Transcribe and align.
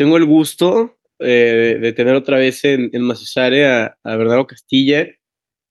tengo 0.00 0.16
el 0.16 0.24
gusto 0.24 0.96
eh, 1.18 1.76
de 1.78 1.92
tener 1.92 2.14
otra 2.14 2.38
vez 2.38 2.64
en, 2.64 2.88
en 2.94 3.02
Macesare 3.02 3.66
a, 3.66 3.98
Bernardo 4.02 4.46
Castilla. 4.46 5.06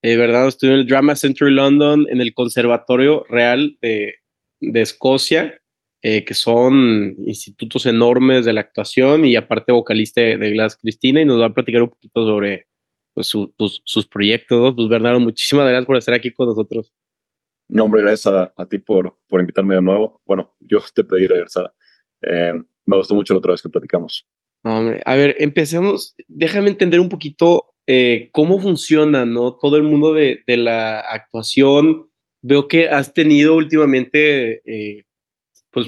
Eh, 0.04 0.18
Bernardo 0.18 0.50
estudió 0.50 0.76
en 0.76 0.82
el 0.82 0.86
Drama 0.86 1.16
Center 1.16 1.50
London, 1.50 2.06
en 2.12 2.22
el 2.22 2.36
Conservatorio 2.36 3.26
Real 3.28 3.76
de, 3.82 4.18
de 4.62 4.82
Escocia, 4.82 5.60
eh, 6.04 6.26
que 6.26 6.36
son 6.36 7.16
institutos 7.26 7.88
enormes 7.88 8.46
de 8.46 8.54
la 8.54 8.62
actuación 8.62 9.26
y 9.26 9.36
aparte 9.36 9.72
vocalista 9.72 10.22
de, 10.22 10.38
de 10.38 10.52
Glass 10.52 10.78
Cristina 10.78 11.22
y 11.22 11.26
nos 11.26 11.42
va 11.42 11.48
a 11.48 11.54
platicar 11.56 11.82
un 11.82 11.90
poquito 11.90 12.24
sobre 12.24 12.68
pues, 13.16 13.34
sus 13.84 14.08
proyectos. 14.08 14.76
Pues 14.76 14.90
Bernardo, 14.90 15.20
muchísimas 15.20 15.66
gracias 15.66 15.88
por 15.88 15.98
estar 15.98 16.14
aquí 16.14 16.30
con 16.30 16.50
nosotros. 16.50 16.94
No, 17.68 17.86
hombre, 17.86 18.04
gracias 18.04 18.32
a, 18.32 18.54
a 18.56 18.66
ti 18.68 18.78
por, 18.78 19.18
por 19.28 19.40
invitarme 19.42 19.74
de 19.74 19.82
nuevo. 19.82 20.22
Bueno, 20.24 20.56
yo 20.60 20.78
te 20.94 21.04
pedí 21.04 21.26
regresar. 21.26 21.74
Eh, 22.22 22.54
me 22.90 22.98
gustó 22.98 23.14
mucho 23.14 23.34
la 23.34 23.40
otra 23.40 23.52
vez 23.52 23.62
que 23.62 23.70
platicamos. 23.70 24.28
Hombre. 24.64 25.02
A 25.06 25.16
ver, 25.16 25.36
empecemos. 25.40 26.16
Déjame 26.28 26.70
entender 26.70 27.00
un 27.00 27.10
poquito 27.10 27.74
eh, 27.88 28.30
cómo 28.32 28.60
funciona, 28.60 29.26
¿no? 29.26 29.56
Todo 29.56 29.78
el 29.78 29.84
mundo 29.84 30.14
de, 30.14 30.44
de 30.48 30.58
la 30.58 31.00
actuación. 31.00 32.10
Veo 32.42 32.68
que 32.68 32.90
has 32.90 33.14
tenido 33.14 33.56
últimamente, 33.56 34.62
eh, 34.66 35.04
pues, 35.72 35.88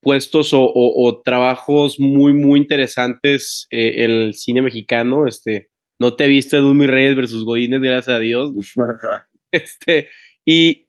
puestos 0.00 0.52
o, 0.52 0.62
o, 0.62 1.06
o, 1.06 1.22
trabajos 1.22 2.00
muy, 2.00 2.32
muy 2.32 2.58
interesantes 2.58 3.68
eh, 3.70 4.04
en 4.04 4.10
el 4.10 4.34
cine 4.34 4.62
mexicano. 4.62 5.26
Este, 5.26 5.68
no 6.00 6.14
te 6.14 6.24
he 6.24 6.28
visto 6.28 6.58
en 6.58 6.76
Mi 6.76 6.86
Reyes 6.86 7.14
versus 7.14 7.44
Godínez, 7.44 7.80
gracias 7.80 8.16
a 8.16 8.18
Dios. 8.18 8.52
este, 9.52 10.08
y 10.44 10.88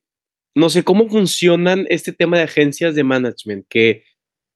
no 0.56 0.70
sé 0.70 0.84
cómo 0.84 1.08
funcionan 1.10 1.86
este 1.90 2.12
tema 2.12 2.38
de 2.38 2.44
agencias 2.44 2.96
de 2.96 3.04
management, 3.04 3.66
que 3.70 4.04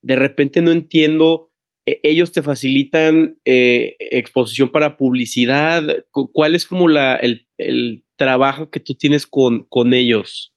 de 0.07 0.15
repente 0.15 0.61
no 0.61 0.71
entiendo, 0.71 1.51
eh, 1.85 1.99
ellos 2.01 2.31
te 2.31 2.41
facilitan 2.41 3.37
eh, 3.43 3.97
exposición 3.99 4.69
para 4.69 4.95
publicidad, 4.95 6.05
¿cuál 6.11 6.55
es 6.55 6.65
como 6.65 6.87
la, 6.87 7.17
el, 7.17 7.45
el 7.57 8.05
trabajo 8.15 8.69
que 8.69 8.79
tú 8.79 8.95
tienes 8.95 9.27
con, 9.27 9.65
con 9.65 9.93
ellos? 9.93 10.55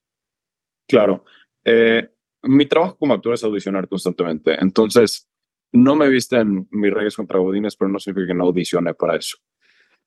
Claro, 0.89 1.25
eh, 1.65 2.09
mi 2.45 2.67
trabajo 2.67 2.97
como 2.97 3.13
actor 3.13 3.35
es 3.35 3.43
audicionar 3.43 3.89
constantemente, 3.89 4.57
entonces 4.61 5.29
no 5.73 5.97
me 5.97 6.09
viste 6.09 6.37
en 6.37 6.69
Mis 6.71 6.93
Reyes 6.93 7.17
contra 7.17 7.41
Godines, 7.41 7.75
pero 7.75 7.91
no 7.91 7.99
significa 7.99 8.29
que 8.29 8.39
no 8.39 8.45
audicioné 8.45 8.95
para 8.95 9.17
eso. 9.17 9.37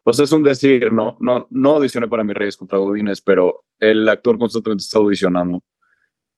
Pues 0.04 0.20
es 0.20 0.32
un 0.32 0.44
decir, 0.44 0.92
no, 0.92 1.18
no, 1.20 1.48
no 1.50 1.76
audicioné 1.76 2.10
para 2.10 2.26
mis 2.26 2.36
Reyes 2.36 2.58
contra 2.58 2.78
Godines, 2.78 3.22
pero 3.22 3.64
el 3.80 4.08
actor 4.10 4.38
constantemente 4.38 4.82
está 4.82 5.00
audicionando 5.00 5.62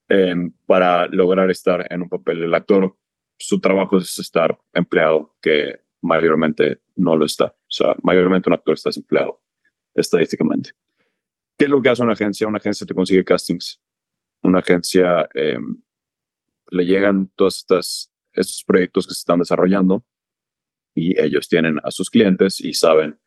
eh, 0.08 0.34
para 0.66 1.06
lograr 1.08 1.50
estar 1.50 1.86
en 1.90 2.02
un 2.02 2.08
papel. 2.08 2.42
El 2.42 2.54
actor, 2.54 2.96
su 3.38 3.60
trabajo 3.60 3.98
es 3.98 4.18
estar 4.18 4.58
empleado, 4.72 5.36
que 5.40 5.80
mayormente 6.02 6.80
no 6.94 7.16
lo 7.16 7.24
está. 7.24 7.46
O 7.46 7.70
sea, 7.70 7.96
mayormente 8.02 8.48
un 8.48 8.54
actor 8.54 8.74
está 8.74 8.90
desempleado, 8.90 9.40
estadísticamente. 9.94 10.70
¿Qué 11.58 11.64
es 11.64 11.70
lo 11.70 11.80
que 11.80 11.88
hace 11.88 12.02
una 12.02 12.12
agencia? 12.12 12.46
Una 12.46 12.58
agencia 12.58 12.86
te 12.86 12.94
consigue 12.94 13.24
castings. 13.24 13.80
Una 14.42 14.58
agencia 14.60 15.28
eh, 15.34 15.58
le 16.70 16.84
llegan 16.84 17.30
todos 17.34 17.58
estos, 17.58 18.12
estos 18.32 18.64
proyectos 18.64 19.06
que 19.06 19.14
se 19.14 19.20
están 19.20 19.38
desarrollando 19.38 20.04
y 20.94 21.20
ellos 21.20 21.48
tienen 21.48 21.78
a 21.82 21.90
sus 21.90 22.10
clientes 22.10 22.60
y 22.60 22.74
saben 22.74 23.18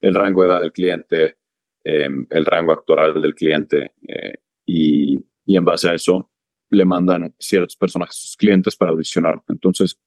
el 0.00 0.14
rango 0.14 0.42
de 0.42 0.48
edad 0.48 0.60
del 0.60 0.72
cliente, 0.72 1.36
eh, 1.84 2.08
el 2.30 2.44
rango 2.44 2.72
actoral 2.72 3.20
del 3.20 3.34
cliente 3.34 3.92
eh, 4.06 4.34
y, 4.64 5.18
y, 5.46 5.56
en 5.56 5.64
base 5.64 5.88
a 5.88 5.94
eso 5.94 6.30
le 6.68 6.84
mandan 6.84 7.34
ciertos 7.38 7.76
personajes 7.76 8.16
a 8.16 8.20
sus 8.20 8.36
clientes 8.36 8.74
para 8.76 8.90
audicionar. 8.90 9.42
Entonces, 9.48 9.98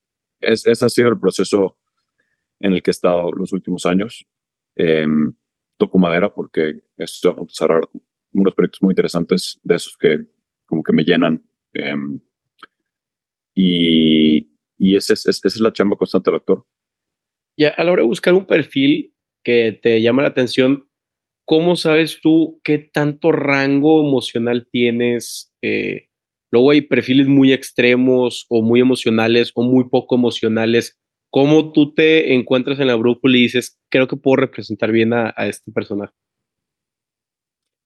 es, 0.41 0.67
ese 0.67 0.85
ha 0.85 0.89
sido 0.89 1.09
el 1.09 1.19
proceso 1.19 1.77
en 2.59 2.73
el 2.73 2.83
que 2.83 2.89
he 2.89 2.91
estado 2.91 3.31
los 3.31 3.53
últimos 3.53 3.85
años. 3.85 4.25
Eh, 4.75 5.07
toco 5.77 5.97
madera 5.97 6.33
porque 6.33 6.81
estoy 6.97 7.31
a 7.31 7.35
cerrar 7.47 7.87
unos 8.33 8.53
proyectos 8.53 8.81
muy 8.81 8.91
interesantes 8.91 9.59
de 9.63 9.75
esos 9.75 9.97
que 9.97 10.25
como 10.65 10.83
que 10.83 10.93
me 10.93 11.03
llenan. 11.03 11.43
y 13.55 14.49
y 14.79 14.95
esa 14.95 15.13
es, 15.13 15.25
esa 15.25 15.47
es 15.47 15.59
la 15.59 15.73
chamba 15.73 15.97
constante 15.97 16.31
del 16.31 16.39
actor. 16.39 16.65
Ya 17.57 17.69
a 17.69 17.83
la 17.83 17.91
hora 17.91 18.01
de 18.01 18.07
buscar 18.07 18.33
un 18.33 18.45
perfil, 18.45 19.13
que 19.43 19.77
te 19.83 20.01
llama 20.01 20.21
la 20.21 20.29
atención, 20.29 20.88
¿cómo 21.49 21.75
sabes 21.75 22.19
tú 22.21 22.61
qué 22.63 22.77
tanto 22.77 23.31
rango 23.31 24.07
emocional 24.07 24.67
tienes? 24.71 25.51
Eh, 25.63 26.09
luego 26.51 26.69
hay 26.69 26.81
perfiles 26.81 27.27
muy 27.27 27.53
extremos 27.53 28.45
o 28.49 28.61
muy 28.61 28.81
emocionales 28.81 29.51
o 29.55 29.63
muy 29.63 29.89
poco 29.89 30.13
emocionales. 30.13 30.99
¿Cómo 31.31 31.71
tú 31.71 31.95
te 31.95 32.35
encuentras 32.35 32.79
en 32.79 32.85
la 32.85 32.95
brújula 32.95 33.35
y 33.35 33.41
dices, 33.41 33.79
creo 33.89 34.07
que 34.07 34.15
puedo 34.15 34.35
representar 34.35 34.91
bien 34.91 35.11
a, 35.11 35.33
este 35.37 35.71
personaje? 35.71 36.13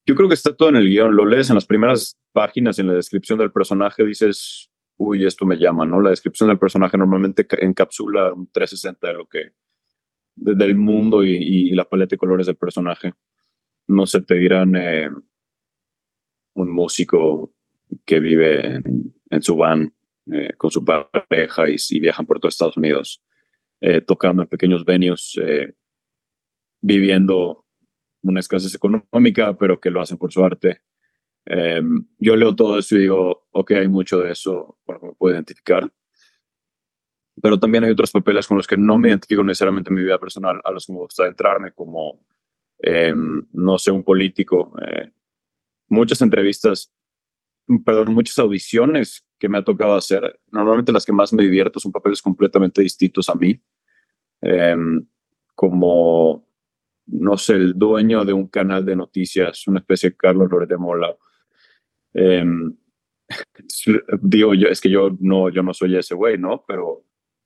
Yo 0.05 0.15
creo 0.15 0.27
que 0.27 0.35
está 0.35 0.53
todo 0.53 0.67
en 0.67 0.75
el 0.75 0.89
guion. 0.89 1.15
Lo 1.15 1.25
lees 1.25 1.49
en 1.49 1.55
las 1.55 1.65
primeras 1.65 2.19
páginas, 2.33 2.79
en 2.79 2.87
la 2.87 2.95
descripción 2.95 3.39
del 3.39 3.53
personaje, 3.53 4.03
dices, 4.03 4.69
uy, 4.97 5.25
esto 5.25 5.45
me 5.45 5.55
llama, 5.55 5.85
¿no? 5.85 6.01
La 6.01 6.09
descripción 6.09 6.49
del 6.49 6.59
personaje 6.59 6.97
normalmente 6.97 7.47
encapsula 7.61 8.33
un 8.33 8.45
360 8.51 9.07
de 9.07 9.13
lo 9.13 9.25
que 9.25 9.51
del 10.35 10.75
mundo 10.75 11.23
y, 11.23 11.69
la 11.71 11.85
paleta 11.85 12.15
de 12.15 12.17
colores 12.17 12.47
del 12.47 12.57
personaje. 12.57 13.13
No 13.87 14.05
se 14.05 14.21
te 14.21 14.35
dirán 14.35 14.75
eh, 14.75 15.09
un 16.53 16.71
músico 16.71 17.53
que 18.05 18.19
vive 18.19 18.77
en, 18.77 19.13
en 19.29 19.41
su 19.41 19.55
van 19.55 19.93
eh, 20.31 20.53
con 20.57 20.71
su 20.71 20.83
pareja 20.85 21.69
y, 21.69 21.75
y, 21.89 21.99
viajan 21.99 22.25
por 22.25 22.39
todo 22.39 22.49
Estados 22.49 22.77
Unidos, 22.77 23.21
eh, 23.81 24.01
tocando 24.01 24.43
en 24.43 24.47
pequeños 24.47 24.85
venues, 24.85 25.37
eh, 25.41 25.73
viviendo 26.81 27.65
una 28.21 28.39
escasez 28.39 28.73
económica, 28.73 29.57
pero 29.57 29.79
que 29.79 29.89
lo 29.89 30.01
hacen 30.01 30.17
por 30.17 30.31
su 30.31 30.43
arte. 30.43 30.81
Em, 31.45 32.05
yo 32.19 32.37
leo 32.37 32.55
todo 32.55 32.79
eso 32.79 32.95
y 32.95 32.99
digo, 33.01 33.47
ok, 33.51 33.71
hay 33.71 33.87
mucho 33.89 34.19
de 34.19 34.31
eso, 34.31 34.77
bueno, 34.85 35.01
me 35.07 35.13
puedo 35.13 35.35
identificar 35.35 35.91
pero 37.41 37.59
también 37.59 37.83
hay 37.83 37.91
otros 37.91 38.11
papeles 38.11 38.47
con 38.47 38.57
los 38.57 38.67
que 38.67 38.77
no 38.77 38.97
me 38.97 39.09
identifico 39.09 39.43
necesariamente 39.43 39.89
en 39.89 39.95
mi 39.95 40.03
vida 40.03 40.19
personal, 40.19 40.61
a 40.63 40.71
los 40.71 40.85
que 40.85 40.93
me 40.93 40.99
gusta 40.99 41.27
entrarme 41.27 41.71
como, 41.71 42.19
eh, 42.83 43.13
no 43.53 43.77
sé, 43.77 43.91
un 43.91 44.03
político. 44.03 44.73
Eh, 44.85 45.09
muchas 45.87 46.21
entrevistas, 46.21 46.91
perdón, 47.85 48.13
muchas 48.13 48.37
audiciones 48.39 49.25
que 49.39 49.47
me 49.47 49.57
ha 49.57 49.63
tocado 49.63 49.95
hacer, 49.95 50.37
normalmente 50.51 50.91
las 50.91 51.05
que 51.05 51.13
más 51.13 51.31
me 51.33 51.43
divierto 51.43 51.79
son 51.79 51.93
papeles 51.93 52.21
completamente 52.21 52.81
distintos 52.81 53.29
a 53.29 53.35
mí, 53.35 53.61
eh, 54.41 54.75
como, 55.55 56.45
no 57.05 57.37
sé, 57.37 57.53
el 57.53 57.77
dueño 57.77 58.25
de 58.25 58.33
un 58.33 58.47
canal 58.47 58.83
de 58.85 58.97
noticias, 58.97 59.65
una 59.67 59.79
especie 59.79 60.09
de 60.09 60.17
Carlos 60.17 60.49
Loret 60.51 60.69
de 60.69 60.77
Mola. 60.77 61.15
digo 64.21 64.53
yo, 64.53 64.67
es 64.67 64.81
que 64.81 64.89
yo 64.89 65.15
no, 65.19 65.49
yo 65.49 65.63
no 65.63 65.73
soy 65.73 65.95
ese 65.95 66.15
güey, 66.15 66.37
¿no? 66.37 66.65
Pero 66.67 67.05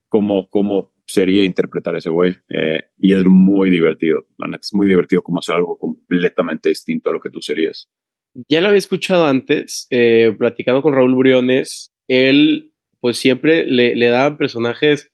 cómo, 0.09 0.49
cómo 0.49 0.91
sería 1.07 1.43
interpretar 1.43 1.95
ese 1.95 2.09
güey. 2.09 2.35
Eh, 2.49 2.83
y 2.97 3.13
es 3.13 3.25
muy 3.25 3.69
divertido, 3.69 4.27
es 4.59 4.73
muy 4.73 4.87
divertido 4.87 5.21
como 5.23 5.39
hacer 5.39 5.55
algo 5.55 5.77
completamente 5.77 6.69
distinto 6.69 7.09
a 7.09 7.13
lo 7.13 7.19
que 7.19 7.29
tú 7.29 7.41
serías. 7.41 7.89
Ya 8.49 8.61
lo 8.61 8.67
había 8.67 8.77
escuchado 8.77 9.25
antes, 9.25 9.87
eh, 9.89 10.35
platicando 10.37 10.81
con 10.81 10.93
Raúl 10.93 11.15
Briones, 11.15 11.91
él 12.07 12.71
pues 12.99 13.17
siempre 13.17 13.65
le, 13.65 13.95
daban 14.07 14.37
personajes 14.37 15.11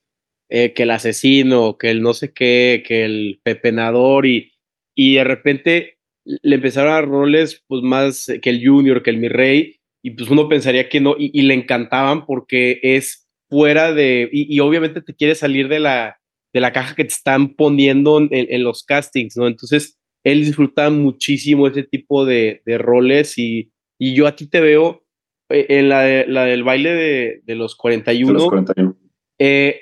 eh, 0.48 0.74
que 0.74 0.82
el 0.82 0.90
asesino, 0.90 1.78
que 1.78 1.90
el 1.90 2.02
no 2.02 2.12
sé 2.12 2.32
qué, 2.32 2.82
que 2.86 3.04
el 3.04 3.40
pepenador 3.42 4.26
y, 4.26 4.52
y 4.94 5.14
de 5.14 5.24
repente 5.24 5.98
le 6.24 6.56
empezaron 6.56 6.90
a 6.90 6.94
dar 6.94 7.08
roles 7.08 7.62
pues 7.66 7.82
más 7.82 8.30
que 8.42 8.50
el 8.50 8.66
junior, 8.66 9.02
que 9.02 9.10
el 9.10 9.18
mi 9.18 9.28
rey 9.28 9.76
y 10.02 10.10
pues 10.10 10.30
uno 10.30 10.48
pensaría 10.48 10.88
que 10.88 11.00
no 11.00 11.14
y 11.18 11.42
le 11.42 11.54
encantaban 11.54 12.26
porque 12.26 12.80
es 12.82 13.23
fuera 13.54 13.92
de, 13.92 14.28
y, 14.32 14.52
y, 14.52 14.58
obviamente 14.58 15.00
te 15.00 15.14
quieres 15.14 15.38
salir 15.38 15.68
de 15.68 15.78
la, 15.78 16.18
de 16.52 16.60
la 16.60 16.72
caja 16.72 16.96
que 16.96 17.04
te 17.04 17.14
están 17.14 17.54
poniendo 17.54 18.18
en, 18.18 18.28
en 18.32 18.64
los 18.64 18.82
castings, 18.82 19.36
¿no? 19.36 19.46
Entonces, 19.46 19.96
él 20.24 20.44
disfruta 20.44 20.90
muchísimo 20.90 21.68
ese 21.68 21.84
tipo 21.84 22.24
de, 22.24 22.62
de 22.66 22.78
roles 22.78 23.38
y, 23.38 23.70
y, 23.96 24.14
yo 24.14 24.26
aquí 24.26 24.48
te 24.48 24.60
veo 24.60 25.04
eh, 25.50 25.66
en 25.68 25.88
la, 25.88 26.02
de, 26.02 26.26
la 26.26 26.46
del 26.46 26.64
baile 26.64 26.90
de, 26.94 27.42
de, 27.44 27.54
los 27.54 27.76
41. 27.76 28.26
De 28.26 28.34
los 28.34 28.48
41. 28.48 28.96
Eh, 29.38 29.80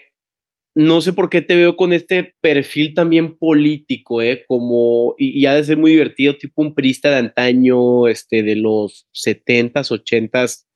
no 0.75 1.01
sé 1.01 1.15
por 1.15 1.31
qué 1.31 1.41
te 1.41 1.57
veo 1.57 1.75
con 1.75 1.95
este 1.95 2.35
perfil 2.43 2.93
también 2.93 3.39
político, 3.39 4.21
¿eh? 4.21 4.45
Como, 4.47 5.15
y, 5.17 5.41
y 5.41 5.47
ha 5.47 5.55
de 5.55 5.65
ser 5.65 5.79
muy 5.79 5.93
divertido, 5.93 6.37
tipo 6.37 6.61
un 6.61 6.75
prista 6.75 7.09
de 7.09 7.17
antaño, 7.17 8.07
este, 8.07 8.43
de 8.43 8.57
los 8.57 9.09
70s, 9.15 9.91
80s, 9.91 10.67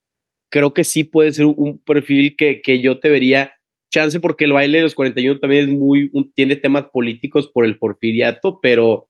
creo 0.50 0.75
que 0.75 0.84
sí 0.84 1.04
puede 1.04 1.32
ser 1.32 1.46
un 1.46 1.78
perfil 1.78 2.37
que, 2.37 2.62
que 2.62 2.81
yo 2.81 2.98
te 3.00 3.08
vería 3.08 3.52
chance 3.90 4.20
porque 4.20 4.44
el 4.44 4.52
baile 4.52 4.78
de 4.78 4.84
los 4.84 4.94
41 4.94 5.40
también 5.40 5.69
es 5.69 5.75
muy, 5.75 6.10
tiene 6.34 6.56
temas 6.56 6.87
políticos 6.93 7.48
por 7.48 7.64
el 7.64 7.78
porfiriato, 7.78 8.60
pero, 8.60 9.08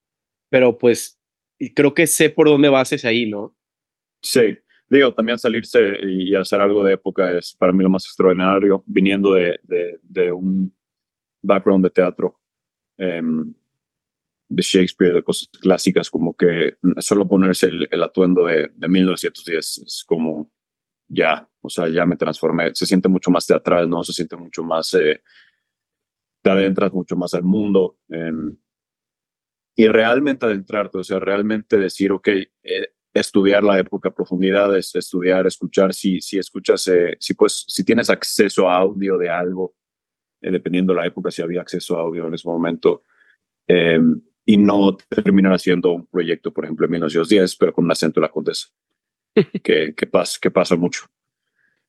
pero 0.50 0.78
pues 0.78 1.18
creo 1.74 1.94
que 1.94 2.06
sé 2.06 2.30
por 2.30 2.48
dónde 2.48 2.68
vas 2.68 2.92
es 2.92 3.04
ahí, 3.04 3.26
¿no? 3.28 3.56
Sí, 4.22 4.58
digo, 4.88 5.12
también 5.14 5.38
salirse 5.38 5.98
y 6.02 6.34
hacer 6.34 6.60
algo 6.60 6.84
de 6.84 6.94
época 6.94 7.36
es 7.36 7.54
para 7.54 7.72
mí 7.72 7.82
lo 7.82 7.90
más 7.90 8.04
extraordinario, 8.04 8.82
viniendo 8.86 9.32
de, 9.34 9.58
de, 9.62 9.98
de 10.02 10.32
un 10.32 10.74
background 11.42 11.84
de 11.84 11.90
teatro, 11.90 12.38
em, 12.98 13.54
de 14.48 14.62
Shakespeare, 14.62 15.14
de 15.14 15.22
cosas 15.22 15.48
clásicas, 15.60 16.10
como 16.10 16.36
que 16.36 16.76
solo 16.98 17.26
ponerse 17.26 17.66
el, 17.66 18.02
atuendo 18.02 18.46
de, 18.46 18.70
de 18.74 18.88
1910 18.88 19.78
es 19.78 20.04
como 20.06 20.50
ya, 21.08 21.48
o 21.60 21.68
sea, 21.68 21.88
ya 21.88 22.06
me 22.06 22.16
transformé. 22.16 22.74
Se 22.74 22.86
siente 22.86 23.08
mucho 23.08 23.30
más 23.30 23.46
teatral, 23.46 23.88
¿no? 23.88 24.02
Se 24.04 24.12
siente 24.12 24.36
mucho 24.36 24.62
más, 24.62 24.92
eh, 24.94 25.22
te 26.42 26.50
adentras 26.50 26.92
mucho 26.92 27.16
más 27.16 27.34
al 27.34 27.44
mundo. 27.44 27.98
Em, 28.08 28.56
y 29.76 29.88
realmente 29.88 30.46
adentrarte, 30.46 30.98
o 30.98 31.04
sea, 31.04 31.18
realmente 31.18 31.76
decir, 31.78 32.12
ok, 32.12 32.28
eh, 32.28 32.94
estudiar 33.12 33.62
la 33.62 33.78
época 33.78 34.08
a 34.08 34.14
profundidad, 34.14 34.76
es 34.76 34.94
estudiar, 34.94 35.46
escuchar, 35.46 35.92
si, 35.94 36.20
si 36.20 36.38
escuchas, 36.38 36.86
eh, 36.88 37.16
si, 37.20 37.34
pues, 37.34 37.64
si 37.66 37.84
tienes 37.84 38.10
acceso 38.10 38.68
a 38.68 38.76
audio 38.76 39.18
de 39.18 39.28
algo, 39.30 39.74
dependiendo 40.40 40.92
de 40.92 41.00
la 41.00 41.06
época, 41.06 41.30
si 41.30 41.42
había 41.42 41.60
acceso 41.60 41.96
a 41.96 42.02
audio 42.02 42.26
en 42.28 42.34
ese 42.34 42.46
momento, 42.46 43.02
em, 43.66 44.20
y 44.44 44.56
no 44.56 44.96
terminar 44.96 45.52
haciendo 45.52 45.92
un 45.92 46.06
proyecto, 46.06 46.52
por 46.52 46.64
ejemplo, 46.64 46.86
en 46.86 46.92
1910, 46.92 47.56
pero 47.56 47.72
con 47.72 47.84
un 47.84 47.90
acento 47.90 48.20
de 48.20 48.26
la 48.26 48.32
condesa, 48.32 48.68
que, 49.62 50.06
pasa, 50.10 50.38
que 50.40 50.50
pasa 50.50 50.76
mucho. 50.76 51.06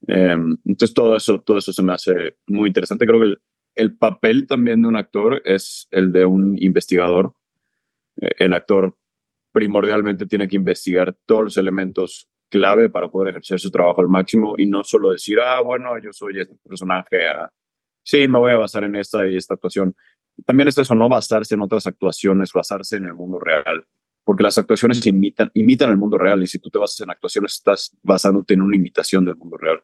Em, 0.07 0.57
entonces, 0.65 0.93
todo 0.93 1.15
eso, 1.15 1.41
todo 1.41 1.57
eso 1.57 1.73
se 1.73 1.83
me 1.83 1.93
hace 1.93 2.37
muy 2.47 2.67
interesante. 2.67 3.05
Creo 3.05 3.19
que 3.19 3.25
el, 3.27 3.41
el 3.75 3.95
papel 3.95 4.47
también 4.47 4.81
de 4.81 4.87
un 4.87 4.95
actor 4.95 5.41
es 5.45 5.87
el 5.91 6.11
de 6.11 6.25
un 6.25 6.57
investigador. 6.61 7.33
Eh, 8.19 8.31
el 8.39 8.53
actor 8.53 8.95
primordialmente 9.51 10.25
tiene 10.25 10.47
que 10.47 10.55
investigar 10.55 11.15
todos 11.25 11.43
los 11.43 11.57
elementos 11.57 12.29
clave 12.49 12.89
para 12.89 13.09
poder 13.09 13.29
ejercer 13.29 13.59
su 13.59 13.71
trabajo 13.71 14.01
al 14.01 14.07
máximo 14.07 14.55
y 14.57 14.65
no 14.65 14.83
solo 14.83 15.11
decir, 15.11 15.39
ah, 15.39 15.61
bueno, 15.61 15.97
yo 15.99 16.13
soy 16.13 16.39
este 16.39 16.55
personaje, 16.67 17.27
ah, 17.27 17.51
sí, 18.03 18.27
me 18.27 18.39
voy 18.39 18.51
a 18.51 18.57
basar 18.57 18.83
en 18.83 18.95
esta 18.95 19.27
y 19.27 19.35
esta 19.35 19.55
actuación. 19.55 19.95
También 20.45 20.67
es 20.69 20.77
eso, 20.77 20.95
no 20.95 21.09
basarse 21.09 21.55
en 21.55 21.61
otras 21.61 21.87
actuaciones, 21.87 22.53
basarse 22.53 22.97
en 22.97 23.05
el 23.05 23.13
mundo 23.13 23.39
real, 23.39 23.85
porque 24.27 24.43
las 24.43 24.57
actuaciones 24.57 25.07
imitan, 25.07 25.49
imitan 25.53 25.89
el 25.89 25.95
mundo 25.95 26.17
real 26.17 26.43
y 26.43 26.47
si 26.47 26.59
tú 26.59 26.69
te 26.69 26.77
basas 26.77 26.99
en 26.99 27.09
actuaciones 27.09 27.53
estás 27.53 27.97
basándote 28.03 28.55
en 28.55 28.61
una 28.61 28.75
imitación 28.75 29.23
del 29.23 29.37
mundo 29.37 29.55
real. 29.55 29.81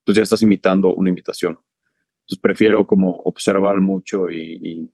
Entonces 0.00 0.16
ya 0.16 0.22
estás 0.24 0.42
imitando 0.42 0.92
una 0.96 1.10
imitación. 1.10 1.60
Entonces 2.22 2.40
prefiero 2.42 2.84
como 2.88 3.12
observar 3.24 3.80
mucho 3.80 4.28
y, 4.30 4.90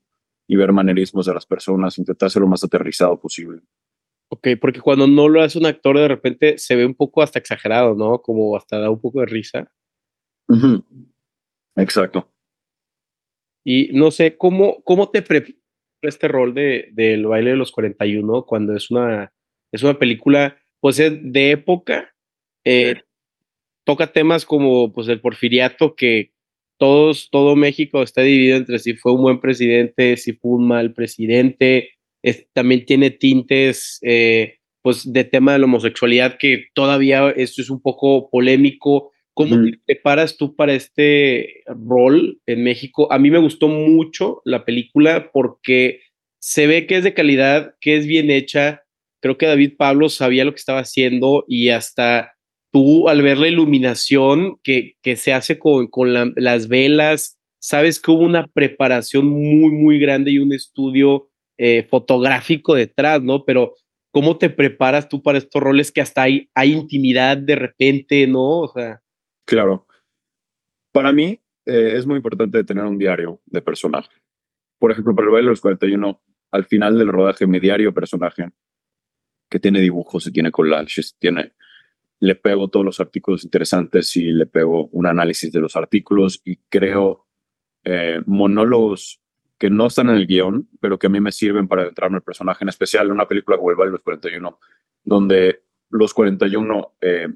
y, 0.47 0.57
ver 0.57 0.71
manerismos 0.71 1.25
de 1.25 1.33
las 1.33 1.47
personas, 1.47 1.99
intentar 1.99 2.31
ser 2.31 2.43
lo 2.43 2.47
más 2.47 2.63
aterrizado 2.63 3.19
posible. 3.19 3.63
Ok, 4.29 4.49
porque 4.61 4.83
cuando 4.83 5.07
no 5.07 5.31
lo 5.31 5.41
hace 5.41 5.59
un 5.59 5.65
actor 5.65 5.97
de 5.97 6.09
repente 6.09 6.59
se 6.59 6.77
ve 6.77 6.85
un 6.85 6.95
poco 6.95 7.23
hasta 7.23 7.39
exagerado, 7.39 7.95
¿no? 7.95 8.21
Como 8.21 8.55
hasta 8.55 8.79
da 8.79 8.91
un 8.91 9.01
poco 9.01 9.21
de 9.21 9.27
risa. 9.27 9.73
Exacto. 11.77 12.31
Y 13.65 13.95
no 13.95 14.11
sé, 14.11 14.37
¿cómo, 14.37 14.83
cómo 14.85 15.09
te 15.09 15.23
este 16.09 16.29
rol 16.29 16.55
de, 16.55 16.89
del 16.93 17.27
baile 17.27 17.51
de 17.51 17.57
los 17.57 17.73
41 17.73 18.45
cuando 18.47 18.75
es 18.75 18.91
una, 18.91 19.33
es 19.73 19.83
una 19.83 19.99
película, 19.99 20.59
pues 20.81 20.97
de 20.97 21.51
época, 21.51 22.15
eh, 22.65 23.03
toca 23.85 24.13
temas 24.13 24.47
como 24.47 24.93
pues 24.93 25.09
el 25.09 25.21
porfiriato 25.21 25.95
que 25.95 26.33
todos, 26.79 27.29
todo 27.31 27.57
México 27.57 28.03
está 28.03 28.23
dividido 28.23 28.57
entre 28.57 28.79
si 28.79 28.95
fue 28.95 29.13
un 29.13 29.23
buen 29.23 29.41
presidente, 29.41 30.17
si 30.17 30.33
fue 30.33 30.53
un 30.53 30.69
mal 30.69 30.93
presidente, 30.93 31.91
también 32.53 32.85
tiene 32.85 33.11
tintes 33.11 34.01
pues 34.85 35.11
de 35.11 35.25
tema 35.25 35.55
de 35.55 35.61
la 35.61 35.65
homosexualidad 35.65 36.37
que 36.39 36.67
todavía 36.75 37.31
esto 37.31 37.63
es 37.63 37.71
un 37.71 37.81
poco 37.81 38.29
polémico 38.29 39.14
¿Cómo 39.35 39.63
te 39.65 39.79
preparas 39.85 40.37
tú 40.37 40.55
para 40.55 40.75
este 40.75 41.65
rol 41.67 42.41
en 42.47 42.63
México? 42.63 43.13
A 43.13 43.19
mí 43.19 43.31
me 43.31 43.39
gustó 43.39 43.67
mucho 43.69 44.41
la 44.45 44.65
película 44.65 45.31
porque 45.33 46.01
se 46.39 46.67
ve 46.69 46.87
que 46.87 46.99
es 46.99 47.05
de 47.05 47.15
calidad, 47.15 47.75
que 47.81 47.97
es 47.97 48.07
bien 48.07 48.31
hecha. 48.31 48.85
Creo 49.21 49.37
que 49.37 49.47
David 49.47 49.73
Pablo 49.77 50.09
sabía 50.09 50.45
lo 50.45 50.53
que 50.53 50.59
estaba 50.59 50.81
haciendo 50.81 51.45
y 51.49 51.71
hasta 51.71 52.35
tú 52.71 53.09
al 53.09 53.23
ver 53.23 53.39
la 53.39 53.49
iluminación 53.49 54.59
que, 54.63 54.95
que 55.03 55.17
se 55.17 55.33
hace 55.33 55.59
con, 55.59 55.87
con 55.87 56.13
las 56.37 56.69
velas, 56.69 57.39
sabes 57.61 57.99
que 58.01 58.11
hubo 58.11 58.25
una 58.25 58.47
preparación 58.47 59.27
muy, 59.27 59.71
muy 59.71 59.99
grande 59.99 60.33
y 60.33 60.39
un 60.39 60.53
estudio 60.53 61.29
eh, 61.57 61.87
fotográfico 61.89 62.75
detrás, 62.75 63.23
¿no? 63.23 63.45
Pero 63.45 63.75
¿cómo 64.13 64.39
te 64.39 64.51
preparas 64.51 65.09
tú 65.09 65.23
para 65.23 65.39
estos 65.39 65.63
roles 65.63 65.91
que 65.91 66.01
hasta 66.01 66.23
hay, 66.23 66.51
hay 66.55 66.73
intimidad 66.73 67.37
de 67.37 67.57
repente, 67.57 68.27
¿no? 68.27 68.61
O 68.61 68.69
sea... 68.69 69.01
Claro. 69.45 69.87
Para 70.93 71.13
mí 71.13 71.41
eh, 71.67 71.95
es 71.97 72.07
muy 72.07 72.17
importante 72.17 72.63
tener 72.65 72.85
un 72.85 72.99
diario 72.99 73.41
de 73.47 73.63
personaje. 73.63 74.11
Por 74.79 74.93
ejemplo, 74.93 75.15
para 75.15 75.27
el 75.27 75.33
baile 75.33 75.47
de 75.47 75.53
los 75.53 75.61
41, 75.61 76.21
al 76.51 76.65
final 76.65 76.99
del 76.99 77.09
rodaje, 77.09 77.47
mi 77.47 77.59
diario 77.59 77.93
personaje, 77.93 78.51
que 79.49 79.61
tiene 79.61 79.81
dibujos 79.81 80.27
y 80.27 80.33
tiene 80.33 80.51
collages, 80.51 81.17
tiene, 81.19 81.53
le 82.21 82.35
pego 82.35 82.69
todos 82.69 82.87
los 82.87 83.01
artículos 83.01 83.45
interesantes 83.45 84.17
y 84.17 84.33
le 84.33 84.47
pego 84.47 84.87
un 84.89 85.07
análisis 85.07 85.53
de 85.53 85.61
los 85.61 85.77
artículos 85.77 86.41
y 86.45 86.57
creo 86.69 87.27
eh, 87.85 88.21
monólogos 88.27 89.21
que 89.59 89.71
no 89.71 89.87
están 89.87 90.09
en 90.11 90.17
el 90.17 90.27
guion, 90.27 90.69
pero 90.81 90.99
que 90.99 91.07
a 91.07 91.11
mí 91.11 91.21
me 91.21 91.33
sirven 91.33 91.69
para 91.69 91.89
entrarme 91.89 92.19
el 92.19 92.23
personaje, 92.23 92.65
en 92.65 92.69
especial 92.69 93.07
en 93.07 93.13
una 93.13 93.29
película 93.29 93.57
como 93.57 93.71
El 93.71 93.77
baile 93.77 93.91
de 93.91 93.97
los 93.99 94.03
41, 94.03 94.59
donde 95.05 95.63
los 95.91 96.13
41 96.13 96.97
eh, 97.01 97.29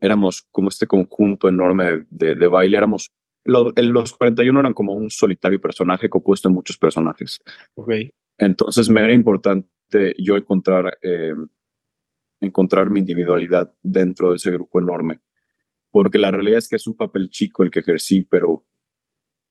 éramos 0.00 0.46
como 0.50 0.68
este 0.68 0.86
conjunto 0.86 1.48
enorme 1.48 2.06
de, 2.10 2.34
de, 2.34 2.46
baile, 2.46 2.76
éramos, 2.76 3.12
los 3.44 4.12
41 4.14 4.60
eran 4.60 4.74
como 4.74 4.92
un 4.92 5.10
solitario 5.10 5.60
personaje 5.60 6.10
compuesto 6.10 6.48
en 6.48 6.54
muchos 6.54 6.76
personajes. 6.76 7.40
Okay. 7.74 8.10
Entonces 8.38 8.88
me 8.88 9.02
era 9.02 9.12
importante 9.12 10.14
yo 10.18 10.36
encontrar, 10.36 10.98
eh, 11.02 11.34
encontrar 12.40 12.90
mi 12.90 13.00
individualidad 13.00 13.72
dentro 13.82 14.30
de 14.30 14.36
ese 14.36 14.50
grupo 14.50 14.80
enorme, 14.80 15.20
porque 15.90 16.18
la 16.18 16.30
realidad 16.30 16.58
es 16.58 16.68
que 16.68 16.76
es 16.76 16.86
un 16.86 16.96
papel 16.96 17.30
chico 17.30 17.62
el 17.62 17.70
que 17.70 17.80
ejercí, 17.80 18.22
pero 18.22 18.66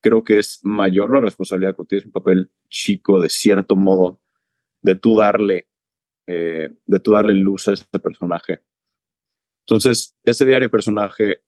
creo 0.02 0.24
que 0.24 0.38
es 0.38 0.60
mayor 0.64 1.12
la 1.12 1.22
responsabilidad 1.22 1.76
que 1.76 1.86
tienes 1.86 2.06
un 2.06 2.12
papel 2.12 2.52
chico 2.70 3.20
de 3.20 3.30
cierto 3.30 3.76
modo, 3.76 4.22
de 4.82 4.96
tú 4.96 5.18
darle, 5.18 5.68
eh, 6.28 6.70
de 6.86 7.00
tú 7.00 7.14
darle 7.14 7.34
luz 7.34 7.68
a 7.68 7.74
este 7.74 8.00
personaje 8.00 8.62
entonces, 9.68 10.16
ese 10.24 10.46
diario 10.46 10.70
personaje, 10.70 11.42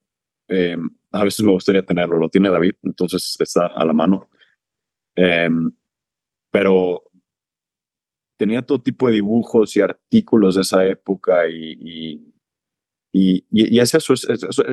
eh, 0.47 0.75
a 1.11 1.23
veces 1.23 1.45
me 1.45 1.51
gustaría 1.51 1.85
tenerlo, 1.85 2.17
lo 2.17 2.29
tiene 2.29 2.49
David, 2.49 2.73
entonces 2.81 3.37
está 3.39 3.67
a 3.67 3.85
la 3.85 3.93
mano. 3.93 4.27
Eh, 5.15 5.49
pero 6.51 7.03
tenía 8.37 8.63
todo 8.63 8.81
tipo 8.81 9.07
de 9.07 9.15
dibujos 9.15 9.75
y 9.75 9.81
artículos 9.81 10.55
de 10.55 10.61
esa 10.61 10.85
época 10.85 11.47
y, 11.47 12.23
y, 13.13 13.45
y, 13.51 13.79
eso, 13.79 13.99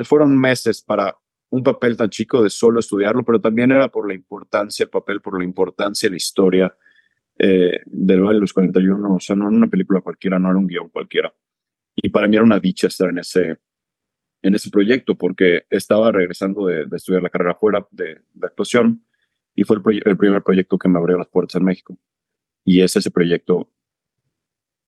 fueron 0.04 0.38
meses 0.38 0.82
para 0.82 1.16
un 1.50 1.62
papel 1.62 1.96
tan 1.96 2.08
chico 2.08 2.42
de 2.42 2.50
solo 2.50 2.80
estudiarlo, 2.80 3.24
pero 3.24 3.40
también 3.40 3.72
era 3.72 3.88
por 3.88 4.08
la 4.08 4.14
importancia, 4.14 4.84
el 4.84 4.90
papel, 4.90 5.20
por 5.20 5.38
la 5.38 5.44
importancia 5.44 6.08
de 6.08 6.12
la 6.12 6.16
historia 6.16 6.76
eh, 7.38 7.80
del 7.86 8.22
Valle 8.22 8.34
de 8.34 8.40
los 8.40 8.52
41, 8.52 9.14
o 9.14 9.20
sea, 9.20 9.36
no 9.36 9.48
era 9.48 9.56
una 9.56 9.68
película 9.68 10.00
cualquiera, 10.00 10.38
no 10.38 10.50
era 10.50 10.58
un 10.58 10.66
guion 10.66 10.88
cualquiera. 10.88 11.32
Y 11.96 12.08
para 12.08 12.28
mí 12.28 12.36
era 12.36 12.44
una 12.44 12.60
dicha 12.60 12.88
estar 12.88 13.10
en 13.10 13.18
ese, 13.18 13.58
en 14.42 14.54
ese 14.54 14.70
proyecto 14.70 15.16
porque 15.16 15.64
estaba 15.70 16.12
regresando 16.12 16.66
de, 16.66 16.86
estudiar 16.92 17.22
la 17.22 17.30
carrera 17.30 17.54
fuera 17.54 17.86
de, 17.90 18.20
actuación 18.42 19.04
y 19.54 19.64
fue 19.64 19.76
el, 19.76 20.02
el, 20.04 20.16
primer 20.16 20.42
proyecto 20.42 20.78
que 20.78 20.88
me 20.88 20.98
abrió 20.98 21.16
las 21.16 21.28
puertas 21.28 21.56
en 21.56 21.64
México. 21.64 21.96
Y 22.64 22.80
es 22.80 22.96
ese 22.96 23.10
proyecto 23.10 23.70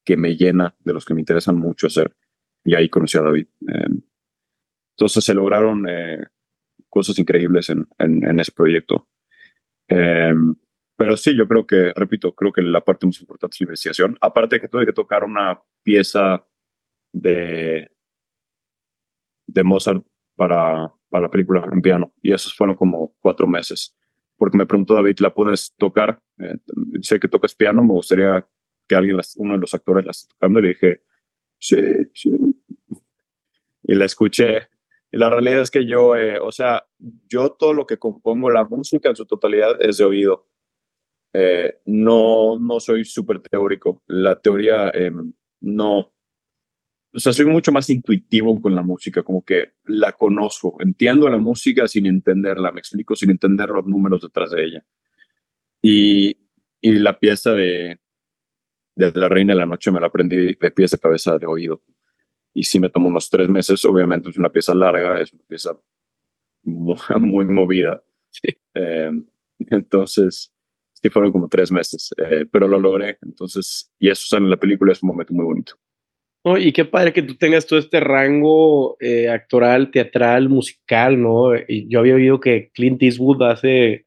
que 0.04 0.16
me 0.16 0.36
llena 0.36 0.74
de 0.80 0.92
los 0.92 1.04
que 1.04 1.14
me 1.14 1.20
interesan 1.20 1.58
mucho 1.58 1.88
hacer. 1.88 2.14
Y 2.64 2.74
ahí 2.74 2.88
conocí 2.88 3.18
a 3.18 3.22
David. 3.22 3.46
Em, 3.68 4.02
entonces 4.92 5.24
se 5.24 5.34
lograron 5.34 5.86
eh, 5.88 6.24
cosas 6.88 7.18
increíbles 7.18 7.68
en, 7.70 7.86
en, 7.98 8.40
ese 8.40 8.52
proyecto. 8.52 9.08
Em, 9.88 10.54
pero 10.96 11.16
sí, 11.16 11.36
yo 11.36 11.46
creo 11.46 11.66
que, 11.66 11.92
repito, 11.94 12.34
creo 12.34 12.52
que 12.52 12.62
la 12.62 12.80
parte 12.80 13.06
más 13.06 13.20
importante 13.20 13.54
es 13.54 13.60
la 13.60 13.64
investigación. 13.64 14.16
Aparte 14.20 14.56
de 14.56 14.60
que 14.60 14.68
tuve 14.68 14.86
que 14.86 14.92
tocar 14.92 15.24
una 15.24 15.60
pieza 15.82 16.46
de, 17.16 17.90
de 19.46 19.64
Mozart 19.64 20.04
para, 20.34 20.92
para 21.08 21.22
la 21.22 21.30
película 21.30 21.68
en 21.72 21.80
piano. 21.80 22.12
Y 22.22 22.32
esos 22.32 22.54
fueron 22.54 22.76
como 22.76 23.14
cuatro 23.20 23.46
meses. 23.46 23.96
Porque 24.36 24.58
me 24.58 24.66
preguntó 24.66 24.94
David, 24.94 25.18
¿la 25.20 25.32
puedes 25.32 25.74
tocar? 25.76 26.20
Eh, 26.38 26.56
sé 27.00 27.18
que 27.18 27.28
tocas 27.28 27.54
piano, 27.54 27.82
me 27.82 27.92
gustaría 27.92 28.46
que 28.86 28.94
alguien, 28.94 29.18
uno 29.36 29.54
de 29.54 29.60
los 29.60 29.74
actores 29.74 30.04
la 30.04 30.10
esté 30.10 30.28
tocando. 30.34 30.58
Y 30.58 30.62
le 30.62 30.68
dije, 30.68 31.02
sí, 31.58 31.76
sí. 32.12 32.30
Y 33.84 33.94
la 33.94 34.04
escuché. 34.04 34.68
Y 35.10 35.16
la 35.16 35.30
realidad 35.30 35.62
es 35.62 35.70
que 35.70 35.86
yo, 35.86 36.16
eh, 36.16 36.38
o 36.38 36.52
sea, 36.52 36.86
yo 36.98 37.52
todo 37.52 37.72
lo 37.72 37.86
que 37.86 37.98
compongo, 37.98 38.50
la 38.50 38.64
música 38.64 39.08
en 39.08 39.16
su 39.16 39.24
totalidad 39.24 39.80
es 39.80 39.96
de 39.96 40.04
oído. 40.04 40.48
Eh, 41.32 41.80
no, 41.86 42.58
no 42.58 42.78
soy 42.78 43.04
súper 43.04 43.40
teórico. 43.40 44.02
La 44.06 44.38
teoría 44.38 44.92
no, 45.60 46.12
o 47.16 47.18
sea, 47.18 47.32
soy 47.32 47.46
mucho 47.46 47.72
más 47.72 47.88
intuitivo 47.88 48.60
con 48.60 48.74
la 48.74 48.82
música, 48.82 49.22
como 49.22 49.42
que 49.42 49.72
la 49.86 50.12
conozco, 50.12 50.76
entiendo 50.80 51.30
la 51.30 51.38
música 51.38 51.88
sin 51.88 52.04
entenderla, 52.04 52.72
me 52.72 52.80
explico, 52.80 53.16
sin 53.16 53.30
entender 53.30 53.70
los 53.70 53.86
números 53.86 54.20
detrás 54.20 54.50
de 54.50 54.64
ella. 54.64 54.84
Y, 55.80 56.36
y 56.82 56.92
la 56.92 57.18
pieza 57.18 57.52
de, 57.52 57.98
de 58.96 59.12
La 59.14 59.30
Reina 59.30 59.54
de 59.54 59.60
la 59.60 59.66
Noche 59.66 59.90
me 59.90 59.98
la 59.98 60.08
aprendí 60.08 60.56
de 60.60 60.70
pies 60.70 60.90
de 60.90 60.98
cabeza 60.98 61.38
de 61.38 61.46
oído. 61.46 61.82
Y 62.52 62.64
sí 62.64 62.78
me 62.78 62.90
tomó 62.90 63.08
unos 63.08 63.30
tres 63.30 63.48
meses, 63.48 63.82
obviamente 63.86 64.28
es 64.28 64.36
una 64.36 64.50
pieza 64.50 64.74
larga, 64.74 65.18
es 65.18 65.32
una 65.32 65.44
pieza 65.48 65.78
muy, 66.64 67.46
movida. 67.46 68.02
Eh, 68.74 69.10
entonces, 69.70 70.52
sí 70.92 71.08
fueron 71.08 71.32
como 71.32 71.48
tres 71.48 71.72
meses, 71.72 72.10
eh, 72.18 72.44
pero 72.44 72.68
lo 72.68 72.78
logré. 72.78 73.16
Entonces, 73.22 73.90
y 73.98 74.10
eso 74.10 74.26
sale 74.26 74.44
en 74.44 74.50
la 74.50 74.58
película, 74.58 74.92
es 74.92 75.02
un 75.02 75.08
momento 75.08 75.32
muy 75.32 75.46
bonito. 75.46 75.78
Y 76.58 76.72
qué 76.72 76.84
padre 76.84 77.12
que 77.12 77.22
tú 77.22 77.34
tengas 77.34 77.66
todo 77.66 77.78
este 77.78 77.98
rango 77.98 78.96
eh, 79.00 79.28
actoral, 79.28 79.90
teatral, 79.90 80.48
musical, 80.48 81.20
¿no? 81.20 81.56
Y 81.56 81.88
yo 81.88 82.00
había 82.00 82.14
oído 82.14 82.38
que 82.38 82.70
Clint 82.72 83.02
Eastwood 83.02 83.42
hace, 83.42 84.04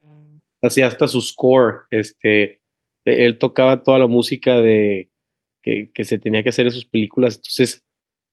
hacía 0.62 0.86
hasta 0.86 1.06
su 1.06 1.20
score, 1.20 1.82
este, 1.90 2.60
él 3.04 3.36
tocaba 3.38 3.82
toda 3.82 3.98
la 3.98 4.06
música 4.06 4.58
de 4.60 5.10
que, 5.62 5.90
que 5.92 6.04
se 6.04 6.18
tenía 6.18 6.42
que 6.42 6.48
hacer 6.48 6.66
en 6.66 6.72
sus 6.72 6.86
películas, 6.86 7.36
entonces 7.36 7.84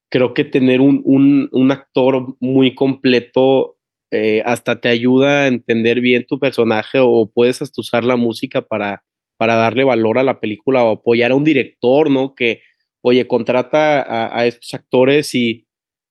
creo 0.10 0.34
que 0.34 0.46
tener 0.46 0.80
un, 0.80 1.02
un, 1.04 1.50
un 1.52 1.72
actor 1.72 2.38
muy 2.40 2.74
completo 2.76 3.78
eh, 4.10 4.42
hasta 4.46 4.80
te 4.80 4.88
ayuda 4.88 5.44
a 5.44 5.48
entender 5.48 6.00
bien 6.00 6.26
tu 6.26 6.40
personaje 6.40 7.00
o 7.02 7.30
puedes 7.30 7.62
hasta 7.62 7.82
usar 7.82 8.06
la 8.06 8.16
música 8.16 8.62
para, 8.62 9.04
para 9.36 9.56
darle 9.56 9.84
valor 9.84 10.18
a 10.18 10.24
la 10.24 10.40
película 10.40 10.82
o 10.86 10.92
apoyar 10.92 11.32
a 11.32 11.36
un 11.36 11.44
director, 11.44 12.10
¿no? 12.10 12.34
Que, 12.34 12.62
oye, 13.08 13.28
contrata 13.28 14.02
a, 14.02 14.40
a 14.40 14.46
estos 14.46 14.74
actores 14.74 15.34
y, 15.36 15.68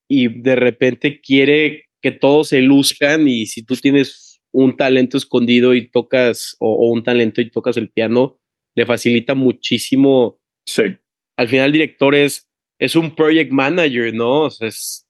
y 0.09 0.27
de 0.27 0.55
repente 0.55 1.21
quiere 1.21 1.85
que 2.01 2.11
todos 2.11 2.49
se 2.49 2.61
luzcan 2.61 3.27
y 3.27 3.45
si 3.45 3.63
tú 3.63 3.75
tienes 3.75 4.41
un 4.51 4.75
talento 4.77 5.17
escondido 5.17 5.73
y 5.73 5.89
tocas 5.89 6.55
o, 6.59 6.73
o 6.73 6.91
un 6.91 7.03
talento 7.03 7.41
y 7.41 7.49
tocas 7.49 7.77
el 7.77 7.89
piano, 7.89 8.39
le 8.75 8.85
facilita 8.85 9.35
muchísimo. 9.35 10.39
Sí. 10.65 10.83
Al 11.37 11.47
final 11.47 11.67
el 11.67 11.71
director 11.73 12.15
es, 12.15 12.47
es 12.79 12.95
un 12.95 13.15
project 13.15 13.51
manager, 13.51 14.13
¿no? 14.13 14.43
O 14.43 14.49
sea, 14.49 14.69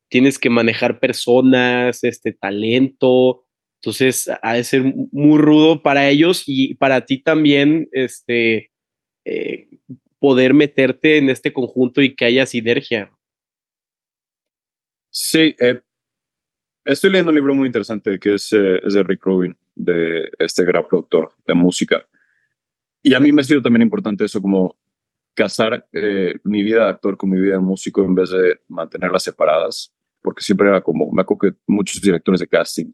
tienes 0.09 0.39
que 0.39 0.49
manejar 0.49 0.99
personas, 0.99 2.03
este 2.03 2.33
talento. 2.33 3.45
Entonces, 3.81 4.29
ha 4.41 4.53
de 4.53 4.63
ser 4.63 4.83
muy 5.11 5.37
rudo 5.37 5.81
para 5.83 6.09
ellos 6.09 6.43
y 6.47 6.75
para 6.75 7.05
ti 7.05 7.19
también, 7.19 7.87
este, 7.91 8.71
eh, 9.25 9.67
poder 10.19 10.53
meterte 10.53 11.17
en 11.17 11.29
este 11.29 11.53
conjunto 11.53 12.01
y 12.01 12.15
que 12.15 12.25
haya 12.25 12.45
sinergia. 12.45 13.11
Sí, 15.09 15.55
eh, 15.59 15.81
estoy 16.85 17.11
leyendo 17.11 17.31
un 17.31 17.35
libro 17.35 17.55
muy 17.55 17.67
interesante 17.67 18.19
que 18.19 18.35
es, 18.35 18.51
eh, 18.53 18.79
es 18.83 18.93
de 18.93 19.03
Rick 19.03 19.23
Rubin, 19.25 19.57
de 19.75 20.29
este 20.39 20.63
gran 20.63 20.87
productor 20.87 21.33
de 21.45 21.53
música. 21.53 22.07
Y 23.01 23.13
a 23.13 23.19
mí 23.19 23.31
me 23.31 23.41
ha 23.41 23.45
sido 23.45 23.61
también 23.61 23.83
importante 23.83 24.25
eso, 24.25 24.41
como 24.41 24.75
casar 25.33 25.87
eh, 25.93 26.35
mi 26.43 26.63
vida 26.63 26.83
de 26.83 26.89
actor 26.89 27.15
con 27.15 27.29
mi 27.29 27.39
vida 27.39 27.53
de 27.53 27.59
músico 27.59 28.03
en 28.03 28.15
vez 28.15 28.31
de 28.31 28.59
mantenerlas 28.67 29.23
separadas, 29.23 29.93
porque 30.21 30.41
siempre 30.41 30.67
era 30.67 30.81
como, 30.81 31.11
me 31.11 31.21
acuerdo 31.21 31.51
que 31.51 31.59
muchos 31.67 32.01
directores 32.01 32.39
de 32.39 32.47
casting 32.47 32.91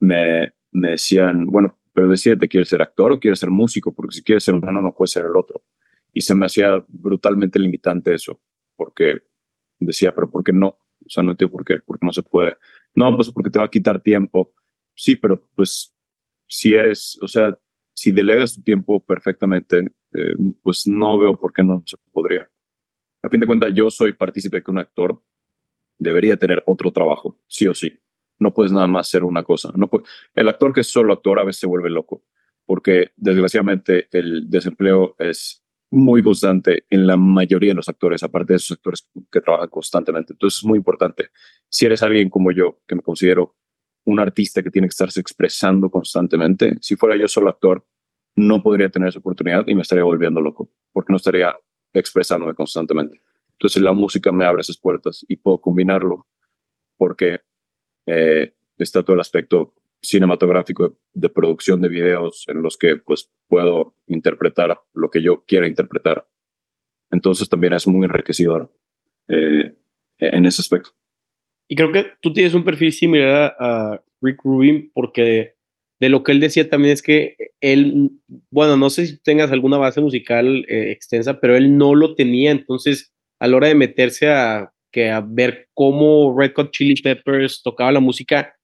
me, 0.00 0.52
me 0.72 0.90
decían, 0.92 1.46
bueno, 1.46 1.78
pero 1.92 2.08
decídete, 2.08 2.48
¿quieres 2.48 2.68
ser 2.68 2.80
actor 2.80 3.12
o 3.12 3.20
quieres 3.20 3.38
ser 3.38 3.50
músico? 3.50 3.92
Porque 3.92 4.16
si 4.16 4.22
quieres 4.22 4.44
ser 4.44 4.54
uno, 4.54 4.80
no 4.80 4.94
puede 4.94 5.08
ser 5.08 5.24
el 5.24 5.36
otro. 5.36 5.62
Y 6.12 6.22
se 6.22 6.34
me 6.34 6.46
hacía 6.46 6.84
brutalmente 6.88 7.58
limitante 7.58 8.14
eso, 8.14 8.40
porque 8.76 9.22
decía, 9.78 10.14
pero 10.14 10.30
¿por 10.30 10.42
qué 10.42 10.52
no? 10.52 10.68
O 10.68 11.08
sea, 11.08 11.22
no 11.22 11.32
entiendo 11.32 11.52
por 11.52 11.64
qué, 11.64 11.78
porque 11.84 12.04
no 12.04 12.12
se 12.12 12.22
puede. 12.22 12.56
No, 12.94 13.14
pues 13.14 13.30
porque 13.30 13.50
te 13.50 13.58
va 13.58 13.66
a 13.66 13.70
quitar 13.70 14.00
tiempo. 14.00 14.52
Sí, 14.94 15.16
pero 15.16 15.46
pues 15.54 15.94
si 16.46 16.74
eres, 16.74 17.18
o 17.22 17.28
sea, 17.28 17.56
si 17.94 18.12
delegas 18.12 18.54
tu 18.54 18.62
tiempo 18.62 19.04
perfectamente, 19.04 19.78
eh, 20.12 20.34
pues 20.62 20.86
no 20.86 21.18
veo 21.18 21.38
por 21.38 21.52
qué 21.52 21.62
no 21.62 21.82
se 21.86 21.96
podría. 22.12 22.50
A 23.22 23.28
fin 23.28 23.40
de 23.40 23.46
cuentas, 23.46 23.72
yo 23.74 23.90
soy 23.90 24.12
partícipe 24.12 24.62
que 24.62 24.70
un 24.70 24.78
actor 24.78 25.22
debería 25.98 26.36
tener 26.36 26.62
otro 26.66 26.92
trabajo, 26.92 27.38
sí 27.46 27.66
o 27.66 27.74
sí. 27.74 27.98
No 28.38 28.54
puedes 28.54 28.72
nada 28.72 28.86
más 28.86 29.08
ser 29.08 29.24
una 29.24 29.42
cosa. 29.42 29.72
No 29.74 29.90
el 30.34 30.48
actor 30.48 30.72
que 30.72 30.82
es 30.82 30.86
solo 30.86 31.12
actor 31.12 31.40
a 31.40 31.44
veces 31.44 31.60
se 31.60 31.66
vuelve 31.66 31.90
loco, 31.90 32.24
porque 32.64 33.12
desgraciadamente 33.16 34.08
el 34.12 34.48
desempleo 34.48 35.16
es 35.18 35.64
muy 35.90 36.22
constante 36.22 36.84
en 36.90 37.06
la 37.06 37.16
mayoría 37.16 37.70
de 37.70 37.76
los 37.76 37.88
actores, 37.88 38.22
aparte 38.22 38.52
de 38.52 38.56
esos 38.58 38.76
actores 38.76 39.08
que 39.30 39.40
trabajan 39.40 39.68
constantemente. 39.68 40.32
Entonces 40.34 40.58
es 40.58 40.64
muy 40.64 40.76
importante. 40.78 41.30
Si 41.68 41.86
eres 41.86 42.02
alguien 42.02 42.28
como 42.28 42.52
yo, 42.52 42.80
que 42.86 42.94
me 42.94 43.02
considero 43.02 43.56
un 44.04 44.20
artista 44.20 44.62
que 44.62 44.70
tiene 44.70 44.88
que 44.88 44.92
estarse 44.92 45.20
expresando 45.20 45.90
constantemente. 45.90 46.76
Si 46.80 46.96
fuera 46.96 47.16
yo 47.16 47.28
solo 47.28 47.50
actor, 47.50 47.86
no 48.36 48.62
podría 48.62 48.88
tener 48.88 49.10
esa 49.10 49.18
oportunidad 49.18 49.66
y 49.66 49.74
me 49.74 49.82
estaría 49.82 50.04
volviendo 50.04 50.40
loco, 50.40 50.70
porque 50.92 51.12
no 51.12 51.16
estaría 51.16 51.54
expresándome 51.92 52.54
constantemente. 52.54 53.20
Entonces 53.52 53.82
la 53.82 53.92
música 53.92 54.30
me 54.32 54.44
abre 54.44 54.60
esas 54.60 54.78
puertas 54.78 55.24
y 55.28 55.36
puedo 55.36 55.60
combinarlo 55.60 56.26
porque 56.96 57.40
eh, 58.06 58.54
está 58.78 59.02
todo 59.02 59.14
el 59.14 59.20
aspecto 59.20 59.74
cinematográfico 60.02 60.96
de 61.12 61.28
producción 61.28 61.80
de 61.80 61.88
videos 61.88 62.44
en 62.48 62.62
los 62.62 62.76
que 62.76 62.96
pues 62.96 63.30
puedo 63.48 63.94
interpretar 64.06 64.80
lo 64.94 65.10
que 65.10 65.22
yo 65.22 65.44
quiera 65.44 65.66
interpretar. 65.66 66.26
Entonces 67.10 67.48
también 67.48 67.72
es 67.72 67.86
muy 67.86 68.04
enriquecedor 68.04 68.72
eh, 69.28 69.74
en 70.18 70.46
ese 70.46 70.62
aspecto. 70.62 70.90
Y 71.68 71.76
creo 71.76 71.92
que 71.92 72.06
tú 72.20 72.32
tienes 72.32 72.54
un 72.54 72.64
perfil 72.64 72.92
similar 72.92 73.54
a 73.58 74.02
Rick 74.20 74.40
Rubin 74.44 74.90
porque 74.94 75.54
de 76.00 76.08
lo 76.08 76.22
que 76.22 76.32
él 76.32 76.40
decía 76.40 76.68
también 76.68 76.92
es 76.92 77.02
que 77.02 77.36
él, 77.60 78.10
bueno, 78.50 78.76
no 78.76 78.88
sé 78.88 79.06
si 79.06 79.18
tengas 79.18 79.50
alguna 79.50 79.78
base 79.78 80.00
musical 80.00 80.64
eh, 80.68 80.90
extensa, 80.92 81.40
pero 81.40 81.56
él 81.56 81.76
no 81.76 81.94
lo 81.94 82.14
tenía, 82.14 82.52
entonces 82.52 83.12
a 83.40 83.48
la 83.48 83.56
hora 83.56 83.68
de 83.68 83.74
meterse 83.74 84.30
a, 84.30 84.72
que 84.92 85.10
a 85.10 85.20
ver 85.20 85.68
cómo 85.74 86.34
Red 86.38 86.52
Hot 86.56 86.70
Chili 86.70 86.94
Peppers 87.00 87.62
tocaba 87.62 87.92
la 87.92 88.00
música, 88.00 88.54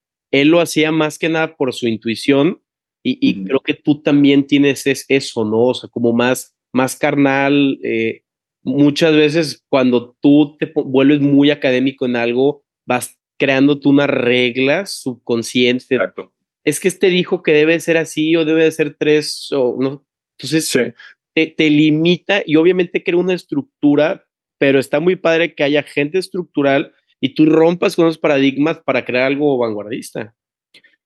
él 0.41 0.49
lo 0.49 0.61
hacía 0.61 0.91
más 0.91 1.17
que 1.17 1.29
nada 1.29 1.57
por 1.57 1.73
su 1.73 1.87
intuición 1.87 2.61
y, 3.07 3.45
creo 3.45 3.61
que 3.61 3.75
tú 3.75 4.01
también 4.01 4.47
tienes 4.47 4.85
eso, 5.09 5.45
¿no? 5.45 5.67
O 5.67 5.75
sea, 5.75 5.91
como 5.91 6.15
más, 6.15 6.57
más 6.73 6.97
carnal. 6.97 7.79
Eh, 7.83 8.23
muchas 8.63 9.15
veces 9.15 9.63
cuando 9.69 10.17
tú 10.23 10.57
te 10.59 10.73
vuelves 10.75 11.21
muy 11.21 11.51
académico 11.51 12.07
en 12.07 12.17
algo, 12.17 12.65
vas 12.87 13.19
creando 13.39 13.79
tú 13.79 13.91
unas 13.91 14.09
reglas 14.09 15.03
subconscientes. 15.03 15.91
Exacto. 15.91 16.33
Es 16.65 16.81
que 16.81 16.89
este 16.89 17.11
dijo 17.11 17.43
que 17.43 17.53
debe 17.53 17.79
ser 17.79 17.99
así 17.99 18.35
o 18.37 18.47
debe 18.47 18.71
ser 18.71 18.97
tres 18.99 19.53
o 19.53 19.77
no. 19.79 20.07
Entonces 20.39 20.95
te, 21.35 21.71
limita 21.71 22.43
y 22.47 22.57
obviamente 22.57 23.05
crea 23.05 23.19
una 23.19 23.35
estructura, 23.35 24.25
pero 24.59 24.79
está 24.79 24.99
muy 24.99 25.17
padre 25.17 25.55
que 25.55 25.63
haya 25.63 25.83
gente 25.83 26.17
estructural 26.17 26.95
y 27.21 27.35
tú 27.35 27.47
rompas 27.47 27.97
con 27.97 28.07
esos 28.07 28.19
paradigmas 28.19 28.79
para 28.81 29.05
crear 29.05 29.25
algo 29.25 29.59
vanguardista. 29.59 30.35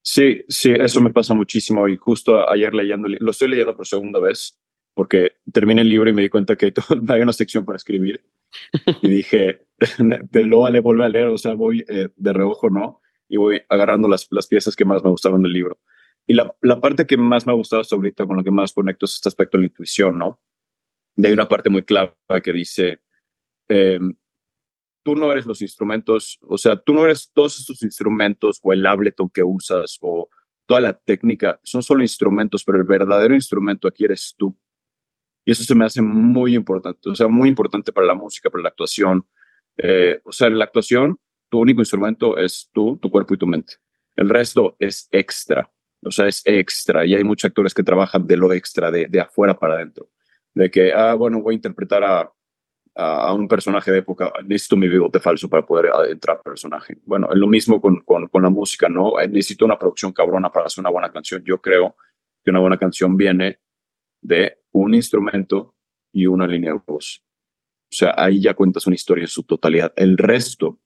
Sí, 0.03 0.43
sí, 0.49 0.73
eso 0.73 1.01
me 1.01 1.13
pasa 1.13 1.35
muchísimo 1.35 1.89
y 1.89 1.97
justo 1.97 2.49
ayer 2.49 2.75
leyendo, 2.75 3.09
lo 3.09 3.31
estoy 3.31 3.49
leyendo 3.49 3.77
por 3.77 3.87
segunda 3.87 4.21
vez 4.21 4.59
porque 4.99 5.37
terminé 5.53 5.83
el 5.83 5.89
libro 5.89 6.11
y 6.11 6.13
me 6.13 6.23
di 6.23 6.29
cuenta 6.29 6.57
que 6.57 6.73
hay 7.09 7.21
una 7.21 7.33
sección 7.33 7.65
para 7.65 7.77
escribir 7.77 8.21
y 9.01 9.09
dije, 9.09 9.67
de 9.99 10.45
lo 10.45 10.61
vale 10.61 10.81
volver 10.81 11.07
a 11.07 11.09
leer, 11.09 11.27
o 11.27 11.39
sea, 11.39 11.55
voy 11.55 11.85
eh, 11.89 12.09
de 12.17 12.33
reojo, 12.33 12.69
¿no? 12.69 13.01
Y 13.29 13.37
voy 13.37 13.63
agarrando 13.69 14.09
las, 14.09 14.27
las 14.33 14.49
piezas 14.49 14.75
que 14.75 14.85
más 14.85 15.05
me 15.05 15.11
gustaron 15.11 15.43
del 15.43 15.53
libro. 15.53 15.79
Y 16.27 16.35
la, 16.35 16.53
la 16.63 16.81
parte 16.81 17.07
que 17.07 17.17
más 17.17 17.47
me 17.47 17.53
ha 17.53 17.55
gustado 17.55 17.81
hasta 17.81 17.95
ahorita, 17.95 18.27
con 18.27 18.39
lo 18.39 18.43
que 18.43 18.51
más 18.51 18.73
conecto 18.73 19.07
es 19.07 19.15
este 19.15 19.29
aspecto 19.29 19.57
de 19.57 19.63
la 19.63 19.67
intuición, 19.69 20.19
¿no? 20.19 20.41
De 21.15 21.29
hay 21.29 21.35
una 21.35 21.49
parte 21.49 21.71
muy 21.71 21.83
clara 21.83 22.15
que 22.43 22.53
dice, 22.53 22.99
em, 23.69 24.15
tú 25.09 25.17
no 25.17 25.33
eres 25.33 25.47
los 25.47 25.63
instrumentos, 25.63 26.39
o 26.43 26.59
sea, 26.59 26.77
tú 26.77 26.93
no 26.93 27.03
eres 27.03 27.31
todos 27.33 27.59
estos 27.59 27.83
instrumentos 27.83 28.61
o 28.63 28.75
el 28.75 28.85
Ableton 28.85 29.31
que 29.31 29.43
usas 29.43 29.97
o 30.03 30.29
toda 30.67 30.83
la 30.83 30.93
técnica, 30.93 31.59
son 31.63 31.83
solo 31.83 32.03
instrumentos, 32.03 32.63
pero 32.63 32.77
el 32.77 32.85
verdadero 32.85 33.35
instrumento 33.35 33.89
aquí 33.89 34.05
eres 34.05 34.35
tú. 34.37 34.55
Y 35.47 35.53
eso 35.53 35.65
se 35.65 35.75
me 35.75 35.87
hace 35.87 36.03
muy 36.03 36.55
importante, 36.55 37.09
o 37.09 37.15
sea, 37.15 37.27
muy 37.27 37.49
importante 37.49 37.91
para 37.91 38.07
la 38.07 38.13
música, 38.13 38.51
para 38.51 38.65
la 38.65 38.69
actuación. 38.69 39.27
Eh, 39.79 40.21
o 40.25 40.31
sea, 40.31 40.49
en 40.49 40.59
la 40.59 40.67
actuación, 40.67 41.19
tu 41.49 41.59
único 41.59 41.81
instrumento 41.81 42.37
es 42.37 42.69
tú, 42.75 42.99
tu 43.01 43.11
cuerpo 43.11 43.33
y 43.33 43.39
tu 43.39 43.47
mente. 43.47 43.77
El 44.15 44.29
resto 44.29 44.77
es 44.79 45.09
extra, 45.11 45.73
o 46.03 46.11
sea, 46.11 46.27
es 46.27 46.43
extra. 46.45 47.07
Y 47.07 47.15
hay 47.15 47.25
muchos 47.25 47.49
actores 47.49 47.73
que 47.73 47.83
trabajan 47.83 48.27
de 48.27 48.37
lo 48.37 48.53
extra, 48.53 48.91
de, 48.91 49.07
de 49.07 49.21
afuera 49.23 49.59
para 49.59 49.77
adentro. 49.77 50.11
De 50.53 50.71
que, 50.71 50.93
ah, 50.93 51.15
bueno, 51.15 51.41
voy 51.41 51.55
a 51.55 51.57
interpretar 51.57 52.05
a, 52.05 52.31
a, 52.99 53.33
un 53.33 53.47
personaje 53.47 53.93
de 53.93 53.99
época, 53.99 54.33
necesito 54.45 54.77
mi 54.77 54.89
bigote 54.89 55.21
falso 55.21 55.49
para 55.49 55.65
poder 55.65 55.91
entrar 56.11 56.43
personaje. 56.43 56.99
Bueno, 57.05 57.29
es 57.31 57.39
lo 57.39 57.47
mismo 57.47 57.81
con, 57.81 58.01
con, 58.01 58.43
la 58.43 58.51
música, 58.51 58.89
¿no? 58.89 59.21
Eh, 59.21 59.29
necesito 59.29 59.65
una 59.65 59.79
producción 59.79 60.13
cabrona 60.13 60.51
para 60.51 60.67
hacer 60.67 60.83
una 60.83 60.91
buena 60.91 61.13
canción. 61.13 61.43
Yo 61.45 61.61
creo 61.61 61.97
que 62.45 62.51
una 62.51 62.59
buena 62.59 62.77
canción 62.77 63.17
viene 63.17 63.61
de 64.21 64.59
un 64.73 64.95
instrumento 64.95 65.77
y 66.13 66.27
una 66.27 66.49
línea 66.49 66.73
de 66.73 66.81
voz. 66.85 67.23
O 67.85 67.95
sea, 67.95 68.15
ahí 68.17 68.43
ya 68.43 68.55
cuentas 68.55 68.87
una 68.89 68.97
historia 68.97 69.23
en 69.23 69.29
su 69.29 69.45
totalidad. 69.45 69.93
El 69.95 70.19
resto, 70.19 70.81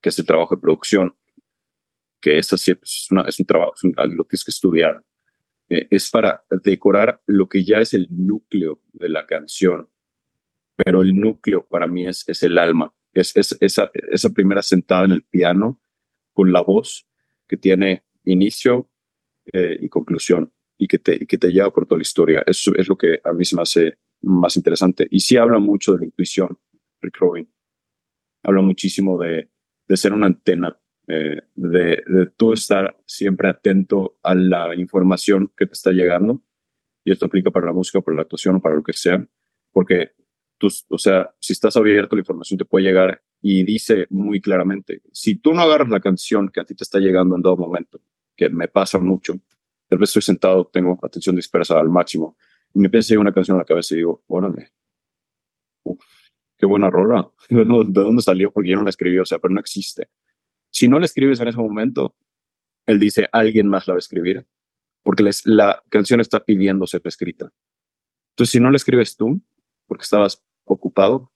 que 0.00 0.08
es 0.08 0.18
el 0.18 0.24
trabajo 0.24 0.56
de 0.56 0.62
producción, 0.62 1.14
que 2.18 2.38
es, 2.38 2.50
así, 2.50 2.72
es, 2.72 3.08
una, 3.10 3.22
es 3.22 3.38
un 3.38 3.46
trabajo, 3.46 3.74
es 3.74 3.84
algo 3.98 4.24
que 4.24 4.30
tienes 4.30 4.44
que 4.44 4.50
estudiar, 4.50 5.04
eh, 5.68 5.86
es 5.90 6.10
para 6.10 6.44
decorar 6.62 7.20
lo 7.26 7.46
que 7.46 7.62
ya 7.62 7.78
es 7.78 7.92
el 7.92 8.06
núcleo 8.10 8.80
de 8.94 9.10
la 9.10 9.26
canción. 9.26 9.90
Pero 10.76 11.02
el 11.02 11.14
núcleo 11.14 11.66
para 11.66 11.86
mí 11.86 12.06
es, 12.06 12.28
es 12.28 12.42
el 12.42 12.58
alma, 12.58 12.94
es, 13.12 13.36
es 13.36 13.56
esa, 13.60 13.90
esa 14.10 14.30
primera 14.30 14.62
sentada 14.62 15.04
en 15.06 15.12
el 15.12 15.22
piano 15.22 15.80
con 16.32 16.52
la 16.52 16.60
voz 16.60 17.08
que 17.48 17.56
tiene 17.56 18.04
inicio 18.24 18.90
eh, 19.52 19.78
y 19.80 19.88
conclusión 19.88 20.52
y 20.76 20.86
que, 20.86 20.98
te, 20.98 21.26
que 21.26 21.38
te 21.38 21.50
lleva 21.50 21.72
por 21.72 21.86
toda 21.86 21.98
la 21.98 22.02
historia. 22.02 22.42
Eso 22.46 22.74
es 22.74 22.88
lo 22.88 22.98
que 22.98 23.20
a 23.24 23.32
mí 23.32 23.44
se 23.44 23.56
me 23.56 23.62
hace 23.62 23.98
más 24.22 24.56
interesante. 24.56 25.06
Y 25.10 25.20
sí 25.20 25.36
habla 25.36 25.58
mucho 25.58 25.92
de 25.92 26.00
la 26.00 26.04
intuición, 26.04 26.58
Rick 27.00 27.16
Rubin. 27.18 27.50
Habla 28.42 28.62
muchísimo 28.62 29.18
de, 29.18 29.50
de 29.88 29.96
ser 29.96 30.12
una 30.12 30.26
antena, 30.26 30.78
eh, 31.08 31.40
de, 31.54 32.02
de 32.06 32.26
tú 32.36 32.52
estar 32.52 32.96
siempre 33.06 33.48
atento 33.48 34.18
a 34.22 34.34
la 34.34 34.74
información 34.74 35.52
que 35.56 35.66
te 35.66 35.72
está 35.72 35.92
llegando. 35.92 36.42
Y 37.04 37.12
esto 37.12 37.26
aplica 37.26 37.50
para 37.50 37.66
la 37.66 37.72
música, 37.72 38.00
para 38.00 38.16
la 38.16 38.22
actuación 38.22 38.56
o 38.56 38.60
para 38.60 38.74
lo 38.74 38.82
que 38.82 38.92
sea. 38.92 39.26
Porque 39.72 40.12
tú, 40.58 40.68
o 40.88 40.98
sea, 40.98 41.30
si 41.40 41.52
estás 41.52 41.76
abierto, 41.76 42.16
la 42.16 42.20
información 42.20 42.58
te 42.58 42.64
puede 42.64 42.86
llegar 42.86 43.22
y 43.40 43.64
dice 43.64 44.06
muy 44.10 44.40
claramente, 44.40 45.02
si 45.12 45.36
tú 45.36 45.52
no 45.52 45.62
agarras 45.62 45.88
la 45.88 46.00
canción 46.00 46.48
que 46.48 46.60
a 46.60 46.64
ti 46.64 46.74
te 46.74 46.84
está 46.84 46.98
llegando 46.98 47.36
en 47.36 47.42
todo 47.42 47.56
momento, 47.56 48.00
que 48.34 48.48
me 48.48 48.68
pasa 48.68 48.98
mucho, 48.98 49.34
tal 49.88 49.98
vez 49.98 50.10
estoy 50.10 50.22
sentado, 50.22 50.66
tengo 50.66 50.98
atención 51.02 51.36
dispersa 51.36 51.78
al 51.78 51.88
máximo, 51.88 52.36
y 52.74 52.80
me 52.80 52.90
piensa 52.90 53.18
una 53.18 53.32
canción 53.32 53.56
a 53.56 53.60
la 53.60 53.64
cabeza 53.64 53.94
y 53.94 53.98
digo, 53.98 54.22
órale, 54.26 54.72
qué 56.58 56.66
buena 56.66 56.90
rola, 56.90 57.30
¿de 57.48 57.64
dónde 57.64 58.22
salió? 58.22 58.52
Porque 58.52 58.70
yo 58.70 58.76
no 58.76 58.84
la 58.84 58.90
escribí, 58.90 59.18
o 59.18 59.26
sea, 59.26 59.38
pero 59.38 59.54
no 59.54 59.60
existe. 59.60 60.08
Si 60.70 60.88
no 60.88 60.98
la 60.98 61.06
escribes 61.06 61.40
en 61.40 61.48
ese 61.48 61.58
momento, 61.58 62.14
él 62.86 62.98
dice, 62.98 63.28
alguien 63.32 63.68
más 63.68 63.86
la 63.86 63.94
va 63.94 63.98
a 63.98 64.00
escribir, 64.00 64.46
porque 65.02 65.28
la 65.44 65.82
canción 65.88 66.20
está 66.20 66.44
pidiendo 66.44 66.86
ser 66.86 67.00
escrita. 67.04 67.52
Entonces, 68.30 68.52
si 68.52 68.60
no 68.60 68.70
la 68.70 68.76
escribes 68.76 69.16
tú, 69.16 69.40
porque 69.86 70.02
estabas 70.02 70.44
ocupado, 70.64 71.32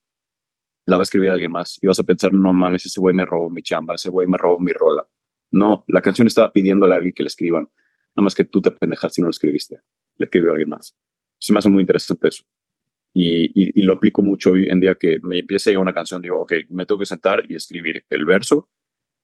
la 0.85 0.97
va 0.97 1.01
a 1.01 1.03
escribir 1.03 1.29
alguien 1.29 1.51
más 1.51 1.77
y 1.81 1.87
vas 1.87 1.99
a 1.99 2.03
pensar, 2.03 2.33
no 2.33 2.53
mames, 2.53 2.85
ese 2.85 2.99
güey 2.99 3.15
me 3.15 3.25
robó 3.25 3.49
mi 3.49 3.61
chamba, 3.61 3.95
ese 3.95 4.09
güey 4.09 4.27
me 4.27 4.37
robó 4.37 4.59
mi 4.59 4.71
rola. 4.71 5.07
No, 5.51 5.83
la 5.87 6.01
canción 6.01 6.27
estaba 6.27 6.51
pidiéndole 6.51 6.93
a 6.93 6.97
alguien 6.97 7.13
que 7.13 7.23
la 7.23 7.27
escriban, 7.27 7.63
nada 8.15 8.23
más 8.23 8.35
que 8.35 8.45
tú 8.45 8.61
te 8.61 8.71
pendejas 8.71 9.13
si 9.13 9.21
no 9.21 9.27
lo 9.27 9.31
escribiste, 9.31 9.79
le 10.17 10.25
escribió 10.25 10.51
alguien 10.51 10.69
más. 10.69 10.95
Se 11.37 11.53
me 11.53 11.59
hace 11.59 11.69
muy 11.69 11.81
interesante 11.81 12.27
eso. 12.27 12.43
Y, 13.13 13.51
y, 13.77 13.81
lo 13.81 13.93
aplico 13.93 14.21
mucho 14.21 14.51
hoy 14.51 14.69
en 14.69 14.79
día 14.79 14.95
que 14.95 15.19
me 15.21 15.39
empiece 15.39 15.75
una 15.75 15.93
canción, 15.93 16.21
digo, 16.21 16.39
ok, 16.41 16.53
me 16.69 16.85
tengo 16.85 16.99
que 16.99 17.05
sentar 17.05 17.43
y 17.49 17.55
escribir 17.55 18.05
el 18.09 18.23
verso, 18.23 18.69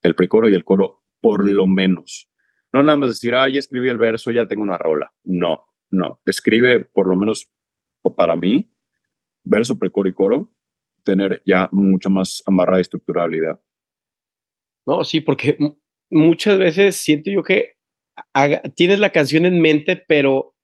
el 0.02 0.14
precoro 0.14 0.50
y 0.50 0.54
el 0.54 0.66
coro, 0.66 1.04
por 1.22 1.50
lo 1.50 1.68
menos. 1.68 2.30
No 2.74 2.84
nada 2.84 2.98
más 2.98 3.10
decir, 3.10 3.34
ah, 3.34 3.48
ya 3.48 3.60
escribí 3.60 3.88
el 3.88 3.98
verso, 3.98 4.32
ya 4.32 4.46
tengo 4.46 4.64
una 4.64 4.78
rola. 4.78 5.14
No, 5.24 5.68
no. 5.90 6.20
Escribe 6.26 6.84
por 6.84 7.08
lo 7.08 7.16
menos, 7.16 7.50
para 8.18 8.36
mí, 8.36 8.70
verso, 9.48 9.78
precoro 9.78 10.10
y 10.10 10.14
coro, 10.14 10.52
tener 11.04 11.42
ya 11.46 11.70
mucha 11.72 12.10
más 12.10 12.44
amarrada 12.46 12.82
estructuralidad. 12.82 13.60
No, 14.86 15.04
sí, 15.04 15.22
porque 15.22 15.58
muchas 16.10 16.58
veces 16.58 16.96
siento 16.96 17.30
yo 17.32 17.44
que 17.44 17.78
tienes 18.76 19.00
la 19.00 19.12
canción 19.12 19.46
en 19.46 19.62
mente, 19.62 19.96
pero 20.08 20.56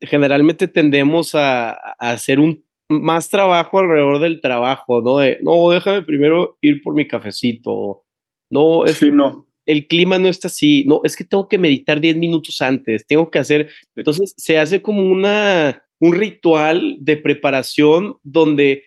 generalmente 0.00 0.68
tendemos 0.68 1.34
a, 1.34 1.72
hacer 1.98 2.40
un 2.40 2.64
más 2.88 3.30
trabajo 3.30 3.78
alrededor 3.78 4.18
del 4.18 4.40
trabajo, 4.40 5.00
¿no? 5.00 5.18
no, 5.40 5.70
déjame 5.70 6.02
primero 6.02 6.58
ir 6.60 6.82
por 6.82 6.94
mi 6.94 7.08
cafecito. 7.08 8.04
No, 8.50 8.84
es, 8.84 9.02
no. 9.02 9.46
el 9.64 9.86
clima 9.86 10.18
no 10.18 10.28
está 10.28 10.48
así. 10.48 10.84
No, 10.86 11.00
es 11.04 11.16
que 11.16 11.24
tengo 11.24 11.48
que 11.48 11.56
meditar 11.56 12.00
10 12.00 12.16
minutos 12.16 12.60
antes, 12.60 13.06
tengo 13.06 13.30
que 13.30 13.38
hacer. 13.38 13.70
Entonces 13.96 14.34
se 14.36 14.58
hace 14.58 14.82
como 14.82 15.02
una, 15.02 15.82
un 16.02 16.16
ritual 16.16 16.96
de 16.98 17.16
preparación 17.16 18.16
donde 18.24 18.82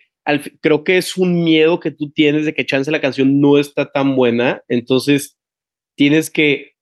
creo 0.60 0.84
que 0.84 0.98
es 0.98 1.16
un 1.16 1.44
miedo 1.44 1.80
que 1.80 1.90
tú 1.90 2.10
tienes 2.10 2.44
de 2.44 2.52
que 2.52 2.66
chance 2.66 2.90
la 2.90 3.00
canción 3.00 3.40
no 3.40 3.56
está 3.56 3.90
tan 3.90 4.14
buena, 4.14 4.62
entonces 4.68 5.38
tienes 5.94 6.28
que, 6.28 6.74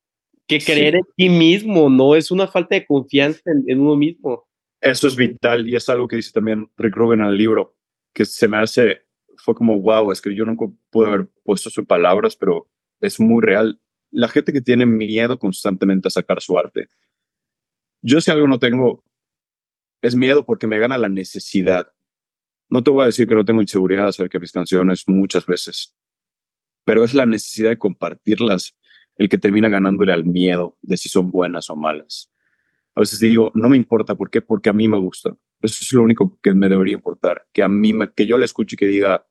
que 0.48 0.58
creer 0.58 0.96
en 0.96 1.04
ti 1.16 1.28
mismo, 1.28 1.88
no 1.88 2.16
es 2.16 2.32
una 2.32 2.48
falta 2.48 2.74
de 2.74 2.84
confianza 2.84 3.42
en, 3.46 3.78
uno 3.78 3.94
mismo. 3.94 4.44
Eso 4.80 5.06
es 5.06 5.14
vital 5.14 5.68
y 5.68 5.76
es 5.76 5.88
algo 5.88 6.08
que 6.08 6.16
dice 6.16 6.32
también 6.32 6.68
Rick 6.78 6.96
Rubin 6.96 7.20
en 7.20 7.26
el 7.26 7.38
libro, 7.38 7.76
que 8.12 8.24
se 8.24 8.48
me 8.48 8.56
hace, 8.56 9.02
fue 9.36 9.54
como, 9.54 9.80
wow, 9.80 10.10
es 10.10 10.20
que 10.20 10.34
yo 10.34 10.44
nunca 10.44 10.66
pude 10.90 11.06
haber 11.10 11.28
puesto 11.44 11.70
sus 11.70 11.86
palabras, 11.86 12.34
pero 12.34 12.68
es 13.00 13.20
muy 13.20 13.40
real. 13.40 13.80
La 14.10 14.26
gente 14.26 14.52
que 14.52 14.60
tiene 14.60 14.84
miedo 14.84 15.38
constantemente 15.38 16.08
a 16.08 16.10
sacar 16.10 16.40
su 16.40 16.58
arte. 16.58 16.88
Yo 18.02 18.20
si 18.20 18.32
algo 18.32 18.48
no 18.48 18.58
tengo, 18.58 19.04
es 20.04 20.14
miedo 20.14 20.44
porque 20.44 20.66
me 20.66 20.78
gana 20.78 20.98
la 20.98 21.08
necesidad 21.08 21.94
no 22.74 22.82
te 22.82 22.90
voy 22.90 23.02
a 23.02 23.06
decir 23.06 23.28
que 23.28 23.34
no 23.34 23.44
tengo 23.44 23.60
inseguridad 23.60 24.08
acerca 24.08 24.38
de 24.38 24.42
mis 24.42 24.52
canciones 24.52 25.04
muchas 25.06 25.46
veces, 25.46 25.94
pero 26.84 27.04
es 27.04 27.14
la 27.14 27.26
necesidad 27.26 27.70
de 27.70 27.78
compartirlas 27.78 28.76
el 29.16 29.28
que 29.28 29.38
termina 29.38 29.68
ganándole 29.68 30.12
al 30.12 30.24
miedo 30.24 30.76
de 30.82 30.96
si 30.96 31.08
son 31.08 31.30
buenas 31.30 31.70
o 31.70 31.76
malas. 31.76 32.32
A 32.96 33.00
veces 33.00 33.20
digo, 33.20 33.52
no 33.54 33.68
me 33.68 33.76
importa, 33.76 34.14
¿por 34.14 34.30
qué? 34.30 34.42
Porque 34.42 34.70
a 34.70 34.72
mí 34.72 34.88
me 34.88 34.98
gusta. 34.98 35.36
Eso 35.60 35.78
es 35.82 35.92
lo 35.92 36.02
único 36.02 36.38
que 36.42 36.52
me 36.52 36.68
debería 36.68 36.94
importar, 36.94 37.46
que 37.52 37.62
a 37.62 37.68
mí, 37.68 37.92
que 38.16 38.26
yo 38.26 38.38
la 38.38 38.44
escuche 38.44 38.74
y 38.74 38.76
que 38.76 38.86
diga, 38.86 39.24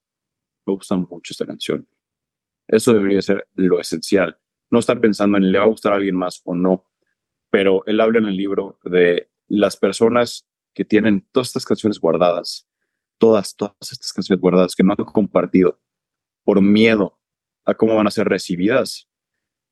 me 0.66 0.74
gusta 0.74 0.96
mucho 0.96 1.34
esta 1.34 1.46
canción. 1.46 1.88
Eso 2.68 2.94
debería 2.94 3.22
ser 3.22 3.48
lo 3.56 3.80
esencial. 3.80 4.38
No 4.72 4.80
estar 4.80 5.02
pensando 5.02 5.38
en 5.38 5.52
le 5.52 5.60
va 5.60 5.66
a 5.66 5.68
gustar 5.68 5.94
a 5.94 5.98
alguien 5.98 6.16
más 6.16 6.42
o 6.46 6.56
no. 6.56 6.86
Pero 7.50 7.84
él 7.86 8.00
habla 8.00 8.20
en 8.20 8.26
el 8.26 8.38
libro 8.38 8.80
de 8.84 9.30
las 9.48 9.76
personas 9.78 10.48
que 10.74 10.86
tienen 10.86 11.28
todas 11.32 11.50
estas 11.50 11.66
canciones 11.66 12.00
guardadas 12.00 12.68
todas, 13.24 13.56
todas 13.56 13.76
estas 13.90 14.12
canciones 14.12 14.42
guardadas 14.42 14.76
que 14.76 14.84
no 14.84 14.94
han 14.98 15.06
compartido 15.06 15.80
por 16.44 16.62
miedo 16.62 17.20
a 17.64 17.74
cómo 17.74 17.96
van 17.96 18.06
a 18.06 18.12
ser 18.12 18.28
recibidas, 18.28 19.10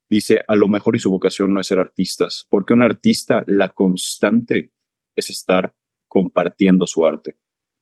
dice, 0.10 0.42
a 0.48 0.56
lo 0.56 0.70
mejor 0.70 0.96
y 0.96 1.00
su 1.00 1.12
vocación 1.12 1.54
no 1.54 1.60
es 1.60 1.68
ser 1.68 1.78
artistas, 1.78 2.48
porque 2.50 2.74
un 2.74 2.82
artista, 2.82 3.44
la 3.48 3.68
constante 3.68 4.72
es 5.18 5.30
estar 5.30 5.76
compartiendo 6.08 6.88
su 6.88 7.06
arte. 7.06 7.38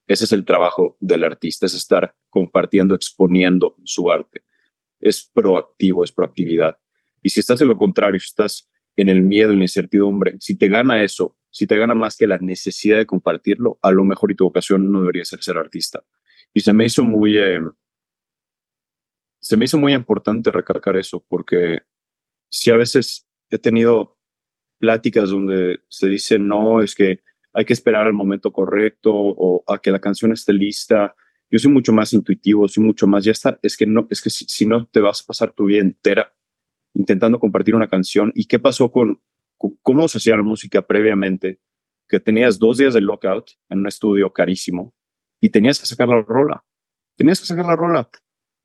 Ese 0.08 0.26
es 0.26 0.32
el 0.32 0.44
trabajo 0.44 0.98
del 1.00 1.24
artista, 1.24 1.68
es 1.68 1.76
estar 1.76 2.16
compartiendo, 2.32 2.96
exponiendo 2.96 3.76
su 3.84 4.12
arte. 4.12 4.42
Es 5.00 5.30
proactivo, 5.32 6.04
es 6.04 6.12
proactividad. 6.12 6.80
Y 7.22 7.30
si 7.30 7.42
estás 7.42 7.62
en 7.62 7.68
lo 7.68 7.78
contrario, 7.78 8.20
si 8.20 8.26
estás 8.26 8.68
en 8.96 9.08
el 9.08 9.22
miedo, 9.22 9.52
en 9.52 9.60
la 9.60 9.66
incertidumbre, 9.66 10.36
si 10.40 10.56
te 10.56 10.68
gana 10.68 11.04
eso, 11.04 11.38
si 11.52 11.68
te 11.68 11.78
gana 11.78 11.96
más 11.96 12.18
que 12.18 12.28
la 12.28 12.38
necesidad 12.38 12.98
de 12.98 13.06
compartirlo, 13.06 13.80
a 13.82 13.92
lo 13.92 14.04
mejor 14.04 14.32
y 14.32 14.36
tu 14.36 14.46
vocación 14.46 14.92
no 14.92 15.02
debería 15.02 15.26
ser 15.26 15.42
ser 15.42 15.58
artista. 15.58 16.04
Y 16.54 16.62
se 16.62 16.74
me 16.74 16.86
hizo 16.86 17.04
muy, 17.04 17.38
eh, 17.38 17.60
se 19.40 19.58
me 19.58 19.66
hizo 19.66 19.78
muy 19.78 19.94
importante 19.94 20.52
recalcar 20.52 20.98
eso, 20.98 21.26
porque 21.28 21.82
si 22.50 22.72
a 22.72 22.78
veces 22.78 23.28
he 23.50 23.58
tenido 23.58 24.18
pláticas 24.80 25.30
donde 25.30 25.82
se 25.90 26.08
dice, 26.08 26.40
no, 26.40 26.82
es 26.82 26.96
que 26.96 27.22
hay 27.54 27.66
que 27.66 27.74
esperar 27.74 28.08
al 28.08 28.14
momento 28.14 28.52
correcto 28.52 29.12
o 29.14 29.64
a 29.68 29.80
que 29.80 29.92
la 29.92 30.00
canción 30.00 30.32
esté 30.32 30.54
lista. 30.54 31.16
Yo 31.50 31.58
soy 31.58 31.72
mucho 31.72 31.92
más 31.92 32.14
intuitivo, 32.14 32.68
soy 32.68 32.84
mucho 32.84 33.08
más, 33.08 33.24
ya 33.24 33.32
está, 33.32 33.60
es 33.64 33.76
que 33.76 33.86
no, 33.86 34.08
es 34.10 34.22
que 34.22 34.30
si 34.30 34.66
no 34.66 34.88
te 34.88 35.00
vas 35.00 35.22
a 35.22 35.26
pasar 35.26 35.52
tu 35.52 35.66
vida 35.66 35.82
entera 35.82 36.34
intentando 36.94 37.40
compartir 37.40 37.76
una 37.76 37.88
canción. 37.88 38.32
¿Y 38.36 38.46
qué 38.46 38.60
pasó 38.60 38.92
con, 38.92 39.22
cómo 39.82 40.08
se 40.08 40.18
hacía 40.18 40.38
la 40.38 40.44
música 40.44 40.82
previamente? 40.82 41.60
Que 42.08 42.20
tenías 42.20 42.58
dos 42.58 42.78
días 42.78 42.94
de 42.94 43.02
lockout 43.02 43.52
en 43.70 43.80
un 43.80 43.88
estudio 43.88 44.32
carísimo 44.34 44.94
y 45.40 45.50
tenías 45.50 45.80
que 45.80 45.86
sacar 45.86 46.08
la 46.08 46.22
rola. 46.22 46.64
Tenías 47.16 47.40
que 47.40 47.46
sacar 47.46 47.66
la 47.66 47.76
rola. 47.76 48.10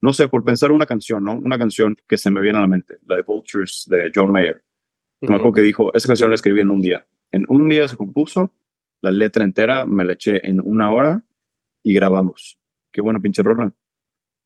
No 0.01 0.13
sé, 0.13 0.29
por 0.29 0.45
pensar 0.45 0.71
una 0.73 0.87
canción, 0.87 1.25
¿no? 1.25 1.35
Una 1.35 1.59
canción 1.59 1.97
que 2.07 2.17
se 2.17 2.31
me 2.31 2.41
viene 2.41 2.59
a 2.59 2.63
la 2.63 2.67
mente, 2.67 2.99
la 3.07 3.17
de 3.17 3.23
Vultures 3.23 3.85
de 3.89 4.11
John 4.15 4.33
Mayer. 4.33 4.63
Me 5.21 5.37
acuerdo 5.37 5.55
que 5.55 5.63
dijo, 5.63 5.95
esa 5.95 6.09
canción 6.09 6.31
la 6.31 6.35
escribí 6.35 6.61
en 6.61 6.71
un 6.71 6.81
día. 6.81 7.07
En 7.33 7.47
un 7.49 7.69
día 7.69 7.89
se 7.89 7.97
compuso, 7.97 8.53
la 9.01 9.11
letra 9.11 9.45
entera 9.45 9.87
me 9.87 10.05
la 10.05 10.13
eché 10.13 10.47
en 10.47 10.61
una 10.61 10.93
hora 10.93 11.25
y 11.83 11.95
grabamos. 11.95 12.59
Qué 12.93 13.01
buena 13.01 13.21
pinche 13.21 13.43
rola. 13.43 13.73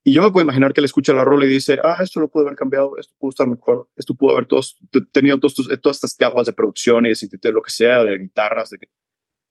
Y 0.09 0.13
yo 0.15 0.23
me 0.23 0.31
puedo 0.31 0.45
imaginar 0.45 0.73
que 0.73 0.81
él 0.81 0.87
escucha 0.87 1.13
la 1.13 1.23
rola 1.23 1.45
y 1.45 1.49
dice, 1.49 1.79
ah, 1.85 1.99
esto 2.01 2.19
lo 2.19 2.31
pudo 2.31 2.45
haber 2.47 2.57
cambiado, 2.57 2.97
esto 2.97 3.13
pudo 3.19 3.29
estar 3.29 3.47
mejor, 3.47 3.91
esto 3.95 4.15
pudo 4.15 4.33
haber 4.33 4.47
todos, 4.47 4.79
tenido 5.13 5.39
todos, 5.39 5.55
todas 5.83 5.99
estas 5.99 6.17
capas 6.17 6.47
de 6.47 6.55
producción 6.55 7.05
y 7.05 7.11
de 7.11 7.53
lo 7.53 7.61
que 7.61 7.71
sea, 7.71 8.03
de 8.05 8.17
guitarras. 8.17 8.71
De 8.71 8.79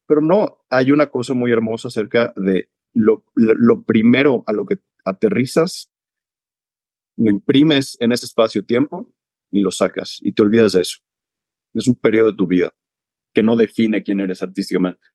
Pero 0.07 0.19
no, 0.19 0.65
hay 0.71 0.91
una 0.91 1.11
cosa 1.11 1.35
muy 1.35 1.51
hermosa 1.51 1.89
acerca 1.89 2.33
de 2.35 2.71
lo, 2.95 3.23
lo 3.35 3.83
primero 3.83 4.43
a 4.47 4.51
lo 4.51 4.65
que 4.65 4.79
aterrizas, 5.05 5.91
lo 7.17 7.29
imprimes 7.29 7.95
en 7.99 8.11
ese 8.11 8.25
espacio-tiempo 8.25 9.13
y 9.51 9.61
lo 9.61 9.69
sacas 9.69 10.17
y 10.23 10.31
te 10.31 10.41
olvidas 10.41 10.73
de 10.73 10.81
eso. 10.81 10.97
Es 11.75 11.87
un 11.87 11.93
periodo 11.93 12.31
de 12.31 12.37
tu 12.37 12.47
vida 12.47 12.73
que 13.31 13.43
no 13.43 13.55
define 13.55 14.01
quién 14.01 14.21
eres 14.21 14.41
artísticamente. 14.41 15.05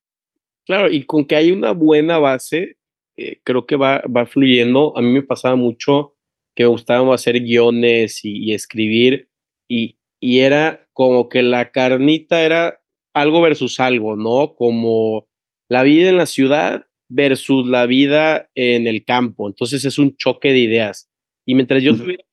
Claro, 0.67 0.89
y 0.89 1.05
con 1.05 1.25
que 1.27 1.35
hay 1.35 1.51
una 1.51 1.73
buena 1.73 2.19
base, 2.19 2.77
eh, 3.17 3.41
creo 3.45 3.67
que 3.67 3.77
va, 3.77 4.03
va 4.03 4.27
fluyendo. 4.27 4.97
A 4.97 5.03
mí 5.03 5.11
me 5.11 5.23
pasaba 5.23 5.57
mucho 5.57 6.15
que 6.55 6.65
me 6.65 6.69
gustaba 6.69 7.15
hacer 7.15 7.41
guiones 7.41 8.25
y, 8.25 8.53
escribir 8.53 9.29
y, 9.69 9.99
y, 10.21 10.41
era 10.41 10.87
como 10.93 11.29
que 11.29 11.43
la 11.43 11.71
carnita 11.71 12.43
era 12.43 12.81
algo 13.15 13.41
versus 13.41 13.81
algo, 13.81 14.17
¿no? 14.17 14.55
Como 14.55 15.29
la 15.69 15.83
vida 15.83 16.11
en 16.11 16.19
la 16.19 16.27
ciudad 16.27 16.87
versus 17.09 17.67
la 17.67 17.87
vida 17.87 18.51
en 18.55 18.87
el 18.87 19.05
campo. 19.05 19.49
Entonces 19.49 19.85
es 19.85 19.99
un 19.99 20.17
choque 20.17 20.53
de 20.53 20.59
ideas. 20.59 21.11
Y 21.47 21.55
mientras 21.55 21.83
yo 21.83 21.97
tuviera 21.97 22.25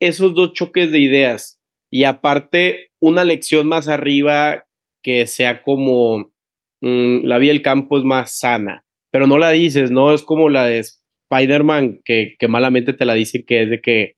esos 0.00 0.34
dos 0.34 0.52
choques 0.52 0.90
de 0.92 1.00
ideas 1.00 1.60
y 1.90 2.04
aparte 2.04 2.90
una 3.00 3.24
lección 3.24 3.66
más 3.66 3.88
arriba 3.88 4.66
que 5.02 5.26
sea 5.26 5.62
como 5.62 6.32
mm, 6.80 7.24
la 7.24 7.38
vida 7.38 7.52
del 7.52 7.62
campo 7.62 7.98
es 7.98 8.04
más 8.04 8.38
sana, 8.38 8.84
pero 9.10 9.26
no 9.26 9.38
la 9.38 9.50
dices, 9.50 9.90
¿no? 9.90 10.12
Es 10.12 10.22
como 10.22 10.48
la 10.48 10.66
de 10.66 10.84
Spider-Man 11.30 12.00
que, 12.04 12.36
que 12.38 12.48
malamente 12.48 12.92
te 12.92 13.04
la 13.04 13.14
dicen 13.14 13.44
que 13.46 13.62
es 13.62 13.70
de 13.70 13.80
que, 13.80 14.16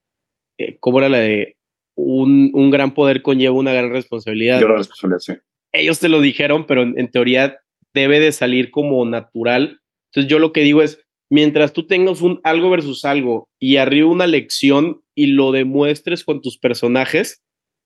eh, 0.59 0.77
¿cómo 0.81 0.99
era 0.99 1.09
la 1.09 1.19
de 1.19 1.57
un, 1.97 2.51
un, 2.55 2.71
gran 2.71 2.95
poder 2.95 3.23
conlleva 3.23 3.55
una 3.55 3.73
gran 3.73 3.91
responsabilidad? 3.91 4.61
Gran 4.61 4.79
responsabilidad, 4.79 5.19
sí. 5.19 5.33
Ellos 5.73 6.01
te 6.01 6.09
lo 6.09 6.21
dijeron, 6.21 6.67
pero 6.67 6.83
en, 6.83 6.99
en 6.99 7.11
teoría 7.11 7.59
debe 7.95 8.21
de 8.21 8.33
salir 8.33 8.71
como 8.71 9.05
natural. 9.05 9.81
Entonces 10.09 10.31
yo 10.31 10.39
lo 10.39 10.53
que 10.53 10.63
digo 10.63 10.83
es, 10.83 11.03
mientras 11.31 11.73
tú 11.73 11.87
tengas 11.87 12.23
un 12.23 12.41
algo 12.43 12.71
versus 12.71 13.05
algo 13.05 13.49
y 13.61 13.77
arriba 13.77 14.09
una 14.09 14.27
lección 14.27 15.03
y 15.15 15.27
lo 15.27 15.53
demuestres 15.53 16.25
con 16.25 16.41
tus 16.41 16.59
personajes, 16.59 17.43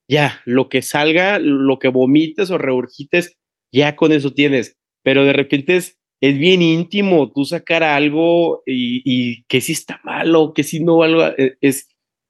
ya, 0.08 0.42
lo 0.44 0.68
que 0.68 0.82
salga, 0.82 1.38
lo 1.38 1.78
que 1.78 1.88
vomites 1.88 2.50
o 2.50 2.58
regurgites, 2.58 3.36
ya 3.72 3.96
con 3.96 4.12
eso 4.12 4.32
tienes. 4.32 4.76
Pero 5.02 5.24
de 5.24 5.32
repente 5.32 5.76
es, 5.76 5.98
es 6.24 6.38
bien 6.38 6.62
íntimo 6.62 7.30
tú 7.30 7.44
sacar 7.44 7.82
algo 7.82 8.62
y, 8.64 9.02
y 9.04 9.44
que 9.44 9.60
si 9.60 9.72
está 9.72 10.00
malo, 10.04 10.54
que 10.54 10.62
si 10.62 10.82
no 10.82 11.02
algo, 11.02 11.22
e, 11.36 11.58
es, 11.60 11.86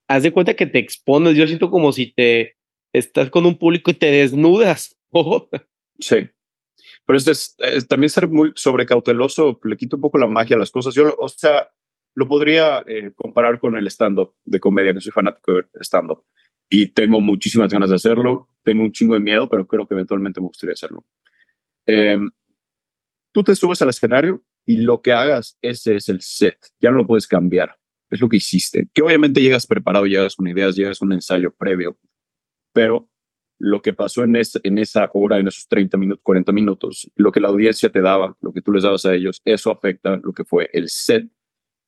haz 0.09 0.25
de 0.25 0.33
cuenta 0.33 0.55
que 0.55 0.67
te 0.67 0.81
expones. 0.81 1.37
Yo 1.37 1.47
siento 1.47 1.71
como 1.71 1.93
si 1.93 2.13
te 2.13 2.57
estás 2.93 3.31
con 3.31 3.47
un 3.47 3.57
público 3.57 3.93
y 3.93 3.95
te 3.95 4.11
desnudas. 4.11 4.99
sí. 6.01 6.29
Pero 7.07 7.17
es, 7.17 7.55
es, 7.57 7.87
también 7.87 8.11
ser 8.11 8.27
muy 8.27 8.51
sobrecauteloso 8.57 9.61
le 9.63 9.77
quita 9.77 9.95
un 9.95 10.03
poco 10.03 10.19
la 10.19 10.27
magia 10.27 10.57
a 10.57 10.59
las 10.59 10.73
cosas. 10.73 10.93
Yo, 10.93 11.15
o 11.17 11.29
sea, 11.29 11.69
lo 12.17 12.27
podría 12.27 12.83
eh, 12.89 13.13
comparar 13.15 13.61
con 13.61 13.77
el 13.77 13.87
stand-up 13.87 14.35
de 14.45 14.59
comedia, 14.59 14.93
que 14.93 15.03
soy 15.03 15.13
fanático 15.13 15.53
de 15.53 15.67
stand-up. 15.83 16.25
Y 16.69 16.89
tengo 16.89 17.21
muchísimas 17.21 17.73
ganas 17.73 17.91
de 17.91 17.97
hacerlo. 17.97 18.49
Tengo 18.65 18.83
un 18.83 18.91
chingo 18.91 19.15
de 19.15 19.21
miedo, 19.21 19.49
pero 19.49 19.69
creo 19.69 19.87
que 19.87 19.95
eventualmente 19.95 20.41
me 20.41 20.49
gustaría 20.49 20.73
hacerlo. 20.73 21.05
Eh, 21.87 22.19
tú 23.35 23.43
te 23.43 23.55
subes 23.57 23.83
al 23.83 23.89
escenario 23.89 24.43
y 24.65 24.79
lo 24.79 25.03
que 25.03 25.13
hagas, 25.13 25.59
ese 25.61 25.97
es 25.97 26.09
el 26.09 26.23
set. 26.23 26.57
Ya 26.81 26.91
no 26.91 26.99
lo 26.99 27.07
puedes 27.07 27.27
cambiar. 27.27 27.77
Es 28.09 28.21
lo 28.21 28.29
que 28.29 28.37
hiciste. 28.37 28.89
Que 28.95 29.03
obviamente 29.03 29.43
llegas 29.43 29.67
preparado, 29.67 30.07
llegas 30.07 30.37
con 30.37 30.47
ideas, 30.47 30.77
llegas 30.77 31.01
con 31.01 31.09
un 31.09 31.15
ensayo 31.15 31.53
previo. 31.53 31.99
Pero 32.73 33.11
lo 33.59 33.83
que 33.83 33.93
pasó 33.93 34.23
en, 34.23 34.37
esa 34.37 35.11
hora, 35.13 35.39
en 35.39 35.49
esos 35.49 35.67
30 35.67 35.99
minutos, 35.99 36.23
40 36.23 36.53
minutos, 36.53 37.11
lo 37.17 37.33
que 37.33 37.41
la 37.41 37.49
audiencia 37.49 37.91
te 37.91 38.01
daba, 38.01 38.37
lo 38.41 38.53
que 38.53 38.63
tú 38.63 38.73
les 38.73 38.85
dabas 38.85 39.05
a 39.05 39.15
ellos, 39.15 39.43
eso 39.45 39.71
afecta 39.71 40.17
lo 40.23 40.33
que 40.33 40.45
fue 40.45 40.71
el 40.73 40.89
set. 40.89 41.29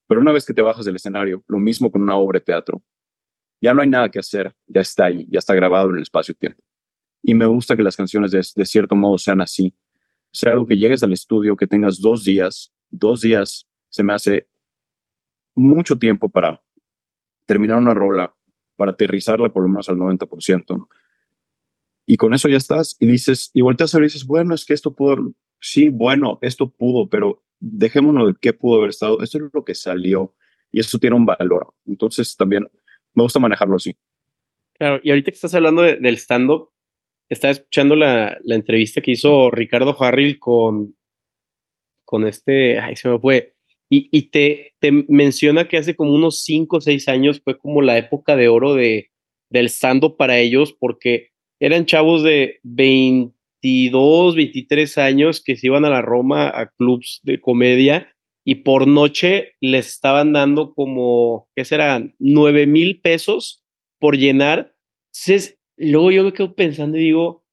Pero 0.08 0.20
una 0.20 0.32
vez 0.32 0.44
que 0.44 0.54
te 0.54 0.62
bajas 0.62 0.84
del 0.84 0.96
escenario, 0.96 1.44
lo 1.46 1.58
mismo 1.58 1.92
con 1.92 2.02
una 2.02 2.16
obra 2.16 2.40
de 2.40 2.44
teatro, 2.44 2.82
ya 3.60 3.72
no 3.72 3.82
hay 3.82 3.88
nada 3.88 4.10
que 4.10 4.18
hacer, 4.18 4.52
ya 4.66 4.80
está 4.80 5.06
ahí, 5.06 5.26
ya 5.30 5.38
está 5.38 5.54
grabado 5.54 5.90
en 5.90 5.96
el 5.96 6.02
espacio-tiempo. 6.02 6.62
Y 7.22 7.34
me 7.34 7.46
gusta 7.46 7.76
que 7.76 7.82
las 7.82 7.96
canciones 7.96 8.32
de 8.32 8.66
cierto 8.66 8.96
modo 8.96 9.16
sean 9.16 9.40
así. 9.40 9.74
Sea 10.36 10.52
algo 10.52 10.66
que 10.66 10.76
llegues 10.76 11.02
al 11.02 11.14
estudio, 11.14 11.56
que 11.56 11.66
tengas 11.66 11.98
dos 11.98 12.22
días, 12.22 12.70
dos 12.90 13.22
días 13.22 13.66
se 13.88 14.02
me 14.02 14.12
hace 14.12 14.46
mucho 15.54 15.98
tiempo 15.98 16.28
para 16.28 16.62
terminar 17.46 17.78
una 17.78 17.94
rola, 17.94 18.36
para 18.76 18.90
aterrizarla 18.92 19.48
por 19.48 19.62
lo 19.62 19.70
menos 19.70 19.88
al 19.88 19.96
90%. 19.96 20.88
Y 22.04 22.18
con 22.18 22.34
eso 22.34 22.50
ya 22.50 22.58
estás 22.58 22.98
y 23.00 23.06
dices, 23.06 23.50
y 23.54 23.62
volteas 23.62 23.94
a 23.94 23.98
ver 23.98 24.04
y 24.04 24.08
dices, 24.08 24.26
bueno, 24.26 24.54
es 24.54 24.66
que 24.66 24.74
esto 24.74 24.94
pudo, 24.94 25.32
sí, 25.58 25.88
bueno, 25.88 26.38
esto 26.42 26.68
pudo, 26.68 27.08
pero 27.08 27.42
dejémonos 27.58 28.26
de 28.26 28.34
qué 28.38 28.52
pudo 28.52 28.80
haber 28.80 28.90
estado. 28.90 29.22
Esto 29.22 29.38
es 29.38 29.44
lo 29.54 29.64
que 29.64 29.74
salió 29.74 30.34
y 30.70 30.80
eso 30.80 30.98
tiene 30.98 31.16
un 31.16 31.24
valor. 31.24 31.72
Entonces 31.86 32.36
también 32.36 32.68
me 33.14 33.22
gusta 33.22 33.38
manejarlo 33.38 33.76
así. 33.76 33.96
Claro, 34.74 35.00
y 35.02 35.08
ahorita 35.08 35.30
que 35.30 35.36
estás 35.36 35.54
hablando 35.54 35.80
del 35.80 36.18
stand-up, 36.18 36.68
estaba 37.28 37.52
escuchando 37.52 37.96
la, 37.96 38.38
la, 38.44 38.54
entrevista 38.54 39.00
que 39.00 39.12
hizo 39.12 39.50
Ricardo 39.50 39.96
Harril 39.98 40.38
con, 40.38 40.96
con 42.04 42.26
este, 42.26 42.78
ay, 42.78 42.96
se 42.96 43.08
me 43.08 43.18
fue, 43.18 43.54
y, 43.90 44.08
y 44.10 44.30
te, 44.30 44.74
te, 44.80 44.92
menciona 44.92 45.68
que 45.68 45.76
hace 45.76 45.94
como 45.94 46.12
unos 46.12 46.42
5 46.42 46.76
o 46.76 46.80
6 46.80 47.08
años 47.08 47.40
fue 47.42 47.58
como 47.58 47.82
la 47.82 47.98
época 47.98 48.36
de 48.36 48.48
oro 48.48 48.74
de, 48.74 49.10
del 49.50 49.66
stand-up 49.66 50.16
para 50.16 50.38
ellos, 50.38 50.72
porque 50.72 51.30
eran 51.60 51.86
chavos 51.86 52.22
de 52.22 52.60
22, 52.64 54.34
23 54.34 54.98
años 54.98 55.42
que 55.42 55.56
se 55.56 55.66
iban 55.68 55.84
a 55.84 55.90
la 55.90 56.02
Roma 56.02 56.48
a 56.48 56.68
clubs 56.68 57.20
de 57.22 57.40
comedia 57.40 58.12
y 58.44 58.56
por 58.56 58.86
noche 58.86 59.54
les 59.60 59.88
estaban 59.88 60.32
dando 60.32 60.74
como, 60.74 61.48
¿qué 61.56 61.64
serán? 61.64 62.14
9 62.18 62.66
mil 62.66 63.00
pesos 63.00 63.64
por 63.98 64.16
llenar. 64.16 64.74
Entonces, 65.12 65.58
luego 65.76 66.10
yo 66.10 66.24
me 66.24 66.32
quedo 66.32 66.54
pensando 66.54 66.96
y 66.96 67.04
digo, 67.04 67.44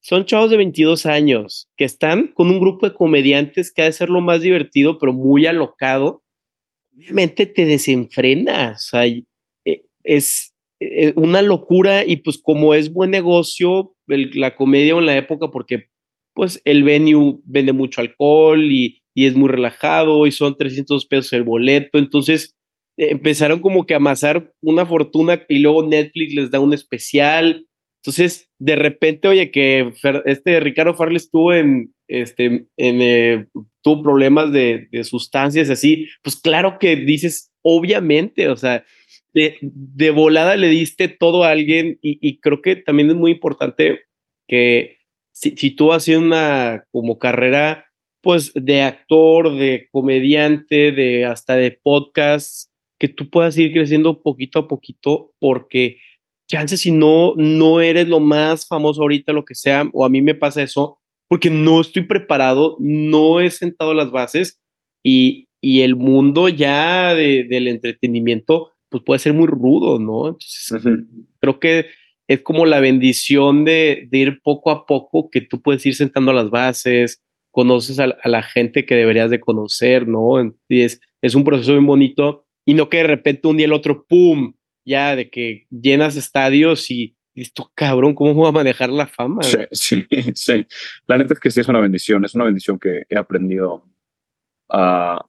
son 0.00 0.24
chavos 0.24 0.50
de 0.50 0.56
22 0.56 1.06
años 1.06 1.68
que 1.76 1.84
están 1.84 2.28
con 2.28 2.48
un 2.50 2.60
grupo 2.60 2.88
de 2.88 2.94
comediantes 2.94 3.72
que 3.72 3.82
ha 3.82 3.86
de 3.86 3.92
ser 3.92 4.08
lo 4.08 4.20
más 4.20 4.40
divertido, 4.40 4.98
pero 4.98 5.12
muy 5.12 5.46
alocado. 5.46 6.22
Obviamente 6.96 7.46
te 7.46 7.66
desenfrenas. 7.66 8.86
O 8.86 8.90
sea, 8.90 9.06
eh, 9.06 9.24
es, 10.02 10.54
eh, 10.80 11.12
una 11.16 11.42
locura 11.42 12.06
y 12.06 12.16
pues 12.16 12.38
como 12.38 12.74
es 12.74 12.92
buen 12.92 13.10
negocio 13.10 13.94
la 14.06 14.56
comedia 14.56 14.94
en 14.94 15.06
la 15.06 15.16
época 15.16 15.50
porque 15.50 15.90
pues 16.34 16.60
el 16.64 16.82
venue 16.84 17.38
vende 17.44 17.72
mucho 17.72 18.00
alcohol 18.00 18.64
y, 18.64 19.02
y, 19.14 19.26
es 19.26 19.34
muy 19.34 19.48
relajado 19.48 20.26
y 20.26 20.32
son 20.32 20.56
300 20.56 21.04
pesos 21.06 21.32
el 21.34 21.42
boleto, 21.42 21.98
entonces 21.98 22.56
eh, 22.96 23.10
empezaron 23.10 23.60
como 23.60 23.84
que 23.84 23.94
a 23.94 23.98
amasar 23.98 24.52
una 24.62 24.86
fortuna 24.86 25.42
y 25.48 25.58
luego 25.58 25.86
Netflix 25.86 26.34
les 26.34 26.50
da 26.50 26.60
un 26.60 26.72
especial, 26.72 27.66
entonces 28.02 28.48
de 28.58 28.76
repente 28.76 29.28
oye 29.28 29.50
que 29.50 29.92
este 30.24 30.58
Ricardo 30.60 30.94
Farley 30.94 31.16
estuvo 31.16 31.52
en, 31.52 31.92
este, 32.08 32.66
eh, 32.78 33.46
tuvo 33.82 34.02
problemas 34.02 34.52
de, 34.52 34.88
sustancias 35.04 35.70
así, 35.70 36.08
pues 36.22 36.36
claro 36.36 36.78
que 36.78 36.96
dices, 36.96 37.52
obviamente, 37.62 38.48
o 38.48 38.56
sea, 38.56 38.84
de, 39.32 40.10
volada 40.10 40.56
le 40.56 40.68
diste 40.68 41.08
todo 41.08 41.44
a 41.44 41.50
alguien 41.50 41.98
y, 42.02 42.18
y, 42.26 42.40
creo 42.40 42.62
que 42.62 42.76
también 42.76 43.10
es 43.10 43.16
muy 43.16 43.32
importante 43.32 44.00
que 44.48 44.98
si, 45.32 45.56
si 45.56 45.70
tú 45.70 45.92
haces 45.92 46.16
una 46.16 46.84
como 46.90 47.18
carrera 47.18 47.86
pues 48.22 48.52
de 48.54 48.82
actor, 48.82 49.56
de 49.56 49.88
comediante, 49.92 50.92
de 50.92 51.24
hasta 51.24 51.56
de 51.56 51.78
podcast, 51.82 52.70
que 52.98 53.08
tú 53.08 53.30
puedas 53.30 53.56
ir 53.56 53.72
creciendo 53.72 54.22
poquito 54.22 54.58
a 54.58 54.68
poquito 54.68 55.32
porque 55.38 55.98
chances 56.50 56.80
si 56.80 56.90
no, 56.90 57.34
no 57.36 57.80
eres 57.80 58.08
lo 58.08 58.18
más 58.18 58.66
famoso 58.66 59.02
ahorita, 59.02 59.32
lo 59.32 59.44
que 59.44 59.54
sea, 59.54 59.88
o 59.92 60.04
a 60.04 60.08
mí 60.08 60.20
me 60.20 60.34
pasa 60.34 60.62
eso, 60.62 60.98
porque 61.28 61.48
no 61.48 61.80
estoy 61.80 62.02
preparado, 62.02 62.76
no 62.80 63.40
he 63.40 63.50
sentado 63.50 63.94
las 63.94 64.10
bases 64.10 64.60
y, 65.04 65.48
y 65.60 65.82
el 65.82 65.94
mundo 65.94 66.48
ya 66.48 67.14
de, 67.14 67.44
del 67.44 67.68
entretenimiento 67.68 68.72
pues 68.88 69.04
puede 69.04 69.20
ser 69.20 69.32
muy 69.32 69.46
rudo, 69.46 70.00
¿no? 70.00 70.26
Entonces, 70.26 70.72
uh 70.72 70.88
-huh. 70.88 71.06
creo 71.38 71.60
que 71.60 71.86
es 72.26 72.42
como 72.42 72.66
la 72.66 72.80
bendición 72.80 73.64
de, 73.64 74.08
de, 74.10 74.18
ir 74.18 74.42
poco 74.42 74.72
a 74.72 74.84
poco, 74.86 75.30
que 75.30 75.40
tú 75.40 75.62
puedes 75.62 75.86
ir 75.86 75.94
sentando 75.94 76.32
las 76.32 76.50
bases, 76.50 77.22
conoces 77.52 78.00
a, 78.00 78.04
a 78.04 78.28
la 78.28 78.42
gente 78.42 78.84
que 78.84 78.96
deberías 78.96 79.30
de 79.30 79.38
conocer, 79.38 80.08
¿no? 80.08 80.52
Y 80.68 80.80
es, 80.80 81.00
es 81.22 81.36
un 81.36 81.44
proceso 81.44 81.72
muy 81.74 81.84
bonito 81.84 82.44
y 82.66 82.74
no 82.74 82.88
que 82.88 82.98
de 82.98 83.04
repente 83.04 83.46
un 83.46 83.56
día 83.56 83.66
el 83.66 83.72
otro, 83.72 84.04
¡pum! 84.08 84.54
Ya 84.90 85.14
de 85.14 85.30
que 85.30 85.68
llenas 85.70 86.16
estadios 86.16 86.90
y 86.90 87.16
esto 87.32 87.70
cabrón, 87.76 88.12
¿cómo 88.12 88.34
voy 88.34 88.48
a 88.48 88.52
manejar 88.52 88.90
la 88.90 89.06
fama? 89.06 89.40
Sí, 89.44 89.58
sí, 89.70 90.06
sí. 90.34 90.66
La 91.06 91.16
neta 91.16 91.34
es 91.34 91.38
que 91.38 91.48
sí 91.48 91.60
es 91.60 91.68
una 91.68 91.78
bendición, 91.78 92.24
es 92.24 92.34
una 92.34 92.44
bendición 92.44 92.76
que 92.76 93.04
he 93.08 93.16
aprendido 93.16 93.84
a, 94.68 95.24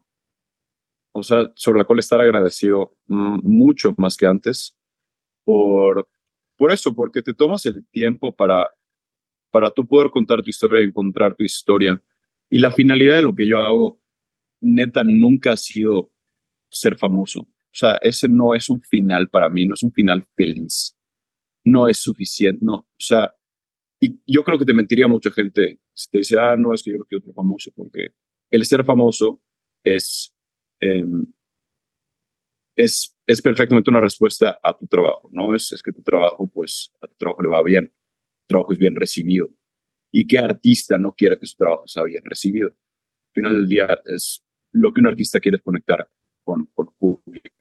o 1.12 1.21
sea, 1.21 1.52
sobre 1.54 1.78
la 1.78 1.86
cual 1.86 2.00
estar 2.00 2.19
agradecido 2.19 2.95
mucho 3.06 3.93
más 4.00 4.17
que 4.17 4.26
antes 4.26 4.76
por, 5.43 6.10
por 6.56 6.71
eso, 6.71 6.95
porque 6.95 7.21
te 7.21 7.36
tomas 7.36 7.63
el 7.67 7.86
tiempo 7.91 8.36
para, 8.36 8.67
para 9.52 9.69
tú 9.69 9.88
poder 9.88 10.10
contar 10.10 10.41
tu 10.41 10.50
historia 10.50 10.82
y 10.82 10.86
encontrar 10.86 11.36
tu 11.36 11.43
historia. 11.43 12.02
Y 12.50 12.58
la 12.58 12.71
finalidad 12.71 13.17
de 13.17 13.21
lo 13.21 13.36
que 13.36 13.45
yo 13.45 13.60
hago, 13.60 14.02
neta, 14.60 15.04
nunca 15.04 15.52
ha 15.52 15.58
sido 15.58 16.12
ser 16.67 16.97
famoso. 16.97 17.47
O 17.73 17.75
sea, 17.75 17.95
ese 18.01 18.27
no 18.27 18.53
es 18.53 18.69
un 18.69 18.81
final 18.81 19.29
para 19.29 19.49
mí, 19.49 19.65
no 19.65 19.75
es 19.75 19.84
un 19.84 19.93
final 19.93 20.27
feliz. 20.36 20.97
No 21.63 21.88
es 21.88 21.97
suficiente, 21.97 22.63
no. 22.65 22.75
O 22.75 22.88
sea, 22.97 23.34
y 23.99 24.19
yo 24.25 24.43
creo 24.43 24.57
que 24.60 24.65
te 24.65 24.73
mentiría 24.73 25.07
mucha 25.07 25.31
gente 25.31 25.79
si 25.93 26.10
te 26.10 26.17
dice, 26.19 26.39
ah, 26.39 26.55
no, 26.57 26.73
es 26.73 26.84
que 26.84 26.91
yo 26.91 27.05
quiero 27.05 27.23
ser 27.23 27.34
famoso, 27.34 27.71
porque 27.75 28.10
el 28.49 28.65
ser 28.65 28.84
famoso 28.84 29.41
es 29.84 30.34
eh, 30.81 31.05
es, 32.75 33.15
es 33.27 33.41
perfectamente 33.41 33.89
una 33.89 34.01
respuesta 34.01 34.60
a 34.62 34.77
tu 34.77 34.88
trabajo, 34.88 35.29
¿no? 35.31 35.53
Es, 35.55 35.71
es 35.71 35.84
que 35.84 35.91
tu 35.91 36.01
trabajo, 36.01 36.47
pues, 36.47 36.91
a 37.01 37.07
tu 37.07 37.15
trabajo 37.15 37.41
le 37.41 37.49
va 37.49 37.63
bien, 37.63 37.88
tu 37.88 38.47
trabajo 38.47 38.73
es 38.73 38.79
bien 38.79 38.95
recibido. 38.95 39.49
y 40.13 40.27
qué 40.27 40.39
artista 40.39 40.97
no 40.97 41.13
quiere 41.13 41.39
que 41.39 41.45
su 41.47 41.55
trabajo 41.57 41.88
sea 41.88 42.03
bien 42.03 42.23
recibido. 42.25 42.69
Al 42.69 43.34
final 43.34 43.53
del 43.53 43.67
día 43.67 43.99
es 44.05 44.43
lo 44.73 44.93
que 44.93 45.01
un 45.01 45.07
artista 45.07 45.39
quiere 45.39 45.60
conectar 45.60 46.10
con, 46.43 46.65
con 46.73 46.88
público 46.97 47.61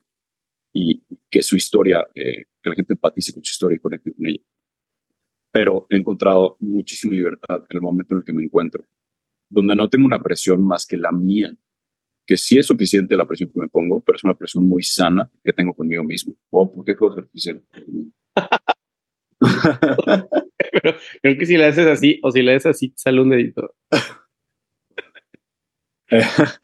y 0.72 1.02
que 1.28 1.42
su 1.42 1.56
historia, 1.56 2.06
eh, 2.14 2.44
que 2.62 2.70
la 2.70 2.76
gente 2.76 2.94
empatice 2.94 3.32
con 3.32 3.44
su 3.44 3.50
historia 3.50 3.76
y 3.76 3.80
conecte 3.80 4.12
con 4.12 4.26
ella. 4.26 4.40
Pero 5.52 5.86
he 5.90 5.96
encontrado 5.96 6.56
muchísima 6.60 7.14
libertad 7.14 7.64
en 7.68 7.76
el 7.76 7.82
momento 7.82 8.14
en 8.14 8.18
el 8.18 8.24
que 8.24 8.32
me 8.32 8.44
encuentro, 8.44 8.84
donde 9.48 9.74
no 9.74 9.88
tengo 9.88 10.06
una 10.06 10.22
presión 10.22 10.62
más 10.62 10.86
que 10.86 10.96
la 10.96 11.10
mía, 11.10 11.52
que 12.24 12.36
sí 12.36 12.58
es 12.58 12.66
suficiente 12.66 13.16
la 13.16 13.26
presión 13.26 13.50
que 13.52 13.60
me 13.60 13.68
pongo, 13.68 14.00
pero 14.00 14.16
es 14.16 14.24
una 14.24 14.34
presión 14.34 14.64
muy 14.64 14.82
sana 14.82 15.28
que 15.42 15.52
tengo 15.52 15.74
conmigo 15.74 16.04
mismo. 16.04 16.34
Oh, 16.50 16.72
¿por 16.72 16.84
qué 16.84 16.94
cosa 16.94 17.26
pero 20.72 20.96
creo 21.22 21.38
que 21.38 21.46
si 21.46 21.56
la 21.56 21.68
haces 21.68 21.86
así, 21.86 22.20
o 22.22 22.30
si 22.30 22.42
la 22.42 22.52
haces 22.52 22.66
así, 22.66 22.92
sale 22.96 23.20
un 23.20 23.30
dedito. 23.30 23.74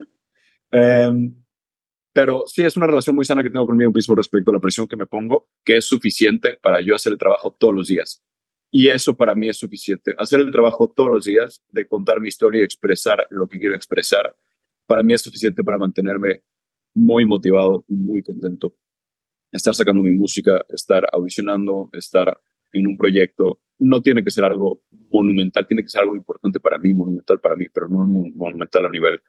Em, 0.72 1.32
pero 2.16 2.44
sí, 2.46 2.62
es 2.62 2.74
una 2.78 2.86
relación 2.86 3.14
muy 3.14 3.26
sana 3.26 3.42
que 3.42 3.50
tengo 3.50 3.66
conmigo 3.66 3.92
mismo 3.92 4.14
respecto 4.14 4.50
a 4.50 4.54
la 4.54 4.58
presión 4.58 4.88
que 4.88 4.96
me 4.96 5.04
pongo, 5.04 5.50
que 5.62 5.76
es 5.76 5.84
suficiente 5.84 6.58
para 6.62 6.80
yo 6.80 6.94
hacer 6.94 7.12
el 7.12 7.18
trabajo 7.18 7.54
todos 7.58 7.74
los 7.74 7.88
días. 7.88 8.24
Y 8.70 8.88
eso 8.88 9.14
para 9.14 9.34
mí 9.34 9.50
es 9.50 9.58
suficiente. 9.58 10.14
Hacer 10.16 10.40
el 10.40 10.50
trabajo 10.50 10.88
todos 10.88 11.10
los 11.10 11.26
días, 11.26 11.62
de 11.68 11.86
contar 11.86 12.18
mi 12.22 12.28
historia 12.28 12.62
y 12.62 12.64
expresar 12.64 13.26
lo 13.28 13.46
que 13.46 13.58
quiero 13.58 13.74
expresar, 13.74 14.34
para 14.86 15.02
mí 15.02 15.12
es 15.12 15.20
suficiente 15.20 15.62
para 15.62 15.76
mantenerme 15.76 16.40
muy 16.94 17.26
motivado, 17.26 17.84
muy 17.86 18.22
contento. 18.22 18.74
Estar 19.52 19.74
sacando 19.74 20.02
mi 20.02 20.12
música, 20.12 20.64
estar 20.70 21.06
audicionando, 21.12 21.90
estar 21.92 22.40
en 22.72 22.86
un 22.86 22.96
proyecto, 22.96 23.60
no 23.78 24.00
tiene 24.00 24.24
que 24.24 24.30
ser 24.30 24.44
algo 24.44 24.80
monumental, 25.10 25.66
tiene 25.66 25.82
que 25.82 25.90
ser 25.90 26.00
algo 26.00 26.16
importante 26.16 26.60
para 26.60 26.78
mí, 26.78 26.94
monumental 26.94 27.40
para 27.40 27.56
mí, 27.56 27.66
pero 27.68 27.88
no 27.88 28.06
monumental 28.06 28.86
a 28.86 28.88
nivel 28.88 29.20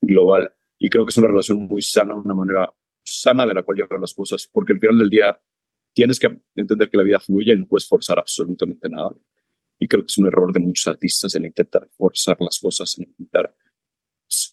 global. 0.00 0.52
Y 0.78 0.88
creo 0.88 1.04
que 1.04 1.10
es 1.10 1.18
una 1.18 1.28
relación 1.28 1.58
muy 1.58 1.82
sana, 1.82 2.14
una 2.14 2.34
manera 2.34 2.72
sana 3.04 3.46
de 3.46 3.54
la 3.54 3.62
cual 3.62 3.78
llevar 3.78 4.00
las 4.00 4.14
cosas, 4.14 4.48
porque 4.52 4.72
al 4.72 4.80
final 4.80 4.98
del 4.98 5.10
día 5.10 5.40
tienes 5.92 6.18
que 6.18 6.40
entender 6.54 6.88
que 6.88 6.96
la 6.96 7.02
vida 7.02 7.20
fluye 7.20 7.52
y 7.52 7.58
no 7.58 7.66
puedes 7.66 7.88
forzar 7.88 8.18
absolutamente 8.18 8.88
nada. 8.88 9.10
Y 9.78 9.88
creo 9.88 10.02
que 10.02 10.08
es 10.08 10.18
un 10.18 10.26
error 10.26 10.52
de 10.52 10.60
muchos 10.60 10.86
artistas 10.86 11.34
el 11.34 11.46
intentar 11.46 11.88
forzar 11.96 12.36
las 12.40 12.58
cosas, 12.58 12.96
el 12.98 13.08
intentar. 13.08 13.54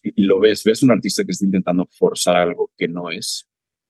Y 0.02 0.24
lo 0.24 0.40
ves, 0.40 0.64
ves 0.64 0.82
un 0.82 0.90
artista 0.90 1.24
que 1.24 1.32
está 1.32 1.44
intentando 1.44 1.86
forzar 1.86 2.36
algo 2.36 2.72
que 2.76 2.88
no 2.88 3.10
es. 3.10 3.48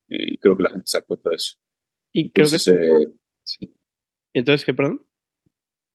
Eh, 0.09 0.33
y 0.33 0.39
creo 0.39 0.57
que 0.57 0.63
la 0.65 0.71
gente 0.71 0.87
se 0.87 0.99
da 0.99 1.05
cuenta 1.05 1.31
de 1.31 1.37
eso. 1.37 1.57
Y 2.13 2.31
creo 2.31 2.49
que. 2.49 2.57
Eh, 2.57 3.71
Entonces, 4.33 4.65
¿qué, 4.65 4.75
perdón? 4.75 5.07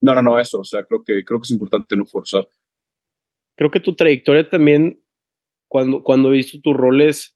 No, 0.02 0.16
no, 0.16 0.22
no, 0.22 0.40
eso. 0.40 0.60
O 0.60 0.64
sea, 0.64 0.84
creo 0.86 1.04
que, 1.04 1.24
creo 1.26 1.40
que 1.40 1.46
es 1.46 1.52
importante 1.52 1.96
no 1.96 2.06
forzar. 2.06 2.48
Creo 3.56 3.70
que 3.70 3.80
tu 3.80 3.96
trayectoria 3.96 4.50
también 4.50 5.04
cuando, 5.72 6.04
cuando 6.04 6.32
visto 6.32 6.60
tus 6.60 6.76
roles 6.76 7.34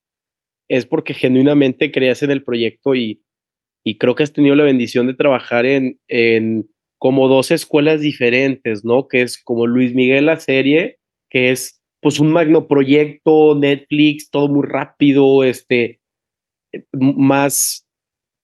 es 0.67 0.85
porque 0.85 1.13
genuinamente 1.13 1.89
creías 1.89 2.21
en 2.21 2.31
el 2.31 2.43
proyecto 2.43 2.93
y, 2.93 3.23
y 3.81 3.97
creo 3.97 4.13
que 4.13 4.23
has 4.23 4.33
tenido 4.33 4.55
la 4.55 4.65
bendición 4.65 5.07
de 5.07 5.13
trabajar 5.13 5.65
en, 5.65 6.01
en 6.09 6.69
como 6.97 7.29
dos 7.29 7.49
escuelas 7.51 8.01
diferentes, 8.01 8.83
¿no? 8.83 9.07
Que 9.07 9.21
es 9.21 9.41
como 9.41 9.67
Luis 9.67 9.95
Miguel 9.95 10.25
la 10.25 10.37
serie, 10.37 10.97
que 11.29 11.51
es 11.51 11.81
pues 12.01 12.19
un 12.19 12.29
magno 12.29 12.67
proyecto, 12.67 13.55
Netflix, 13.55 14.29
todo 14.29 14.49
muy 14.49 14.67
rápido, 14.67 15.45
este, 15.45 16.01
más, 16.91 17.87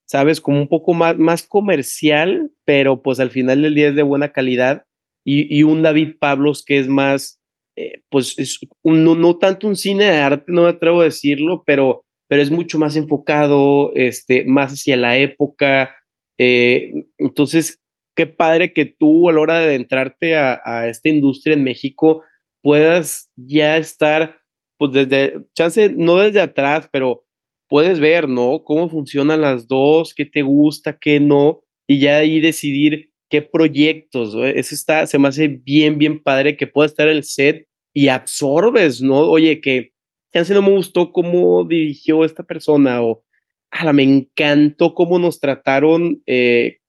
sabes, 0.07 0.39
como 0.39 0.61
un 0.61 0.69
poco 0.69 0.93
más, 0.93 1.17
más 1.17 1.43
comercial, 1.43 2.49
pero 2.63 3.01
pues 3.01 3.19
al 3.19 3.31
final 3.31 3.61
del 3.61 3.75
día 3.75 3.89
es 3.89 3.95
de 3.95 4.03
buena 4.03 4.31
calidad. 4.31 4.85
Y, 5.25 5.53
y 5.53 5.63
un 5.63 5.81
David 5.81 6.15
Pablos 6.17 6.63
que 6.63 6.79
es 6.79 6.87
más, 6.87 7.40
eh, 7.75 8.01
pues 8.09 8.37
es 8.37 8.59
no, 8.83 9.37
tanto 9.37 9.67
un 9.67 9.75
cine 9.75 10.05
de 10.05 10.17
arte, 10.17 10.51
no 10.51 10.63
me 10.63 10.69
atrevo 10.69 11.01
a 11.01 11.05
decirlo, 11.05 11.63
pero, 11.65 12.03
pero 12.27 12.41
es 12.41 12.51
mucho 12.51 12.77
más 12.77 12.95
enfocado, 12.95 13.93
este, 13.95 14.45
más 14.45 14.73
hacia 14.73 14.97
la 14.97 15.17
época. 15.17 15.95
Eh, 16.37 17.05
entonces, 17.17 17.79
qué 18.15 18.27
padre 18.27 18.73
que 18.73 18.85
tú 18.85 19.29
a 19.29 19.33
la 19.33 19.39
hora 19.39 19.59
de 19.59 19.65
adentrarte 19.65 20.35
a, 20.35 20.61
a, 20.65 20.87
esta 20.89 21.09
industria 21.09 21.53
en 21.53 21.63
México 21.63 22.23
puedas 22.61 23.31
ya 23.35 23.77
estar, 23.77 24.39
pues 24.77 24.91
desde, 24.91 25.45
chance, 25.55 25.93
no 25.95 26.17
desde 26.17 26.41
atrás, 26.41 26.89
pero 26.91 27.25
puedes 27.69 27.99
ver, 27.99 28.27
¿no? 28.27 28.63
Cómo 28.63 28.89
funcionan 28.89 29.41
las 29.41 29.67
dos, 29.67 30.13
qué 30.13 30.25
te 30.25 30.41
gusta, 30.41 30.97
qué 30.99 31.19
no, 31.21 31.63
y 31.87 31.99
ya 31.99 32.17
ahí 32.17 32.41
decidir 32.41 33.10
qué 33.31 33.41
proyectos, 33.41 34.35
eso 34.35 34.75
está, 34.75 35.07
se 35.07 35.17
me 35.17 35.29
hace 35.29 35.47
bien, 35.47 35.97
bien 35.97 36.21
padre 36.21 36.57
que 36.57 36.67
pueda 36.67 36.85
estar 36.85 37.07
el 37.07 37.23
set 37.23 37.65
y 37.93 38.09
absorbes, 38.09 39.01
¿no? 39.01 39.21
Oye, 39.21 39.61
que 39.61 39.93
si 40.33 40.53
no 40.53 40.61
me 40.61 40.71
gustó 40.71 41.11
cómo 41.11 41.63
dirigió 41.63 42.25
esta 42.25 42.43
persona 42.43 43.01
o, 43.01 43.23
ala, 43.71 43.93
me 43.93 44.03
encantó 44.03 44.93
cómo 44.93 45.17
nos 45.17 45.39
trataron 45.39 46.21
eh, 46.25 46.79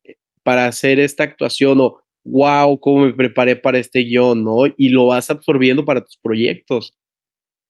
para 0.42 0.66
hacer 0.66 0.98
esta 0.98 1.24
actuación 1.24 1.81
o, 1.81 2.00
wow, 2.24 2.78
cómo 2.78 3.07
me 3.07 3.14
preparé 3.14 3.57
para 3.57 3.78
este 3.78 4.00
guion, 4.00 4.44
¿no? 4.44 4.66
Y 4.76 4.88
lo 4.88 5.07
vas 5.07 5.31
absorbiendo 5.31 5.85
para 5.85 6.02
tus 6.02 6.16
proyectos. 6.18 6.96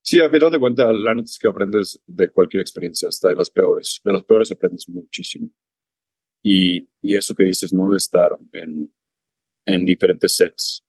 Sí, 0.03 0.21
a 0.21 0.29
final 0.29 0.51
de 0.51 0.59
cuentas, 0.59 0.95
la 0.95 1.15
neta 1.15 1.27
es 1.27 1.39
que 1.39 1.47
aprendes 1.47 2.01
de 2.07 2.29
cualquier 2.29 2.61
experiencia, 2.61 3.09
hasta 3.09 3.29
de 3.29 3.37
las 3.37 3.51
peores. 3.51 4.01
De 4.03 4.13
las 4.13 4.25
peores 4.25 4.51
aprendes 4.51 4.89
muchísimo. 4.89 5.49
Y, 6.43 6.89
y 7.01 7.17
eso 7.17 7.35
que 7.35 7.45
dices, 7.45 7.73
no 7.73 7.95
estar 7.95 8.37
en, 8.53 8.93
en 9.65 9.85
diferentes 9.85 10.35
sets, 10.37 10.85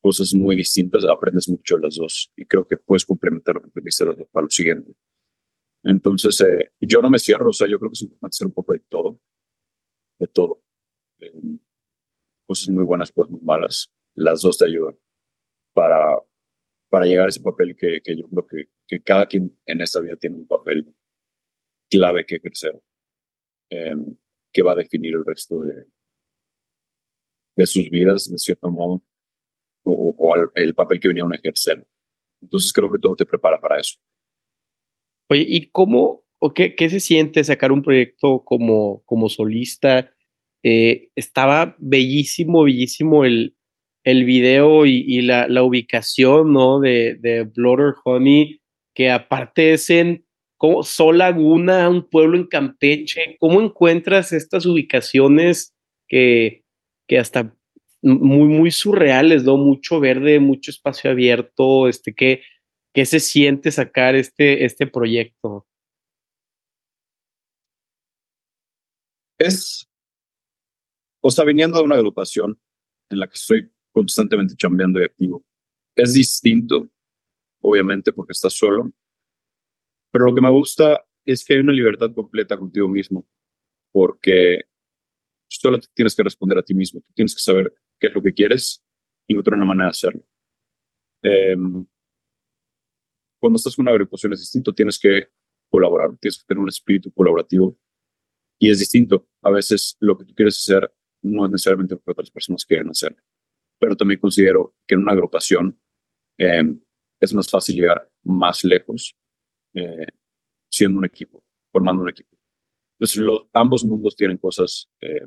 cosas 0.00 0.34
muy 0.34 0.54
distintas, 0.56 1.04
aprendes 1.04 1.48
mucho 1.48 1.78
las 1.78 1.96
dos. 1.96 2.32
Y 2.36 2.44
creo 2.44 2.66
que 2.66 2.76
puedes 2.76 3.04
complementar 3.04 3.54
lo 3.54 3.62
que 3.62 3.68
aprendiste 3.68 4.04
para 4.30 4.44
lo 4.44 4.50
siguiente. 4.50 4.92
Entonces, 5.82 6.40
eh, 6.42 6.72
yo 6.80 7.00
no 7.00 7.10
me 7.10 7.18
cierro, 7.18 7.48
o 7.50 7.52
sea, 7.52 7.68
yo 7.68 7.78
creo 7.78 7.90
que 7.90 7.94
es 7.94 8.02
importante 8.02 8.34
hacer 8.34 8.46
un 8.46 8.52
poco 8.52 8.72
de 8.72 8.80
todo, 8.80 9.20
de 10.18 10.26
todo. 10.26 10.62
Eh, 11.20 11.32
cosas 12.46 12.68
muy 12.68 12.84
buenas, 12.84 13.10
cosas 13.12 13.30
muy 13.30 13.40
malas. 13.40 13.92
Las 14.14 14.42
dos 14.42 14.58
te 14.58 14.66
ayudan 14.66 14.98
para, 15.72 16.16
para 16.88 17.06
llegar 17.06 17.26
a 17.26 17.28
ese 17.28 17.40
papel 17.40 17.76
que, 17.76 18.00
que 18.02 18.16
yo 18.16 18.28
creo 18.28 18.46
que, 18.46 18.68
que 18.86 19.02
cada 19.02 19.26
quien 19.26 19.56
en 19.66 19.80
esta 19.80 20.00
vida 20.00 20.16
tiene 20.16 20.36
un 20.36 20.46
papel 20.46 20.94
clave 21.90 22.26
que 22.26 22.36
ejercer. 22.36 22.80
Eh, 23.70 23.96
que 24.56 24.62
va 24.62 24.72
a 24.72 24.76
definir 24.76 25.14
el 25.14 25.24
resto 25.24 25.60
de, 25.60 25.84
de 27.56 27.66
sus 27.66 27.90
vidas, 27.90 28.30
de 28.30 28.38
cierto 28.38 28.70
modo, 28.70 29.02
o, 29.84 30.34
el 30.54 30.74
papel 30.74 30.98
que 30.98 31.08
venían 31.08 31.30
a 31.30 31.36
ejercer. 31.36 31.86
Entonces 32.40 32.72
creo 32.72 32.90
que 32.90 32.98
todo 32.98 33.14
te 33.16 33.26
prepara 33.26 33.60
para 33.60 33.78
eso. 33.78 33.98
Oye, 35.28 35.44
¿y 35.46 35.68
cómo, 35.68 36.24
o 36.38 36.54
qué, 36.54 36.74
qué 36.74 36.88
se 36.88 37.00
siente 37.00 37.44
sacar 37.44 37.70
un 37.70 37.82
proyecto 37.82 38.42
como, 38.44 39.02
como 39.04 39.28
solista? 39.28 40.10
Eh, 40.62 41.10
estaba 41.14 41.76
bellísimo, 41.78 42.62
bellísimo 42.62 43.26
el, 43.26 43.56
el 44.04 44.24
video 44.24 44.86
y, 44.86 45.04
y 45.06 45.20
la, 45.20 45.48
la, 45.48 45.64
ubicación, 45.64 46.54
¿no? 46.54 46.80
De, 46.80 47.16
de 47.16 47.42
Blood 47.42 47.96
Honey, 48.04 48.62
que 48.94 49.10
aparte 49.10 49.74
es 49.74 49.90
en 49.90 50.25
como 50.56 50.82
Sol 50.82 51.18
Laguna, 51.18 51.88
un 51.88 52.08
pueblo 52.08 52.36
en 52.36 52.46
Campeche, 52.46 53.36
¿cómo 53.38 53.60
encuentras 53.60 54.32
estas 54.32 54.64
ubicaciones 54.66 55.74
que, 56.08 56.64
que 57.06 57.18
hasta 57.18 57.54
muy, 58.02 58.48
muy 58.48 58.70
surreales, 58.70 59.44
¿no? 59.44 59.56
Mucho 59.56 60.00
verde, 60.00 60.38
mucho 60.38 60.70
espacio 60.70 61.10
abierto, 61.10 61.88
este, 61.88 62.14
¿qué, 62.14 62.42
qué 62.94 63.04
se 63.04 63.20
siente 63.20 63.70
sacar 63.70 64.14
este, 64.14 64.64
este 64.64 64.86
proyecto? 64.86 65.66
Es, 69.38 69.86
o 71.20 71.30
sea, 71.30 71.44
viniendo 71.44 71.78
de 71.78 71.84
una 71.84 71.96
agrupación 71.96 72.58
en 73.10 73.18
la 73.18 73.26
que 73.26 73.34
estoy 73.34 73.70
constantemente 73.92 74.54
chambeando 74.56 75.00
y 75.00 75.04
activo, 75.04 75.44
es 75.94 76.14
distinto, 76.14 76.88
obviamente, 77.60 78.12
porque 78.12 78.32
estás 78.32 78.54
solo, 78.54 78.90
pero 80.10 80.26
lo 80.26 80.34
que 80.34 80.40
me 80.40 80.50
gusta 80.50 81.04
es 81.24 81.44
que 81.44 81.54
hay 81.54 81.60
una 81.60 81.72
libertad 81.72 82.12
completa 82.14 82.56
contigo 82.56 82.88
mismo, 82.88 83.26
porque 83.92 84.62
solo 85.48 85.78
tienes 85.94 86.14
que 86.14 86.22
responder 86.22 86.58
a 86.58 86.62
ti 86.62 86.74
mismo, 86.74 87.02
tienes 87.14 87.34
que 87.34 87.40
saber 87.40 87.74
qué 87.98 88.08
es 88.08 88.14
lo 88.14 88.22
que 88.22 88.32
quieres 88.32 88.84
y 89.26 89.32
encontrar 89.32 89.56
una 89.56 89.66
manera 89.66 89.86
de 89.86 89.90
hacerlo. 89.90 90.22
Um, 91.22 91.86
cuando 93.40 93.56
estás 93.56 93.74
con 93.74 93.84
una 93.84 93.92
agrupación 93.92 94.32
es 94.32 94.40
distinto, 94.40 94.72
tienes 94.72 94.98
que 94.98 95.28
colaborar, 95.68 96.16
tienes 96.18 96.38
que 96.38 96.46
tener 96.46 96.62
un 96.62 96.68
espíritu 96.68 97.12
colaborativo 97.12 97.78
y 98.58 98.70
es 98.70 98.78
distinto. 98.78 99.28
A 99.42 99.50
veces 99.50 99.96
lo 100.00 100.16
que 100.16 100.24
tú 100.24 100.34
quieres 100.34 100.56
hacer 100.56 100.92
no 101.22 101.44
es 101.44 101.50
necesariamente 101.50 101.94
lo 101.94 102.00
que 102.00 102.10
otras 102.12 102.30
personas 102.30 102.64
quieren 102.64 102.88
hacer, 102.90 103.16
pero 103.78 103.96
también 103.96 104.20
considero 104.20 104.74
que 104.86 104.94
en 104.94 105.02
una 105.02 105.12
agrupación 105.12 105.78
eh, 106.38 106.74
es 107.20 107.34
más 107.34 107.50
fácil 107.50 107.76
llegar 107.76 108.10
más 108.22 108.64
lejos 108.64 109.16
eh, 109.76 110.06
siendo 110.70 110.98
un 110.98 111.04
equipo, 111.04 111.44
formando 111.70 112.02
un 112.02 112.08
equipo. 112.08 112.34
Entonces, 112.98 113.22
ambos 113.52 113.84
mundos 113.84 114.16
tienen 114.16 114.38
cosas, 114.38 114.88
eh, 115.02 115.26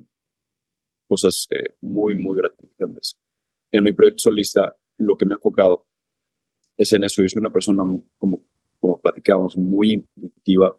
cosas 1.07 1.47
eh, 1.51 1.75
muy, 1.81 2.15
muy 2.15 2.35
gratificantes. 2.35 3.15
en 3.71 3.83
mi 3.83 3.93
proyecto 3.93 4.23
solista, 4.23 4.75
lo 4.97 5.15
que 5.15 5.25
me 5.25 5.33
ha 5.33 5.37
enfocado 5.37 5.87
es 6.75 6.91
en 6.93 7.03
eso. 7.03 7.21
Yo 7.21 7.29
soy 7.29 7.39
una 7.39 7.51
persona, 7.51 7.83
como, 8.17 8.43
como 8.79 8.99
platicábamos, 8.99 9.55
muy 9.55 10.03
intuitiva, 10.15 10.75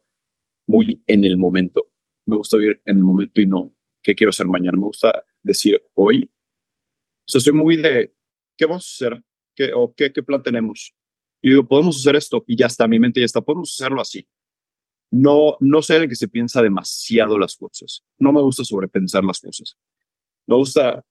muy 0.67 1.01
en 1.07 1.25
el 1.25 1.37
momento. 1.37 1.93
Me 2.27 2.37
gusta 2.37 2.57
vivir 2.57 2.83
en 2.85 2.97
el 2.97 3.05
momento 3.05 3.41
y 3.41 3.47
no 3.47 3.73
qué 4.03 4.17
quiero 4.17 4.31
hacer 4.31 4.47
mañana. 4.47 4.77
Me 4.77 4.87
gusta 4.87 5.25
decir 5.43 5.81
hoy. 5.95 6.29
O 6.29 7.31
sea, 7.31 7.41
soy 7.41 7.53
muy 7.53 7.77
de 7.77 8.13
qué 8.57 8.67
vamos 8.67 8.85
a 8.85 9.07
hacer, 9.07 9.25
qué, 9.55 9.73
o 9.73 9.95
qué, 9.95 10.13
qué 10.13 10.23
plan 10.25 10.43
tenemos. 10.43 10.93
Y 11.43 11.51
digo, 11.51 11.67
podemos 11.67 11.97
hacer 11.97 12.17
esto 12.17 12.45
y 12.47 12.57
ya 12.57 12.67
está, 12.67 12.87
mi 12.87 12.99
mente 12.99 13.21
ya 13.21 13.27
está, 13.27 13.41
podemos 13.41 13.73
hacerlo 13.73 14.01
así. 14.01 14.27
No, 15.11 15.57
no 15.61 15.83
sé 15.83 15.97
el 15.97 16.09
que 16.09 16.15
se 16.15 16.29
piensa 16.29 16.63
demasiado 16.63 17.39
las 17.39 17.57
cosas. 17.57 18.05
No 18.19 18.33
me 18.33 18.41
gusta 18.41 18.65
sobrepensar 18.65 19.25
las 19.25 19.41
cosas. 19.41 19.77
Me 20.47 20.55
gusta, 20.57 21.05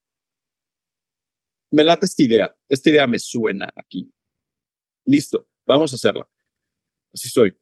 me 1.71 1.83
late 1.83 2.05
esta 2.05 2.23
idea, 2.23 2.55
esta 2.67 2.89
idea 2.89 3.07
me 3.07 3.19
suena 3.19 3.69
aquí. 3.75 4.11
Listo, 5.05 5.47
vamos 5.65 5.91
a 5.91 5.95
hacerla. 5.95 6.29
Así 7.13 7.29
soy. 7.29 7.57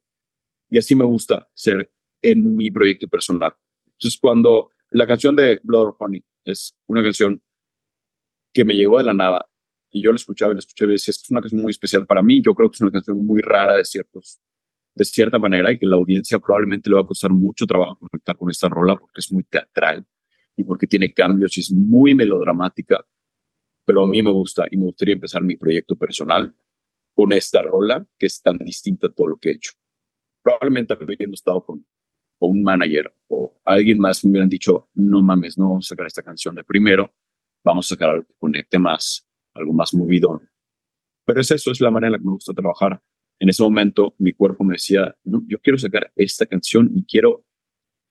Y 0.69 0.77
así 0.77 0.95
me 0.95 1.05
gusta 1.05 1.49
ser 1.53 1.91
en 2.21 2.55
mi 2.55 2.69
proyecto 2.69 3.07
personal. 3.07 3.55
Entonces, 3.85 4.19
cuando 4.19 4.71
la 4.89 5.07
canción 5.07 5.35
de 5.35 5.59
Blood 5.63 5.95
Honey 5.99 6.23
es 6.43 6.75
una 6.87 7.01
canción 7.01 7.41
que 8.53 8.65
me 8.65 8.75
llegó 8.75 8.97
de 8.97 9.05
la 9.05 9.13
nada 9.13 9.49
y 9.97 10.03
yo 10.03 10.11
la 10.11 10.17
escuchaba 10.17 10.51
y 10.51 10.55
la 10.55 10.59
escuchaba 10.59 10.91
y 10.91 10.93
decía, 10.93 11.11
es 11.11 11.29
una 11.29 11.41
canción 11.41 11.61
muy 11.61 11.71
especial 11.71 12.05
para 12.05 12.21
mí. 12.21 12.41
Yo 12.41 12.53
creo 12.53 12.69
que 12.69 12.75
es 12.75 12.81
una 12.81 12.91
canción 12.91 13.25
muy 13.25 13.41
rara 13.41 13.75
de 13.77 13.85
ciertos 13.85 14.39
de 14.97 15.05
cierta 15.05 15.37
manera 15.37 15.71
y 15.71 15.77
que 15.77 15.85
la 15.85 15.95
audiencia 15.95 16.39
probablemente 16.39 16.89
le 16.89 16.95
va 16.95 17.01
a 17.01 17.05
costar 17.05 17.31
mucho 17.31 17.67
trabajo 17.67 17.99
conectar 17.99 18.35
con 18.35 18.49
esta 18.49 18.67
rola 18.67 18.95
porque 18.95 19.19
es 19.19 19.31
muy 19.31 19.43
teatral 19.43 20.05
y 20.55 20.63
porque 20.63 20.87
tiene 20.87 21.13
cambios 21.13 21.55
y 21.57 21.61
es 21.61 21.71
muy 21.71 22.15
melodramática, 22.15 23.05
pero 23.85 24.03
a 24.03 24.07
mí 24.07 24.23
me 24.23 24.31
gusta 24.31 24.65
y 24.71 24.77
me 24.77 24.85
gustaría 24.85 25.13
empezar 25.13 25.43
mi 25.43 25.55
proyecto 25.55 25.95
personal 25.95 26.53
con 27.13 27.31
esta 27.31 27.61
rola 27.61 28.05
que 28.17 28.25
es 28.25 28.41
tan 28.41 28.57
distinta 28.57 29.07
a 29.07 29.11
todo 29.11 29.27
lo 29.27 29.37
que 29.37 29.49
he 29.49 29.53
hecho. 29.53 29.71
Probablemente 30.41 30.93
habiendo 30.93 31.35
estado 31.35 31.63
con, 31.63 31.85
con 32.39 32.51
un 32.51 32.63
manager 32.63 33.13
o 33.27 33.53
alguien 33.65 33.99
más 33.99 34.25
me 34.25 34.31
hubieran 34.31 34.49
dicho, 34.49 34.89
no 34.95 35.21
mames, 35.21 35.59
no 35.59 35.69
vamos 35.69 35.85
a 35.85 35.89
sacar 35.89 36.07
esta 36.07 36.23
canción 36.23 36.55
de 36.55 36.63
primero, 36.63 37.13
vamos 37.63 37.85
a 37.85 37.89
sacar 37.89 38.09
algo 38.09 38.25
que 38.25 38.33
conecte 38.39 38.79
más, 38.79 39.26
algo 39.57 39.73
más 39.73 39.93
movido. 39.93 40.41
Pero 41.25 41.41
es 41.41 41.51
eso, 41.51 41.71
es 41.71 41.81
la 41.81 41.91
manera 41.91 42.07
en 42.07 42.11
la 42.13 42.19
que 42.19 42.25
me 42.25 42.31
gusta 42.31 42.53
trabajar 42.53 43.01
en 43.39 43.49
ese 43.49 43.63
momento 43.63 44.15
mi 44.17 44.33
cuerpo 44.33 44.63
me 44.63 44.73
decía, 44.73 45.15
no, 45.23 45.43
yo 45.47 45.59
quiero 45.59 45.77
sacar 45.77 46.11
esta 46.15 46.45
canción 46.45 46.91
y 46.95 47.05
quiero, 47.05 47.45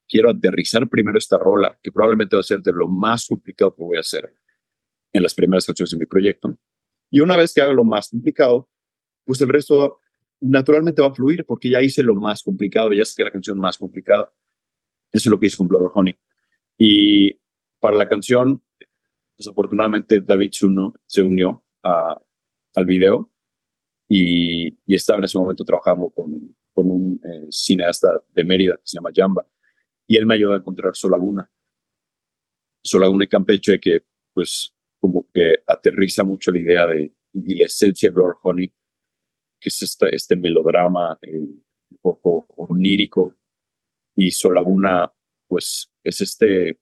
quiero 0.09 0.31
aterrizar 0.31 0.89
primero 0.89 1.19
esta 1.19 1.37
rola, 1.39 1.79
que 1.83 1.91
probablemente 1.91 2.37
va 2.37 2.41
a 2.41 2.45
ser 2.45 2.61
de 2.61 2.73
lo 2.73 2.89
más 2.89 3.27
complicado 3.27 3.75
que 3.75 3.83
voy 3.83 3.97
a 3.97 4.01
hacer 4.01 4.33
en 5.13 5.23
las 5.23 5.35
primeras 5.35 5.67
canciones 5.67 5.91
de 5.91 5.99
mi 5.99 6.07
proyecto. 6.07 6.57
Y 7.11 7.21
una 7.21 7.37
vez 7.37 7.53
que 7.53 7.61
haga 7.61 7.73
lo 7.73 7.85
más 7.85 8.11
complicado, 8.11 8.69
pues 9.25 9.41
el 9.41 9.49
resto 9.49 10.01
naturalmente 10.41 11.03
va 11.03 11.09
a 11.09 11.15
fluir 11.15 11.45
porque 11.45 11.71
ya 11.71 11.83
hice 11.83 12.03
lo 12.03 12.15
más 12.15 12.43
complicado, 12.43 12.93
ya 12.93 13.03
que 13.17 13.25
la 13.25 13.31
canción 13.31 13.59
más 13.59 13.79
complicada. 13.79 14.33
Eso 15.13 15.29
es 15.29 15.31
lo 15.31 15.41
que 15.41 15.47
hice 15.47 15.57
con 15.57 15.69
Blood 15.69 15.91
Honey. 15.95 16.17
Y 16.79 17.41
para 17.81 17.97
la 17.97 18.09
canción, 18.09 18.63
desafortunadamente 19.37 20.21
David 20.21 20.51
Zuno 20.53 20.95
se 21.07 21.23
unió 21.23 21.63
al 21.83 22.85
video 22.85 23.31
y, 24.09 24.77
estaba 24.87 25.19
en 25.19 25.25
ese 25.25 25.39
momento 25.39 25.65
trabajando 25.65 26.11
con, 26.11 26.57
un 26.75 27.21
eh, 27.25 27.47
cineasta 27.51 28.23
de 28.35 28.45
Mérida 28.45 28.77
que 28.77 28.83
se 28.85 28.99
llama 28.99 29.11
Jamba 29.15 29.47
y 30.07 30.17
él 30.17 30.27
me 30.27 30.35
ayudó 30.35 30.53
a 30.53 30.59
encontrar 30.59 30.95
Solaguna. 30.95 31.51
Solaguna 32.83 33.25
y 33.25 33.29
Campeche 33.29 33.81
que 33.81 34.05
pues 34.35 34.75
como 35.01 35.27
que 35.33 35.63
aterriza 35.67 36.23
mucho 36.23 36.51
la 36.51 36.59
idea 36.59 36.87
de 36.87 37.15
la 37.33 37.65
esencia 37.65 38.11
de 38.11 38.73
que 39.59 39.69
es 39.69 39.83
este, 39.83 40.15
este 40.15 40.37
melodrama 40.37 41.19
eh, 41.23 41.39
un 41.39 41.99
poco 42.03 42.47
onírico 42.57 43.35
y 44.15 44.31
Solaguna 44.31 45.11
pues 45.49 45.91
es 46.05 46.21
este 46.21 46.79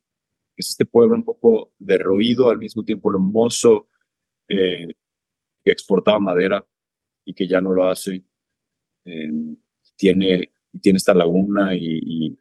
es 0.56 0.70
este 0.70 0.86
pueblo 0.86 1.14
un 1.14 1.24
poco 1.24 1.72
derroído 1.78 2.50
al 2.50 2.58
mismo 2.58 2.84
tiempo 2.84 3.10
hermoso 3.10 3.88
eh, 4.48 4.88
que 5.64 5.70
exportaba 5.70 6.18
madera 6.20 6.66
y 7.24 7.34
que 7.34 7.46
ya 7.48 7.60
no 7.60 7.72
lo 7.72 7.88
hace. 7.88 8.24
Eh, 9.04 9.30
tiene, 9.96 10.52
tiene 10.80 10.96
esta 10.96 11.14
laguna 11.14 11.74
y, 11.74 12.38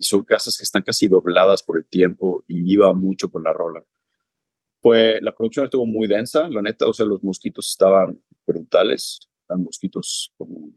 son 0.00 0.22
casas 0.24 0.58
que 0.58 0.64
están 0.64 0.82
casi 0.82 1.08
dobladas 1.08 1.62
por 1.62 1.78
el 1.78 1.86
tiempo 1.86 2.44
y 2.46 2.72
iba 2.72 2.92
mucho 2.92 3.30
con 3.30 3.42
la 3.42 3.52
rola. 3.52 3.82
Pues 4.80 5.22
la 5.22 5.34
producción 5.34 5.64
estuvo 5.64 5.86
muy 5.86 6.06
densa, 6.06 6.48
la 6.48 6.60
neta, 6.60 6.86
o 6.86 6.92
sea, 6.92 7.06
los 7.06 7.22
mosquitos 7.22 7.70
estaban 7.70 8.20
brutales, 8.46 9.30
eran 9.48 9.62
mosquitos 9.62 10.34
como 10.36 10.72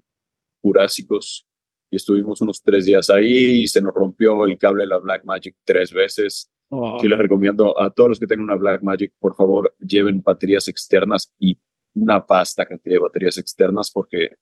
jurásicos 0.61 1.45
y 1.89 1.97
estuvimos 1.97 2.39
unos 2.41 2.63
tres 2.63 2.85
días 2.85 3.09
ahí 3.09 3.63
y 3.63 3.67
se 3.67 3.81
nos 3.81 3.93
rompió 3.93 4.45
el 4.45 4.57
cable 4.57 4.83
de 4.83 4.87
la 4.87 4.97
Black 4.97 5.25
Magic 5.25 5.57
tres 5.65 5.91
veces. 5.91 6.49
Oh. 6.73 6.97
les 7.03 7.19
recomiendo 7.19 7.77
a 7.77 7.89
todos 7.89 8.11
los 8.11 8.19
que 8.19 8.25
tengan 8.25 8.45
una 8.45 8.55
Black 8.55 8.81
Magic, 8.81 9.11
por 9.19 9.35
favor, 9.35 9.75
lleven 9.79 10.21
baterías 10.21 10.69
externas 10.69 11.33
y 11.37 11.57
una 11.95 12.25
pasta 12.25 12.65
cantidad 12.65 12.95
de 12.95 12.99
baterías 12.99 13.37
externas 13.37 13.91
porque 13.91 14.37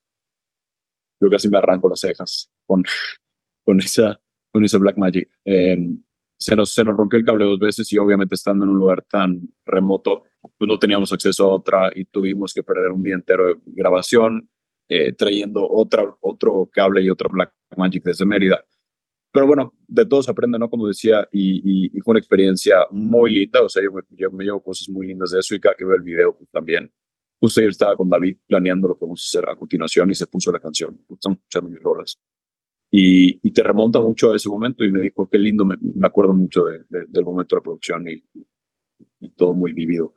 yo 1.19 1.27
casi 1.27 1.49
me 1.49 1.57
arranco 1.57 1.89
las 1.89 2.01
cejas 2.01 2.51
con, 2.67 2.83
con, 3.65 3.79
esa, 3.79 4.21
con 4.51 4.63
esa 4.63 4.77
Black 4.77 4.97
Magic. 4.97 5.27
Em, 5.43 6.03
se, 6.37 6.55
nos, 6.55 6.71
se 6.71 6.83
nos 6.83 6.95
rompió 6.95 7.17
el 7.17 7.25
cable 7.25 7.45
dos 7.45 7.57
veces 7.57 7.91
y 7.91 7.97
obviamente 7.97 8.35
estando 8.35 8.63
en 8.63 8.71
un 8.71 8.77
lugar 8.77 9.01
tan 9.09 9.41
remoto, 9.65 10.25
pues 10.39 10.67
no 10.67 10.77
teníamos 10.77 11.11
acceso 11.11 11.45
a 11.45 11.55
otra 11.55 11.91
y 11.95 12.05
tuvimos 12.05 12.53
que 12.53 12.61
perder 12.61 12.91
un 12.91 13.01
día 13.01 13.15
entero 13.15 13.47
de 13.47 13.55
grabación 13.65 14.47
eh, 14.87 15.13
trayendo 15.13 15.67
otra, 15.67 16.15
otro 16.21 16.69
cable 16.71 17.01
y 17.01 17.09
otra 17.09 17.27
Black 17.31 17.53
Magic 17.75 18.03
desde 18.03 18.25
Mérida. 18.25 18.63
Pero 19.31 19.45
bueno, 19.45 19.73
de 19.87 20.05
todo 20.05 20.23
se 20.23 20.31
aprende, 20.31 20.57
¿no? 20.57 20.69
Como 20.69 20.87
decía, 20.87 21.27
y, 21.31 21.89
y, 21.95 22.01
fue 22.01 22.13
una 22.13 22.19
experiencia 22.19 22.77
muy 22.89 23.31
linda, 23.31 23.61
o 23.61 23.69
sea, 23.69 23.83
yo 23.83 23.91
me, 23.91 24.01
yo 24.09 24.31
me, 24.31 24.43
llevo 24.43 24.61
cosas 24.63 24.89
muy 24.89 25.07
lindas 25.07 25.31
de 25.31 25.39
eso 25.39 25.53
y 25.53 25.59
cada 25.59 25.75
que 25.75 25.85
veo 25.85 25.95
el 25.95 26.01
video 26.01 26.35
pues, 26.35 26.49
también 26.49 26.91
Justo 27.39 27.61
ayer 27.61 27.69
estaba 27.69 27.95
con 27.95 28.09
David 28.09 28.37
planeando 28.47 28.89
lo 28.89 28.97
que 28.97 29.05
vamos 29.05 29.21
a 29.23 29.27
hacer 29.39 29.49
a 29.49 29.55
continuación 29.55 30.11
y 30.11 30.15
se 30.15 30.27
puso 30.27 30.51
la 30.51 30.59
canción. 30.59 30.99
Estamos 31.09 31.37
escuchando 31.37 31.69
mis 31.69 31.81
rolas. 31.81 32.19
Y, 32.91 33.39
y, 33.47 33.51
te 33.51 33.63
remonta 33.63 33.99
mucho 34.01 34.31
a 34.31 34.35
ese 34.35 34.49
momento 34.49 34.83
y 34.83 34.91
me 34.91 34.99
dijo, 35.01 35.29
qué 35.29 35.37
lindo, 35.37 35.63
me, 35.63 35.77
acuerdo 36.01 36.33
mucho 36.33 36.65
de, 36.65 36.83
del 36.89 37.23
momento 37.23 37.55
de 37.55 37.59
la 37.59 37.63
producción 37.63 38.07
y, 38.09 38.23
y, 39.21 39.29
todo 39.29 39.53
muy 39.53 39.73
vivido. 39.73 40.15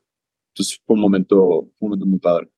Entonces 0.48 0.80
fue 0.84 0.94
un 0.94 1.00
momento, 1.00 1.60
un 1.60 1.74
momento 1.80 2.06
muy 2.06 2.18
padre. 2.18 2.48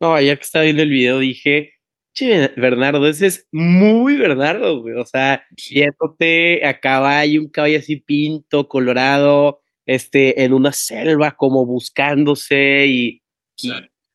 No, 0.00 0.14
ayer 0.14 0.38
que 0.38 0.44
estaba 0.44 0.64
viendo 0.64 0.82
el 0.82 0.90
video 0.90 1.18
dije, 1.18 1.72
che, 2.14 2.48
Bernardo, 2.56 3.06
ese 3.06 3.26
es 3.26 3.48
muy 3.52 4.16
Bernardo, 4.16 4.82
güey. 4.82 4.94
O 4.96 5.06
sea, 5.06 5.44
yéndote 5.56 6.64
a 6.66 6.78
caballo, 6.80 7.40
un 7.40 7.48
caballo 7.48 7.78
así 7.78 7.96
pinto, 7.96 8.68
colorado, 8.68 9.62
este, 9.86 10.44
en 10.44 10.52
una 10.52 10.72
selva 10.72 11.36
como 11.36 11.66
buscándose 11.66 12.86
y 12.86 13.22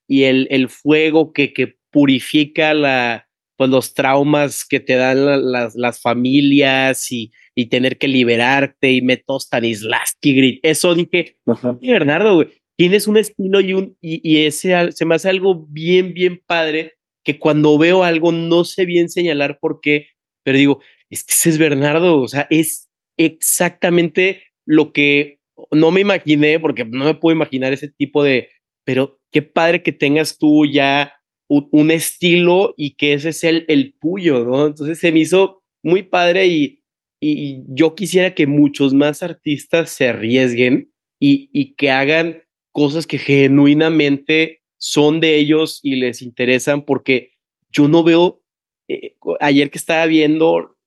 y, 0.07 0.23
el, 0.23 0.47
el, 0.51 0.69
fuego 0.69 1.33
que, 1.33 1.53
que 1.53 1.77
purifica 1.91 2.73
la, 2.73 3.27
pues, 3.55 3.69
los 3.69 3.93
traumas 3.93 4.65
que 4.65 4.79
te 4.79 4.95
dan 4.95 5.51
las, 5.51 5.75
las 5.75 6.01
familias 6.01 7.11
y, 7.11 7.31
y, 7.55 7.67
tener 7.67 7.97
que 7.97 8.07
liberarte 8.07 8.91
y 8.91 9.01
métodos 9.01 9.43
Stanislavski 9.43 10.35
grit. 10.35 10.59
Eso 10.63 10.95
dije, 10.95 11.37
Bernardo, 11.81 12.35
güey, 12.35 12.49
tienes 12.75 13.07
un 13.07 13.17
estilo 13.17 13.59
y, 13.61 13.73
un, 13.73 13.97
y, 14.01 14.21
y, 14.23 14.45
ese 14.45 14.91
se 14.91 15.05
me 15.05 15.15
hace 15.15 15.29
algo 15.29 15.65
bien, 15.69 16.13
bien 16.13 16.41
padre 16.45 16.96
que 17.27 17.39
cuando 17.39 17.77
veo 17.77 18.05
algo 18.05 18.31
no 18.31 18.63
sé 18.63 18.85
bien 18.85 19.09
señalar 19.09 19.59
por 19.59 19.81
qué, 19.81 20.07
pero 20.43 20.57
digo, 20.57 20.81
es 21.09 21.25
que 21.25 21.33
ese 21.33 21.49
es 21.49 21.57
Bernardo, 21.57 22.21
o 22.21 22.27
sea, 22.29 22.47
es 22.49 22.89
exactamente 23.17 24.43
lo 24.65 24.93
que 24.93 25.39
no 25.71 25.91
me 25.91 25.99
imaginé, 25.99 26.57
porque 26.57 26.85
no 26.85 27.03
me 27.03 27.15
puedo 27.15 27.35
imaginar 27.35 27.73
ese 27.73 27.89
tipo 27.89 28.23
de, 28.23 28.47
pero 28.85 29.19
qué 29.29 29.41
padre 29.41 29.83
que 29.83 29.91
tengas 29.91 30.37
tú 30.37 30.65
ya 30.65 31.15
un, 31.49 31.91
estilo 31.91 32.73
y 32.77 32.91
que 32.91 33.11
ese 33.11 33.29
es 33.29 33.43
el, 33.43 33.65
el 33.67 33.93
tuyo, 33.99 34.45
¿no? 34.45 34.65
Entonces 34.65 34.97
se 34.97 35.11
me 35.11 35.19
hizo 35.19 35.61
muy 35.83 36.03
padre 36.03 36.47
y, 36.47 36.81
y 37.19 37.61
yo 37.67 37.93
quisiera 37.93 38.33
que 38.35 38.47
muchos 38.47 38.93
más 38.93 39.21
artistas 39.21 39.89
se 39.89 40.07
arriesguen 40.07 40.93
y, 41.19 41.49
y 41.51 41.75
que 41.75 41.91
hagan 41.91 42.41
cosas 42.71 43.05
que 43.05 43.17
genuinamente 43.17 44.61
son 44.77 45.19
de 45.19 45.37
ellos 45.37 45.79
y 45.83 45.95
les 45.95 46.21
interesan 46.21 46.83
porque 46.83 47.33
yo 47.69 47.87
no 47.87 48.03
veo, 48.03 48.41
eh, 48.87 49.15
ayer 49.39 49.69
que 49.69 49.77
estaba 49.77 50.05
viendo 50.05 50.77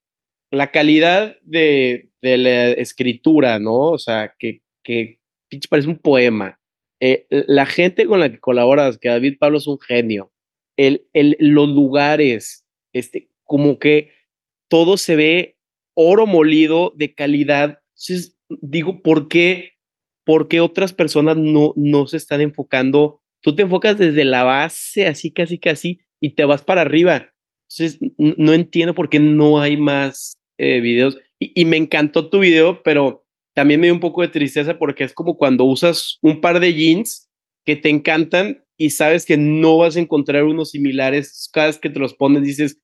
la 0.50 0.70
calidad 0.70 1.36
de, 1.42 2.10
de 2.22 2.38
la 2.38 2.70
escritura, 2.72 3.58
¿no? 3.58 3.90
O 3.90 3.98
sea, 3.98 4.34
que, 4.38 4.62
que 4.82 5.20
parece 5.68 5.88
un 5.88 5.98
poema. 5.98 6.60
Eh, 7.00 7.26
la 7.30 7.66
gente 7.66 8.06
con 8.06 8.20
la 8.20 8.30
que 8.30 8.38
colaboras, 8.38 8.98
que 8.98 9.08
David 9.08 9.38
Pablo 9.38 9.58
es 9.58 9.66
un 9.66 9.78
genio, 9.78 10.32
el, 10.76 11.06
el, 11.12 11.36
los 11.38 11.68
lugares, 11.68 12.66
este, 12.92 13.30
como 13.44 13.78
que 13.78 14.12
todo 14.68 14.96
se 14.96 15.16
ve 15.16 15.56
oro 15.94 16.26
molido 16.26 16.92
de 16.96 17.14
calidad. 17.14 17.80
Digo, 18.48 19.02
¿por 19.02 19.28
qué, 19.28 19.72
¿por 20.24 20.48
qué 20.48 20.60
otras 20.60 20.92
personas 20.92 21.36
no, 21.36 21.72
no 21.76 22.06
se 22.06 22.16
están 22.16 22.40
enfocando? 22.40 23.22
Tú 23.42 23.54
te 23.54 23.62
enfocas 23.62 23.98
desde 23.98 24.24
la 24.24 24.44
base, 24.44 25.06
así, 25.06 25.30
casi, 25.32 25.58
casi, 25.58 26.00
y 26.20 26.30
te 26.34 26.44
vas 26.44 26.62
para 26.62 26.82
arriba. 26.82 27.32
Entonces, 27.70 28.00
no 28.18 28.52
entiendo 28.52 28.94
por 28.94 29.08
qué 29.08 29.20
no 29.20 29.60
hay 29.60 29.76
más 29.76 30.38
eh, 30.58 30.80
videos. 30.80 31.18
Y, 31.38 31.64
me 31.64 31.78
encantó 31.78 32.28
tu 32.28 32.40
video, 32.40 32.82
pero 32.82 33.24
también 33.54 33.80
me 33.80 33.86
dio 33.86 33.94
un 33.94 34.00
poco 34.00 34.20
de 34.20 34.28
tristeza 34.28 34.78
porque 34.78 35.04
es 35.04 35.14
como 35.14 35.38
cuando 35.38 35.64
usas 35.64 36.18
un 36.20 36.40
par 36.40 36.60
de 36.60 36.74
jeans 36.74 37.30
que 37.64 37.76
te 37.76 37.88
encantan 37.88 38.62
y 38.76 38.90
sabes 38.90 39.24
que 39.24 39.38
no 39.38 39.78
vas 39.78 39.96
a 39.96 40.00
encontrar 40.00 40.44
unos 40.44 40.72
similares. 40.72 41.48
Cada 41.52 41.68
vez 41.68 41.78
que 41.78 41.88
te 41.88 41.98
los 41.98 42.14
pones 42.14 42.42
dices, 42.42 42.78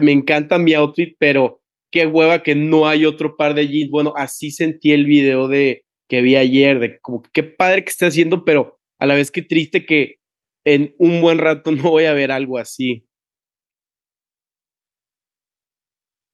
me 0.00 0.10
encanta 0.10 0.58
mi 0.58 0.74
outfit, 0.74 1.14
pero 1.18 1.62
qué 1.92 2.06
hueva 2.06 2.42
que 2.42 2.56
no 2.56 2.88
hay 2.88 3.04
otro 3.04 3.36
par 3.36 3.54
de 3.54 3.68
jeans. 3.68 3.90
Bueno, 3.90 4.14
así 4.16 4.50
sentí 4.50 4.90
el 4.90 5.06
video 5.06 5.46
de 5.46 5.84
que 6.08 6.22
vi 6.22 6.34
ayer, 6.34 6.80
de 6.80 6.98
como 7.00 7.22
qué 7.32 7.44
padre 7.44 7.84
que 7.84 7.90
está 7.90 8.06
haciendo, 8.06 8.44
pero 8.44 8.80
a 9.02 9.06
la 9.06 9.16
vez 9.16 9.32
qué 9.32 9.42
triste 9.42 9.84
que 9.84 10.20
en 10.64 10.94
un 10.96 11.20
buen 11.20 11.38
rato 11.38 11.72
no 11.72 11.90
voy 11.90 12.04
a 12.04 12.12
ver 12.12 12.30
algo 12.30 12.56
así. 12.56 13.04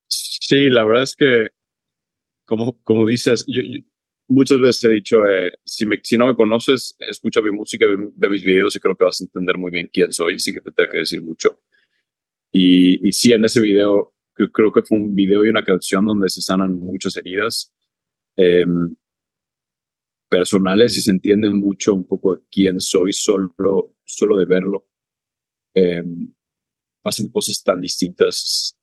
Sí, 0.07 0.69
la 0.69 0.85
verdad 0.85 1.05
es 1.05 1.17
que, 1.17 1.49
como, 2.45 2.79
como 2.83 3.07
dices, 3.07 3.47
yo, 3.49 3.63
muchas 4.29 4.61
veces 4.61 4.85
he 4.85 4.89
dicho, 4.91 5.27
eh, 5.27 5.53
si, 5.65 5.87
me, 5.87 5.99
si 6.03 6.19
no 6.19 6.27
me 6.27 6.37
conoces, 6.37 6.95
escucha 6.99 7.41
mi 7.41 7.51
música, 7.51 7.87
ve, 7.87 8.29
mis 8.29 8.45
videos 8.45 8.77
y 8.77 8.81
creo 8.81 8.95
que 8.95 9.05
vas 9.05 9.21
a 9.23 9.25
entender 9.25 9.57
muy 9.57 9.71
bien 9.71 9.89
quién 9.91 10.13
soy, 10.13 10.39
sí 10.39 10.53
que 10.53 10.61
te 10.61 10.71
tengo 10.71 10.91
que 10.91 10.99
decir 10.99 11.23
mucho. 11.23 11.61
Y, 12.53 13.09
y 13.09 13.13
sí, 13.13 13.33
en 13.33 13.47
ese 13.47 13.63
video, 13.63 14.15
creo 14.53 14.73
que 14.73 14.83
fue 14.83 14.99
un 14.99 15.15
video 15.15 15.43
y 15.43 15.49
una 15.49 15.65
canción 15.65 16.05
donde 16.05 16.29
se 16.29 16.43
sanan 16.43 16.79
muchas 16.79 17.17
heridas 17.17 17.73
em, 18.37 18.95
personales 20.29 20.97
y 20.97 21.01
se 21.01 21.11
entiende 21.11 21.51
mucho 21.51 21.95
un 21.95 22.05
poco 22.05 22.41
quién 22.51 22.81
soy 22.81 23.13
solo, 23.13 23.55
solo 24.05 24.37
de 24.37 24.45
verlo. 24.45 24.89
Eh, 25.75 26.03
pasan 27.03 27.29
cosas 27.29 27.63
tan 27.63 27.81
distintas 27.81 28.77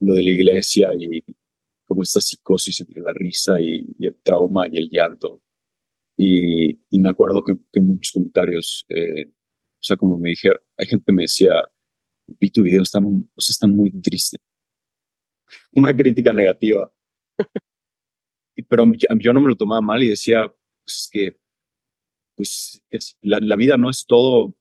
lo 0.00 0.14
de 0.14 0.22
la 0.22 0.30
iglesia 0.30 0.90
y 0.98 1.22
como 1.86 2.02
esta 2.02 2.20
psicosis 2.20 2.80
entre 2.80 3.00
la 3.00 3.12
risa 3.12 3.60
y, 3.60 3.86
el 4.00 4.16
trauma 4.22 4.66
y 4.68 4.78
el 4.78 4.88
llanto. 4.90 5.42
Y, 6.16 6.70
y 6.90 6.98
me 6.98 7.10
acuerdo 7.10 7.42
que, 7.44 7.80
muchos 7.80 8.12
comentarios, 8.12 8.84
eh, 8.88 9.26
o 9.28 9.82
sea, 9.82 9.96
como 9.96 10.18
me 10.18 10.30
dijeron, 10.30 10.58
hay 10.76 10.86
gente 10.86 11.04
que 11.06 11.12
me 11.12 11.22
decía, 11.22 11.52
vi 12.26 12.50
tu 12.50 12.62
video, 12.62 12.82
está 12.82 12.98
o 12.98 13.40
sea, 13.40 13.68
muy 13.68 13.90
triste. 14.00 14.38
Una 15.72 15.94
crítica 15.96 16.32
negativa. 16.32 16.90
Pero 18.68 18.84
yo 19.18 19.32
no 19.32 19.40
me 19.40 19.48
lo 19.48 19.56
tomaba 19.56 19.80
mal 19.80 20.02
y 20.02 20.08
decía, 20.08 20.52
pues 20.84 21.08
que 21.10 21.36
pues 22.36 22.82
es, 22.90 23.16
la, 23.20 23.38
la 23.40 23.56
vida 23.56 23.76
no 23.76 23.90
es 23.90 24.04
todo, 24.06 24.54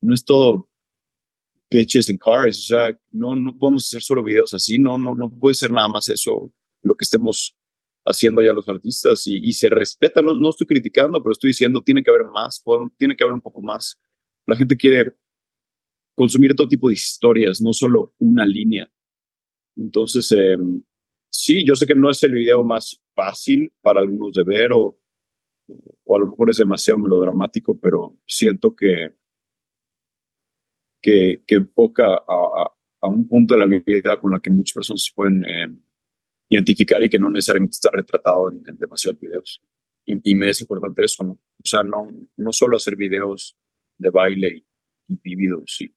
no 0.00 0.14
es 0.14 0.24
todo 0.24 0.68
bitches 1.70 2.08
and 2.10 2.18
cars. 2.18 2.58
O 2.58 2.62
sea, 2.62 2.98
no, 3.10 3.34
no 3.34 3.56
podemos 3.56 3.86
hacer 3.86 4.02
solo 4.02 4.22
videos 4.22 4.54
así. 4.54 4.78
No, 4.78 4.96
no, 4.98 5.14
no 5.14 5.30
puede 5.30 5.54
ser 5.54 5.70
nada 5.70 5.88
más 5.88 6.08
eso 6.08 6.52
lo 6.82 6.94
que 6.94 7.04
estemos 7.04 7.56
haciendo 8.06 8.42
ya 8.42 8.52
los 8.52 8.68
artistas 8.68 9.26
y, 9.26 9.38
y 9.38 9.52
se 9.52 9.68
respeta. 9.68 10.20
No, 10.22 10.34
no, 10.34 10.50
estoy 10.50 10.66
criticando, 10.66 11.22
pero 11.22 11.32
estoy 11.32 11.48
diciendo 11.48 11.82
tiene 11.82 12.02
que 12.02 12.10
haber 12.10 12.26
más, 12.26 12.62
tiene 12.98 13.16
que 13.16 13.24
haber 13.24 13.34
un 13.34 13.40
poco 13.40 13.62
más. 13.62 13.98
La 14.46 14.56
gente 14.56 14.76
quiere 14.76 15.14
consumir 16.14 16.54
todo 16.54 16.68
tipo 16.68 16.88
de 16.88 16.94
historias, 16.94 17.60
no 17.60 17.72
solo 17.72 18.14
una 18.18 18.44
línea. 18.46 18.90
Entonces, 19.76 20.30
eh, 20.32 20.56
sí, 21.34 21.64
yo 21.66 21.74
sé 21.74 21.86
que 21.86 21.94
no 21.94 22.10
es 22.10 22.22
el 22.22 22.32
video 22.32 22.62
más 22.62 23.00
fácil 23.14 23.72
para 23.80 24.00
algunos 24.00 24.32
de 24.32 24.44
ver 24.44 24.72
o, 24.72 24.98
o 26.04 26.16
a 26.16 26.18
lo 26.18 26.26
mejor 26.28 26.50
es 26.50 26.58
demasiado 26.58 26.98
melodramático, 26.98 27.78
pero 27.78 28.16
siento 28.26 28.74
que 28.74 29.14
que, 31.04 31.42
que 31.46 31.56
enfoca 31.56 32.14
a, 32.14 32.72
a, 33.02 33.08
un 33.08 33.28
punto 33.28 33.54
de 33.54 33.60
la 33.60 33.66
vida 33.66 34.18
con 34.18 34.32
la 34.32 34.40
que 34.40 34.48
muchas 34.48 34.72
personas 34.72 35.04
se 35.04 35.12
pueden 35.14 35.44
eh, 35.44 35.68
identificar 36.48 37.02
y 37.02 37.10
que 37.10 37.18
no 37.18 37.28
necesariamente 37.28 37.74
está 37.74 37.90
retratado 37.90 38.50
en, 38.50 38.62
demasiados 38.78 39.20
videos. 39.20 39.62
Y, 40.06 40.34
me 40.34 40.48
es 40.48 40.62
importante 40.62 41.04
eso, 41.04 41.22
¿no? 41.22 41.32
O 41.32 41.66
sea, 41.66 41.82
no, 41.82 42.08
no 42.36 42.52
solo 42.52 42.78
hacer 42.78 42.96
videos 42.96 43.54
de 43.98 44.08
baile 44.08 44.64
y, 45.08 45.20
y 45.22 45.36
videos, 45.36 45.76
sí. 45.76 45.94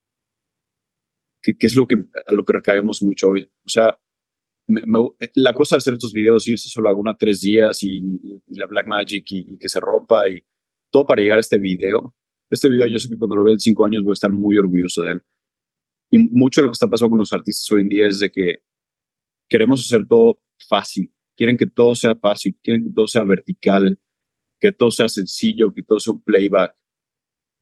Que, 1.42 1.56
es 1.58 1.76
lo 1.78 1.88
que, 1.88 2.04
a 2.26 2.34
lo 2.34 2.44
que 2.44 2.54
recaemos 2.54 3.02
mucho 3.02 3.30
hoy. 3.30 3.50
O 3.66 3.70
sea, 3.70 3.98
la 4.68 5.54
cosa 5.54 5.76
de 5.76 5.78
hacer 5.78 5.94
estos 5.94 6.14
videos, 6.14 6.48
irse 6.48 6.70
solo 6.70 6.90
alguna 6.90 7.16
tres 7.18 7.42
días 7.42 7.82
y, 7.84 8.02
la 8.48 8.66
Black 8.66 8.88
Magic 8.88 9.26
y, 9.32 9.58
que 9.58 9.70
se 9.70 9.80
rompa 9.80 10.28
y 10.30 10.44
todo 10.90 11.06
para 11.06 11.22
llegar 11.22 11.38
a 11.38 11.42
este 11.42 11.58
video, 11.58 12.14
este 12.50 12.70
video 12.70 12.88
yo 12.88 13.00
sé 13.00 13.10
que 13.10 13.18
cuando 13.18 13.36
lo 13.36 13.44
vea 13.44 13.54
en 13.54 13.60
cinco 13.60 13.86
años 13.86 14.04
voy 14.04 14.12
a 14.12 14.14
estar 14.14 14.32
muy 14.32 14.58
orgulloso 14.58 15.04
de 15.04 15.12
él. 15.14 15.22
Y 16.10 16.20
mucho 16.20 16.62
de 16.62 16.66
lo 16.66 16.72
que 16.72 16.76
está 16.76 16.88
pasando 16.88 17.12
con 17.12 17.20
los 17.20 17.34
artistas 17.34 17.70
hoy 17.72 17.82
en 17.82 17.90
día 17.90 18.08
es 18.08 18.20
de 18.20 18.32
que 18.32 18.60
queremos 19.50 19.86
hacer 19.86 20.08
todo 20.08 20.40
fácil. 20.70 21.12
Quieren 21.36 21.58
que 21.58 21.68
todo 21.68 21.94
sea 21.94 22.16
fácil, 22.16 22.58
quieren 22.64 22.86
que 22.86 22.94
todo 22.94 23.08
sea 23.08 23.24
vertical, 23.24 24.00
que 24.60 24.72
todo 24.72 24.92
sea 24.92 25.10
sencillo, 25.10 25.74
que 25.74 25.84
todo 25.84 26.00
sea 26.00 26.14
un 26.14 26.22
playback. 26.22 26.76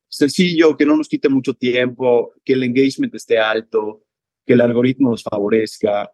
Sencillo, 0.08 0.78
que 0.78 0.86
no 0.86 0.96
nos 0.96 1.10
quite 1.10 1.28
mucho 1.28 1.54
tiempo, 1.56 2.34
que 2.44 2.54
el 2.54 2.64
engagement 2.64 3.14
esté 3.16 3.40
alto, 3.40 4.06
que 4.46 4.54
el 4.54 4.62
algoritmo 4.62 5.10
nos 5.10 5.24
favorezca. 5.24 6.10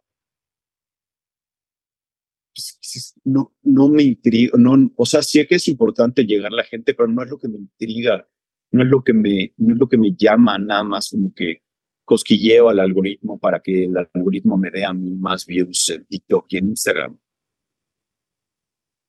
No, 3.24 3.54
no 3.64 3.88
me 3.88 4.04
intriga, 4.04 4.58
no, 4.58 4.92
o 4.96 5.06
sea, 5.06 5.22
sí 5.22 5.46
que 5.48 5.56
es 5.56 5.68
importante 5.68 6.26
llegar 6.26 6.52
a 6.52 6.58
la 6.58 6.64
gente, 6.64 6.94
pero 6.94 7.08
no 7.08 7.24
es 7.24 7.30
lo 7.30 7.40
que 7.40 7.48
me 7.48 7.58
intriga 7.58 8.28
no 8.72 8.84
es 8.84 8.90
lo 8.90 9.04
que 9.04 9.14
me, 9.14 9.54
no 9.58 9.74
es 9.74 9.80
lo 9.80 9.88
que 9.88 9.98
me 9.98 10.14
llama 10.16 10.58
nada 10.58 10.84
más 10.84 11.10
como 11.10 11.34
que 11.34 11.62
cosquilleo 12.06 12.70
al 12.70 12.80
algoritmo 12.80 13.40
para 13.40 13.62
que 13.62 13.86
el 13.86 13.96
algoritmo 14.14 14.58
me 14.58 14.72
dé 14.72 14.86
a 14.86 14.94
mí 14.94 15.12
más 15.12 15.46
views 15.46 15.90
en 15.90 16.06
TikTok 16.06 16.46
y 16.50 16.58
en 16.58 16.70
Instagram. 16.70 17.20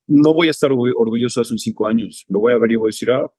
No 0.09 0.35
voy 0.35 0.49
a 0.49 0.51
estar 0.51 0.71
orgulloso 0.73 1.41
de 1.41 1.43
esos 1.43 1.63
cinco 1.63 1.87
años. 1.87 2.25
Lo 2.29 2.41
voy 2.41 2.53
a 2.53 2.59
ver 2.59 2.73
y 2.73 2.77
voy 2.77 2.89
a 2.89 2.89
decir, 2.89 3.11
ah, 3.11 3.33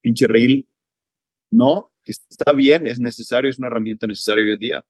pinche 0.00 0.26
reel. 0.26 0.66
No, 1.50 1.92
está 2.04 2.52
bien, 2.52 2.86
es 2.86 2.98
necesario, 2.98 3.50
es 3.50 3.58
una 3.58 3.68
herramienta 3.68 4.06
necesaria 4.06 4.44
hoy 4.44 4.52
en 4.52 4.58
día. 4.58 4.86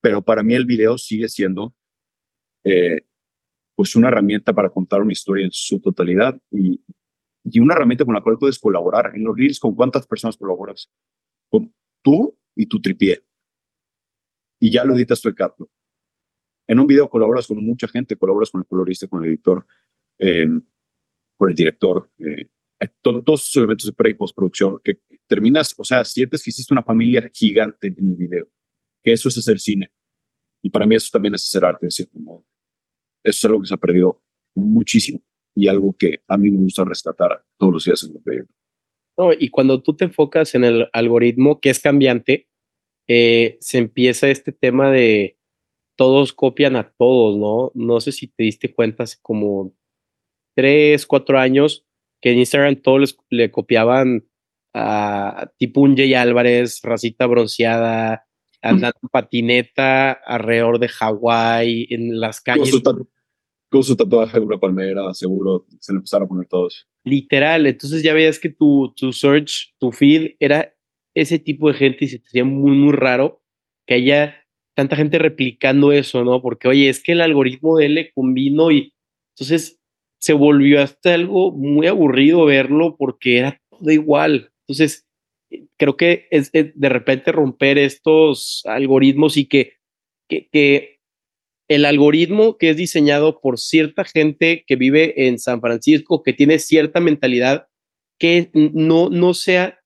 Pero 0.00 0.22
para 0.22 0.42
mí 0.42 0.54
el 0.54 0.66
video 0.66 0.96
sigue 0.98 1.28
siendo 1.28 1.74
eh, 2.64 3.02
pues 3.76 3.94
una 3.96 4.08
herramienta 4.08 4.52
para 4.52 4.70
contar 4.70 5.02
una 5.02 5.12
historia 5.12 5.44
en 5.44 5.52
su 5.52 5.80
totalidad 5.80 6.40
y 6.50 6.80
y 7.44 7.60
una 7.60 7.74
herramienta 7.74 8.04
con 8.04 8.14
la 8.14 8.22
cual 8.22 8.38
puedes 8.38 8.58
colaborar. 8.58 9.12
En 9.14 9.22
los 9.22 9.36
Reels, 9.36 9.60
¿con 9.60 9.74
cuántas 9.74 10.06
personas 10.06 10.36
colaboras? 10.36 10.90
Con 11.50 11.72
tú 12.02 12.36
y 12.56 12.66
tu 12.66 12.80
tripié. 12.80 13.22
Y 14.60 14.70
ya 14.70 14.84
lo 14.84 14.94
editas 14.94 15.20
tu 15.20 15.28
el 15.28 15.34
En 16.66 16.80
un 16.80 16.86
video 16.86 17.08
colaboras 17.08 17.46
con 17.46 17.62
mucha 17.62 17.86
gente, 17.86 18.16
colaboras 18.16 18.50
con 18.50 18.62
el 18.62 18.66
colorista, 18.66 19.06
con 19.06 19.22
el 19.22 19.30
editor, 19.30 19.66
eh, 20.18 20.48
con 21.36 21.50
el 21.50 21.54
director, 21.54 22.10
eh, 22.18 22.48
todos 23.02 23.42
esos 23.42 23.56
elementos 23.56 23.86
de 23.86 23.92
pre 23.92 24.10
y 24.10 24.14
postproducción, 24.14 24.80
que 24.82 25.00
terminas, 25.26 25.74
o 25.76 25.84
sea, 25.84 26.04
sientes 26.04 26.42
que 26.42 26.50
hiciste 26.50 26.72
una 26.72 26.82
familia 26.82 27.30
gigante 27.32 27.88
en 27.88 28.08
el 28.08 28.14
video, 28.14 28.48
que 29.02 29.12
eso 29.12 29.28
es 29.28 29.38
hacer 29.38 29.58
cine. 29.58 29.90
Y 30.62 30.70
para 30.70 30.86
mí 30.86 30.94
eso 30.94 31.08
también 31.12 31.34
es 31.34 31.44
hacer 31.44 31.64
arte, 31.64 31.86
de 31.86 31.90
cierto 31.90 32.18
modo. 32.18 32.44
Eso 33.24 33.38
es 33.38 33.44
algo 33.46 33.60
que 33.62 33.68
se 33.68 33.74
ha 33.74 33.78
perdido 33.78 34.22
muchísimo 34.54 35.20
y 35.54 35.68
algo 35.68 35.94
que 35.98 36.22
a 36.28 36.36
mí 36.36 36.50
me 36.50 36.58
gusta 36.58 36.84
rescatar 36.84 37.44
todos 37.58 37.72
los 37.72 37.84
días 37.84 38.02
en 38.04 38.16
el 38.16 38.22
proyecto. 38.22 38.54
No, 39.16 39.32
y 39.32 39.48
cuando 39.48 39.82
tú 39.82 39.94
te 39.94 40.04
enfocas 40.04 40.54
en 40.54 40.64
el 40.64 40.88
algoritmo 40.92 41.60
que 41.60 41.70
es 41.70 41.80
cambiante, 41.80 42.48
eh, 43.08 43.56
se 43.60 43.78
empieza 43.78 44.28
este 44.28 44.52
tema 44.52 44.90
de 44.90 45.38
todos 45.96 46.32
copian 46.32 46.76
a 46.76 46.90
todos, 46.90 47.36
¿no? 47.36 47.70
No 47.74 48.00
sé 48.00 48.12
si 48.12 48.26
te 48.26 48.44
diste 48.44 48.74
cuenta 48.74 49.04
hace 49.04 49.18
como 49.22 49.72
tres, 50.56 51.06
cuatro 51.06 51.38
años 51.38 51.86
que 52.20 52.32
en 52.32 52.38
Instagram 52.38 52.76
todos 52.76 53.16
le 53.30 53.50
copiaban 53.50 54.26
a 54.74 55.52
tipo 55.56 55.82
un 55.82 55.96
Jay 55.96 56.14
Álvarez, 56.14 56.80
racita 56.82 57.26
bronceada, 57.26 58.26
andando 58.60 58.98
patineta 59.12 60.12
alrededor 60.12 60.80
de 60.80 60.88
Hawái, 60.88 61.86
en 61.90 62.18
las 62.18 62.40
calles 62.40 62.70
con 62.82 62.96
su 62.96 63.08
tatuaje 63.96 64.38
de 64.38 64.46
una 64.46 64.58
palmera, 64.58 65.12
seguro 65.14 65.66
se 65.80 65.92
le 65.92 65.98
empezaron 65.98 66.26
a 66.26 66.28
poner 66.28 66.46
todos. 66.46 66.86
Literal, 67.04 67.66
entonces 67.66 68.02
ya 68.02 68.14
veías 68.14 68.38
que 68.38 68.48
tu, 68.48 68.92
tu 68.96 69.12
search, 69.12 69.74
tu 69.78 69.92
feed 69.92 70.36
era 70.38 70.74
ese 71.14 71.38
tipo 71.38 71.68
de 71.68 71.74
gente 71.74 72.04
y 72.04 72.08
se 72.08 72.18
te 72.18 72.26
hacía 72.26 72.44
muy, 72.44 72.72
muy 72.72 72.92
raro 72.92 73.42
que 73.86 73.94
haya 73.94 74.36
tanta 74.74 74.96
gente 74.96 75.18
replicando 75.18 75.92
eso, 75.92 76.24
¿no? 76.24 76.42
Porque, 76.42 76.68
oye, 76.68 76.88
es 76.88 77.02
que 77.02 77.12
el 77.12 77.20
algoritmo 77.20 77.76
de 77.76 77.86
él 77.86 77.94
le 77.94 78.12
combinó 78.12 78.70
y 78.70 78.94
entonces 79.34 79.80
se 80.18 80.32
volvió 80.32 80.80
hasta 80.80 81.14
algo 81.14 81.52
muy 81.52 81.86
aburrido 81.86 82.44
verlo 82.46 82.96
porque 82.96 83.38
era 83.38 83.60
todo 83.70 83.90
igual. 83.90 84.52
Entonces, 84.66 85.06
creo 85.76 85.96
que 85.96 86.26
es, 86.30 86.50
de 86.52 86.88
repente 86.88 87.30
romper 87.30 87.78
estos 87.78 88.62
algoritmos 88.64 89.36
y 89.36 89.46
que, 89.46 89.74
que 90.28 90.93
el 91.68 91.84
algoritmo 91.84 92.58
que 92.58 92.70
es 92.70 92.76
diseñado 92.76 93.40
por 93.40 93.58
cierta 93.58 94.04
gente 94.04 94.64
que 94.66 94.76
vive 94.76 95.26
en 95.26 95.38
San 95.38 95.60
Francisco, 95.60 96.22
que 96.22 96.32
tiene 96.32 96.58
cierta 96.58 97.00
mentalidad, 97.00 97.68
que 98.18 98.50
no, 98.52 99.08
no 99.08 99.34
sea 99.34 99.80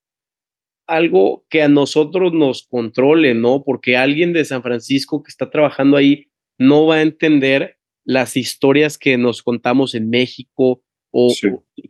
algo 0.86 1.44
que 1.50 1.62
a 1.62 1.68
nosotros 1.68 2.32
nos 2.32 2.66
controle, 2.66 3.34
¿no? 3.34 3.62
Porque 3.62 3.96
alguien 3.96 4.32
de 4.32 4.44
San 4.44 4.62
Francisco 4.62 5.22
que 5.22 5.30
está 5.30 5.50
trabajando 5.50 5.96
ahí 5.96 6.30
no 6.58 6.86
va 6.86 6.96
a 6.96 7.02
entender 7.02 7.76
las 8.04 8.36
historias 8.36 8.96
que 8.96 9.18
nos 9.18 9.42
contamos 9.42 9.94
en 9.94 10.08
México 10.08 10.82
o, 11.10 11.32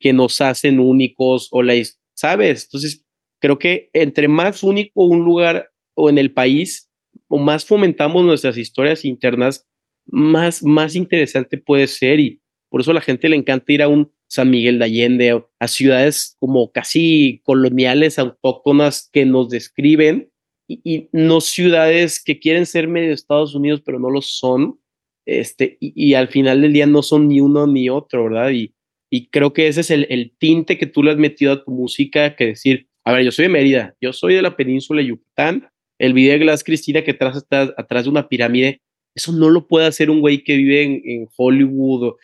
que 0.01 0.13
nos 0.13 0.41
hacen 0.41 0.81
únicos 0.81 1.49
o 1.53 1.63
la, 1.63 1.75
¿sabes? 2.15 2.65
Entonces, 2.65 3.05
creo 3.41 3.59
que 3.59 3.89
entre 3.93 4.27
más 4.27 4.63
único 4.65 5.05
un 5.05 5.25
lugar 5.25 5.71
o 5.95 6.11
en 6.11 6.19
el 6.19 6.33
país 6.33 6.91
o 7.29 7.39
más 7.39 7.65
fomentamos 7.65 8.25
nuestras 8.25 8.57
historias 8.59 9.05
internas, 9.05 9.69
más, 10.09 10.63
más 10.63 10.95
interesante 10.95 11.59
puede 11.59 11.87
ser 11.87 12.21
y 12.21 12.41
por 12.69 12.81
eso 12.81 12.91
a 12.91 12.95
la 12.95 13.01
gente 13.01 13.29
le 13.29 13.37
encanta 13.37 13.73
ir 13.73 13.83
a 13.83 13.89
un 13.89 14.11
San 14.27 14.51
Miguel 14.51 14.79
de 14.79 14.85
Allende, 14.85 15.43
a 15.59 15.69
ciudades 15.69 16.37
como 16.39 16.71
casi 16.71 17.41
coloniales, 17.45 18.19
autóctonas 18.19 19.09
que 19.11 19.25
nos 19.25 19.49
describen 19.49 20.31
y, 20.69 21.09
no 21.13 21.41
ciudades 21.41 22.23
que 22.23 22.39
quieren 22.39 22.67
ser 22.67 22.89
medio 22.89 23.13
Estados 23.13 23.55
Unidos, 23.55 23.83
pero 23.85 23.99
no 23.99 24.11
lo 24.11 24.21
son. 24.21 24.79
Este, 25.25 25.79
y, 25.81 26.15
al 26.15 26.29
final 26.29 26.61
del 26.61 26.73
día 26.73 26.87
no 26.87 27.03
son 27.03 27.29
ni 27.29 27.41
uno 27.41 27.67
ni 27.67 27.89
otro, 27.89 28.25
¿verdad? 28.25 28.51
Y, 28.51 28.75
y 29.11 29.29
creo 29.29 29.53
que 29.53 29.69
ese 29.69 29.81
es 29.81 29.91
el, 29.91 30.35
tinte 30.39 30.79
que 30.79 30.87
tú 30.87 31.03
le 31.03 31.11
has 31.11 31.17
metido 31.17 31.53
a 31.53 31.65
tu 31.65 31.71
música, 31.71 32.37
que 32.37 32.47
decir, 32.49 32.89
a 33.05 33.13
ver, 33.13 33.25
yo 33.25 33.33
soy 33.33 33.45
de 33.45 33.49
Mérida, 33.51 33.97
yo 34.01 34.13
soy 34.13 34.35
de 34.35 34.43
la 34.43 34.57
península 34.57 35.01
de 35.01 35.09
Yucatán, 35.09 35.71
el 35.99 36.13
video 36.13 36.35
de 36.35 36.39
Glass 36.41 36.65
Cristina 36.65 37.03
que 37.03 37.13
atrás 37.13 37.37
está 37.37 37.75
atrás 37.77 38.05
de 38.05 38.11
una 38.11 38.29
pirámide, 38.29 38.83
eso 39.19 39.33
no 39.33 39.51
lo 39.51 39.67
puede 39.67 39.87
hacer 39.87 40.11
un 40.11 40.21
güey 40.21 40.45
que 40.45 40.55
vive 40.55 40.85
en, 40.85 41.03
en 41.05 41.29
Hollywood. 41.37 42.15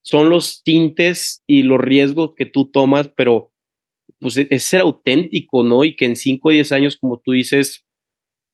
Son 0.00 0.30
los 0.30 0.62
tintes 0.62 1.42
y 1.46 1.62
los 1.62 1.78
riesgos 1.78 2.34
que 2.34 2.46
tú 2.46 2.70
tomas, 2.70 3.08
pero 3.08 3.52
pues 4.18 4.38
es 4.38 4.62
ser 4.62 4.80
auténtico, 4.80 5.62
¿no? 5.62 5.84
Y 5.84 5.94
que 5.94 6.06
en 6.06 6.16
5 6.16 6.48
o 6.48 6.52
10 6.52 6.72
años, 6.72 6.96
como 6.96 7.18
tú 7.18 7.32
dices, 7.32 7.84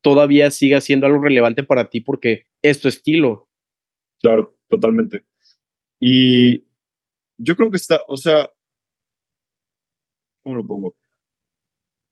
todavía 0.01 0.51
siga 0.51 0.81
siendo 0.81 1.07
algo 1.07 1.23
relevante 1.23 1.63
para 1.63 1.89
ti 1.89 2.01
porque 2.01 2.47
es 2.63 2.81
tu 2.81 2.89
estilo. 2.89 3.49
Claro, 4.21 4.57
totalmente. 4.69 5.25
Y 6.01 6.65
yo 7.39 7.55
creo 7.55 7.71
que 7.71 7.77
está, 7.77 8.01
o 8.09 8.17
sea, 8.17 8.51
¿cómo 10.43 10.57
lo 10.57 10.67
pongo? 10.67 10.97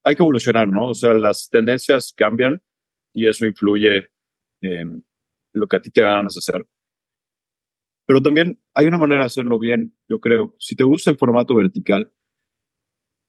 Hay 0.04 0.14
que 0.14 0.22
evolucionar, 0.22 0.68
¿no? 0.68 0.90
O 0.90 0.94
sea, 0.94 1.12
las 1.12 1.50
tendencias 1.50 2.12
cambian 2.16 2.62
y 3.12 3.26
eso 3.26 3.46
influye 3.46 4.10
en 4.60 5.04
lo 5.52 5.66
que 5.66 5.76
a 5.76 5.82
ti 5.82 5.90
te 5.90 6.02
ganas 6.02 6.36
hacer. 6.36 6.66
Pero 8.06 8.20
también 8.20 8.60
hay 8.74 8.86
una 8.86 8.98
manera 8.98 9.20
de 9.20 9.26
hacerlo 9.26 9.58
bien, 9.58 9.96
yo 10.08 10.20
creo. 10.20 10.56
Si 10.58 10.74
te 10.74 10.84
gusta 10.84 11.10
el 11.10 11.16
formato 11.16 11.54
vertical, 11.54 12.12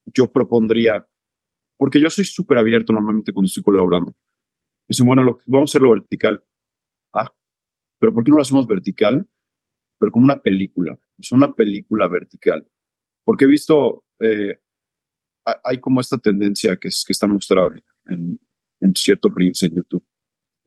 yo 0.06 0.32
propondría, 0.32 1.08
porque 1.78 2.00
yo 2.00 2.10
soy 2.10 2.26
súper 2.26 2.58
abierto 2.58 2.94
normalmente 2.94 3.32
cuando 3.34 3.48
estoy 3.48 3.64
colaborando. 3.64 4.16
Dicen, 4.88 5.06
bueno, 5.06 5.24
lo, 5.24 5.40
vamos 5.46 5.70
a 5.70 5.72
hacerlo 5.72 5.92
vertical. 5.92 6.44
Ah, 7.14 7.32
pero 8.00 8.14
¿por 8.14 8.24
qué 8.24 8.32
no 8.32 8.38
lo 8.38 8.42
hacemos 8.42 8.68
vertical? 8.68 9.28
Pero 10.00 10.12
como 10.12 10.26
una 10.26 10.42
película. 10.42 10.98
Es 11.18 11.32
una 11.32 11.54
película 11.54 12.08
vertical. 12.08 12.68
Porque 13.24 13.46
he 13.46 13.48
visto, 13.48 14.04
eh, 14.20 14.60
hay 15.64 15.80
como 15.80 16.02
esta 16.02 16.18
tendencia 16.18 16.76
que, 16.78 16.88
es, 16.88 17.04
que 17.06 17.14
está 17.14 17.28
mostrada 17.28 17.70
en, 18.08 18.40
en 18.80 18.96
ciertos 18.96 19.32
reels 19.34 19.62
en 19.64 19.76
YouTube, 19.76 20.04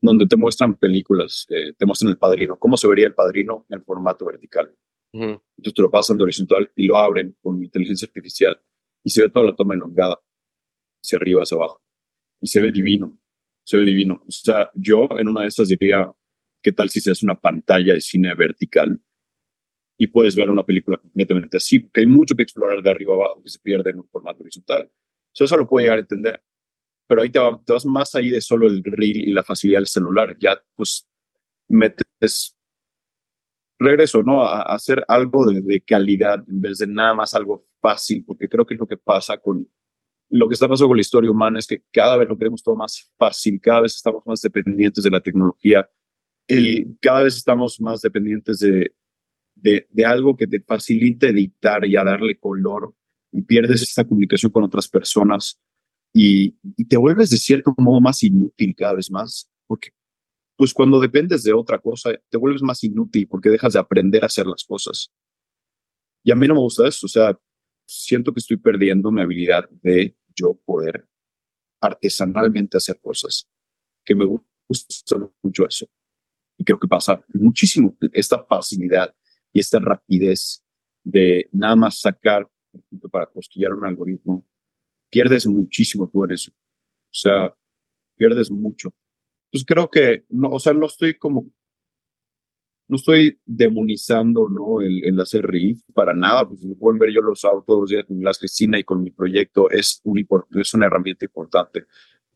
donde 0.05 0.27
te 0.27 0.35
muestran 0.35 0.75
películas, 0.75 1.45
eh, 1.49 1.73
te 1.77 1.85
muestran 1.85 2.11
el 2.11 2.17
padrino, 2.17 2.57
cómo 2.57 2.77
se 2.77 2.87
vería 2.87 3.07
el 3.07 3.13
padrino 3.13 3.65
en 3.69 3.83
formato 3.83 4.25
vertical. 4.25 4.73
Entonces 5.13 5.73
te 5.73 5.81
lo 5.81 5.89
pasan 5.89 6.17
de 6.17 6.23
horizontal 6.23 6.69
y 6.75 6.87
lo 6.87 6.97
abren 6.97 7.37
con 7.41 7.63
inteligencia 7.63 8.05
artificial 8.05 8.59
y 9.01 9.09
se 9.09 9.21
ve 9.21 9.29
toda 9.29 9.45
la 9.45 9.55
toma 9.55 9.75
elongada, 9.75 10.19
hacia 11.01 11.17
arriba, 11.17 11.43
hacia 11.43 11.55
abajo. 11.55 11.81
Y 12.41 12.47
se 12.47 12.59
ve 12.59 12.71
divino, 12.71 13.17
se 13.63 13.77
ve 13.77 13.85
divino. 13.85 14.21
O 14.27 14.31
sea, 14.31 14.69
yo 14.73 15.07
en 15.17 15.29
una 15.29 15.41
de 15.41 15.47
estas 15.47 15.69
diría, 15.69 16.11
¿qué 16.61 16.71
tal 16.71 16.89
si 16.89 16.99
se 16.99 17.11
hace 17.11 17.25
una 17.25 17.39
pantalla 17.39 17.93
de 17.93 18.01
cine 18.01 18.33
vertical? 18.35 18.99
Y 19.97 20.07
puedes 20.07 20.35
ver 20.35 20.49
una 20.49 20.65
película 20.65 20.97
completamente 20.97 21.57
así, 21.57 21.79
porque 21.79 22.01
hay 22.01 22.07
mucho 22.07 22.35
que 22.35 22.43
explorar 22.43 22.81
de 22.83 22.89
arriba 22.89 23.13
abajo 23.13 23.41
que 23.41 23.49
se 23.49 23.59
pierde 23.59 23.91
en 23.91 23.99
un 23.99 24.09
formato 24.09 24.43
horizontal. 24.43 24.91
eso 25.33 25.57
lo 25.57 25.67
puedo 25.67 25.83
llegar 25.83 25.99
a 25.99 26.01
entender. 26.01 26.43
Pero 27.07 27.21
ahí 27.21 27.29
te, 27.29 27.39
vas 27.39 27.85
más 27.85 28.15
ahí 28.15 28.29
de 28.29 28.41
solo 28.41 28.67
el 28.67 28.83
reel 28.83 29.17
y 29.17 29.33
la 29.33 29.43
facilidad 29.43 29.79
del 29.79 29.87
celular. 29.87 30.35
Ya, 30.39 30.59
pues, 30.75 31.07
metes 31.67 32.55
regreso, 33.79 34.23
¿no? 34.23 34.43
A, 34.43 34.61
hacer 34.61 35.03
algo 35.07 35.45
de, 35.45 35.81
calidad 35.81 36.43
en 36.47 36.61
vez 36.61 36.79
de 36.79 36.87
nada 36.87 37.13
más 37.13 37.33
algo 37.33 37.65
fácil, 37.81 38.23
porque 38.25 38.49
creo 38.49 38.65
que 38.65 38.73
es 38.75 38.79
lo 38.79 38.87
que 38.87 38.97
pasa 38.97 39.37
con 39.37 39.67
lo 40.29 40.47
que 40.47 40.55
está 40.55 40.67
pasando 40.67 40.87
con 40.87 40.97
la 40.97 41.01
historia 41.01 41.29
humana, 41.29 41.59
es 41.59 41.67
que 41.67 41.83
cada 41.91 42.17
vez 42.17 42.27
lo 42.27 42.37
queremos 42.37 42.63
todo 42.63 42.75
más 42.75 43.11
fácil, 43.17 43.61
cada 43.61 43.81
vez 43.81 43.95
estamos 43.95 44.23
más 44.25 44.41
dependientes 44.41 45.03
de 45.03 45.11
la 45.11 45.21
tecnología 45.21 45.87
y 46.47 46.95
cada 46.95 47.23
vez 47.23 47.37
estamos 47.37 47.79
más 47.79 48.01
dependientes 48.01 48.59
de, 48.59 48.91
de, 49.53 49.87
de 49.89 50.05
algo 50.05 50.35
que 50.35 50.47
te 50.47 50.59
facilite 50.61 51.29
editar 51.29 51.85
y 51.85 51.95
a 51.95 52.03
darle 52.03 52.39
color 52.39 52.93
y 53.31 53.43
pierdes 53.43 53.83
esta 53.83 54.03
comunicación 54.03 54.51
con 54.51 54.63
otras 54.63 54.87
personas 54.87 55.61
y, 56.17 56.51
te 56.87 56.95
vuelves 56.95 57.29
de 57.29 57.37
cierto 57.37 57.75
modo 57.77 57.99
más 57.99 58.23
inútil 58.23 58.73
cada 58.73 58.93
vez 58.93 59.11
más, 59.11 59.51
porque 59.67 59.89
pues 60.55 60.73
cuando 60.73 61.01
dependes 61.01 61.43
de 61.43 61.51
otra 61.51 61.77
cosa, 61.77 62.11
te 62.29 62.37
vuelves 62.37 62.61
más 62.61 62.81
inútil 62.85 63.27
porque 63.27 63.49
dejas 63.49 63.73
de 63.73 63.79
aprender 63.79 64.23
a 64.23 64.27
hacer 64.27 64.47
las 64.47 64.63
cosas. 64.63 65.11
Y 66.23 66.31
a 66.31 66.35
mí 66.35 66.47
no 66.47 66.53
me 66.53 66.61
gusta 66.61 66.87
eso, 66.87 67.05
o 67.05 67.09
sea, 67.09 67.37
siento 67.85 68.31
que 68.31 68.39
estoy 68.39 68.55
perdiendo 68.55 69.11
mi 69.11 69.21
habilidad 69.21 69.69
de 69.69 70.15
yo 70.33 70.57
poder 70.63 71.05
artesanalmente 71.81 72.77
hacer 72.77 72.97
cosas, 73.01 73.49
que 74.05 74.15
me 74.15 74.25
gusta 74.25 75.17
mucho 75.43 75.67
eso. 75.67 75.85
Y 76.57 76.63
creo 76.63 76.79
que 76.79 76.87
pasa 76.87 77.21
muchísimo 77.33 77.97
esta 78.13 78.41
facilidad 78.45 79.13
y 79.51 79.59
esta 79.59 79.79
rapidez 79.79 80.63
de 81.03 81.49
nada 81.51 81.75
más 81.75 81.99
sacar 81.99 82.49
para 83.11 83.25
costillar 83.25 83.73
un 83.73 83.85
algoritmo, 83.85 84.47
pierdes 85.15 85.47
muchísimo 85.47 86.09
tú 86.09 86.25
en 86.25 86.31
eso. 86.31 86.51
O 86.51 87.17
sea, 87.17 87.55
pierdes 88.17 88.51
mucho 88.51 88.93
pues 89.55 89.63
creo 89.63 89.89
que, 89.89 90.25
no, 90.27 90.49
o 90.49 90.59
sea, 90.59 90.73
no 90.73 90.85
estoy 90.85 91.13
como, 91.13 91.49
no 92.89 92.97
estoy 92.97 93.39
demonizando, 93.45 94.49
¿no? 94.49 94.81
El, 94.81 95.01
el 95.05 95.17
hacer 95.21 95.47
riff 95.47 95.81
para 95.93 96.13
nada, 96.13 96.45
pues 96.45 96.59
pueden 96.77 96.99
ver, 96.99 97.11
yo 97.13 97.21
los 97.21 97.45
hago 97.45 97.63
todos 97.65 97.79
los 97.79 97.89
días 97.89 98.03
con 98.05 98.21
las 98.21 98.37
Cristina 98.37 98.77
y 98.77 98.83
con 98.83 99.01
mi 99.01 99.11
proyecto, 99.11 99.69
es, 99.69 100.01
un, 100.03 100.27
es 100.59 100.73
una 100.73 100.87
herramienta 100.87 101.23
importante, 101.23 101.85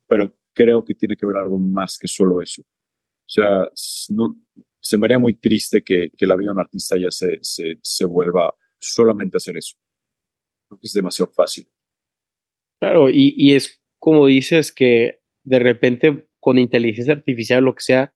pero 0.08 0.34
creo 0.54 0.86
que 0.86 0.96
tiene 0.96 1.18
que 1.18 1.26
ver 1.26 1.36
algo 1.36 1.60
más 1.60 1.98
que 1.98 2.08
solo 2.08 2.42
eso. 2.42 2.62
O 2.62 3.32
sea, 3.32 3.70
no, 4.16 4.38
se 4.80 4.98
me 4.98 5.06
haría 5.06 5.20
muy 5.20 5.34
triste 5.34 5.84
que, 5.84 6.12
que 6.16 6.26
la 6.26 6.38
vida 6.38 6.52
de 6.52 6.54
un 6.54 6.62
artista 6.62 6.98
ya 6.98 7.12
se, 7.12 7.40
se, 7.42 7.80
se 7.82 8.06
vuelva 8.06 8.56
solamente 8.80 9.36
a 9.36 9.40
hacer 9.40 9.58
eso. 9.58 9.76
Creo 10.70 10.80
que 10.80 10.88
es 10.88 10.94
demasiado 10.94 11.30
fácil. 11.34 11.68
Claro, 12.80 13.10
y, 13.10 13.34
y 13.38 13.56
es 13.56 13.82
como 14.00 14.28
dices 14.28 14.72
que 14.72 15.20
de 15.44 15.60
repente 15.60 16.26
con 16.40 16.58
inteligencia 16.58 17.14
artificial, 17.14 17.64
lo 17.64 17.76
que 17.76 17.82
sea, 17.82 18.14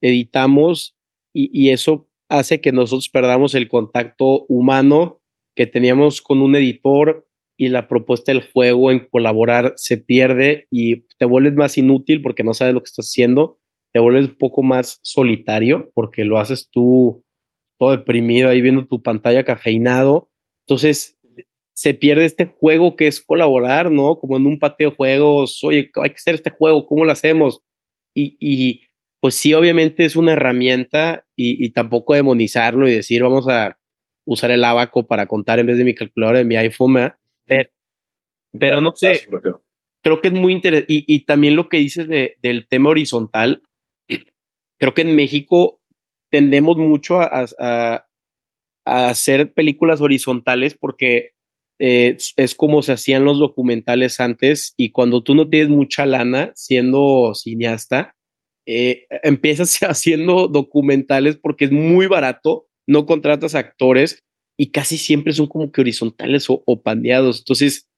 editamos 0.00 0.96
y, 1.34 1.70
eso 1.70 2.08
hace 2.28 2.60
que 2.60 2.72
nosotros 2.72 3.10
perdamos 3.10 3.54
el 3.54 3.68
contacto 3.68 4.46
humano 4.48 5.20
que 5.54 5.66
teníamos 5.66 6.22
con 6.22 6.40
un 6.40 6.56
editor 6.56 7.28
y 7.58 7.68
la 7.68 7.88
propuesta 7.88 8.32
del 8.32 8.42
juego 8.50 8.90
en 8.90 9.06
colaborar 9.08 9.74
se 9.76 9.98
pierde 9.98 10.66
y 10.70 11.04
te 11.18 11.24
vuelves 11.24 11.54
más 11.54 11.78
inútil 11.78 12.22
porque 12.22 12.42
no 12.42 12.54
sabes 12.54 12.74
lo 12.74 12.80
que 12.80 12.88
estás 12.88 13.06
haciendo, 13.06 13.58
te 13.92 14.00
vuelves 14.00 14.28
un 14.30 14.36
poco 14.36 14.62
más 14.62 14.98
solitario 15.02 15.90
porque 15.94 16.24
lo 16.24 16.38
haces 16.38 16.68
tú 16.70 17.24
todo 17.78 17.90
deprimido 17.90 18.48
ahí 18.48 18.62
viendo 18.62 18.86
tu 18.86 19.02
pantalla 19.02 19.44
cafeinado. 19.44 20.30
Entonces 20.66 21.15
se 21.76 21.92
pierde 21.92 22.24
este 22.24 22.46
juego 22.46 22.96
que 22.96 23.06
es 23.06 23.20
colaborar, 23.20 23.90
¿no? 23.90 24.18
Como 24.18 24.38
en 24.38 24.46
un 24.46 24.58
patio 24.58 24.90
de 24.90 24.96
juegos, 24.96 25.62
oye, 25.62 25.90
hay 26.02 26.10
que 26.10 26.16
hacer 26.16 26.34
este 26.34 26.48
juego, 26.48 26.86
¿cómo 26.86 27.04
lo 27.04 27.12
hacemos? 27.12 27.60
Y, 28.14 28.82
pues 29.20 29.34
sí, 29.34 29.52
obviamente 29.52 30.06
es 30.06 30.16
una 30.16 30.32
herramienta 30.32 31.26
y, 31.36 31.68
tampoco 31.70 32.14
demonizarlo 32.14 32.88
y 32.88 32.94
decir, 32.94 33.22
vamos 33.22 33.46
a 33.48 33.78
usar 34.24 34.52
el 34.52 34.64
abaco 34.64 35.06
para 35.06 35.26
contar 35.26 35.58
en 35.58 35.66
vez 35.66 35.76
de 35.76 35.84
mi 35.84 35.94
calculadora 35.94 36.38
de 36.38 36.46
mi 36.46 36.56
iPhone, 36.56 37.12
pero, 38.58 38.80
no 38.80 38.96
sé, 38.96 39.28
creo 40.02 40.22
que 40.22 40.28
es 40.28 40.34
muy 40.34 40.54
interesante. 40.54 40.86
Y, 40.88 41.26
también 41.26 41.56
lo 41.56 41.68
que 41.68 41.76
dices 41.76 42.08
de, 42.08 42.38
del 42.40 42.66
tema 42.68 42.88
horizontal, 42.88 43.62
creo 44.78 44.94
que 44.94 45.02
en 45.02 45.14
México 45.14 45.82
tendemos 46.30 46.78
mucho 46.78 47.20
a, 47.20 47.44
a, 47.58 48.06
a 48.86 49.08
hacer 49.10 49.52
películas 49.52 50.00
horizontales 50.00 50.74
porque 50.74 51.35
eh, 51.78 52.16
es 52.36 52.54
como 52.54 52.82
se 52.82 52.92
hacían 52.92 53.24
los 53.24 53.38
documentales 53.38 54.20
antes 54.20 54.74
y 54.76 54.90
cuando 54.90 55.22
tú 55.22 55.34
no 55.34 55.48
tienes 55.48 55.68
mucha 55.68 56.06
lana 56.06 56.52
siendo 56.54 57.34
cineasta, 57.34 58.16
eh, 58.66 59.06
empiezas 59.22 59.78
haciendo 59.82 60.48
documentales 60.48 61.36
porque 61.36 61.66
es 61.66 61.72
muy 61.72 62.06
barato, 62.06 62.68
no 62.86 63.06
contratas 63.06 63.54
actores 63.54 64.24
y 64.56 64.70
casi 64.70 64.96
siempre 64.98 65.32
son 65.32 65.46
como 65.46 65.70
que 65.70 65.80
horizontales 65.80 66.48
o, 66.48 66.62
o 66.64 66.82
pandeados. 66.82 67.40
Entonces, 67.40 67.88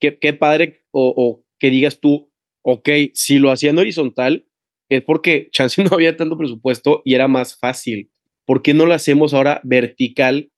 qué, 0.00 0.32
padre 0.32 0.84
o, 0.90 1.14
o, 1.16 1.44
que 1.58 1.70
digas 1.70 2.00
tú, 2.00 2.30
ok, 2.62 2.88
si 3.14 3.38
lo 3.38 3.50
hacían 3.50 3.78
horizontal 3.78 4.46
es 4.88 5.02
porque 5.02 5.48
chance 5.52 5.82
no 5.82 5.90
había 5.92 6.16
tanto 6.16 6.36
presupuesto 6.36 7.02
y 7.04 7.14
era 7.14 7.28
más 7.28 7.56
fácil. 7.58 8.10
¿Por 8.44 8.62
qué 8.62 8.74
no 8.74 8.86
lo 8.86 8.94
hacemos 8.94 9.34
ahora 9.34 9.60
vertical? 9.62 10.50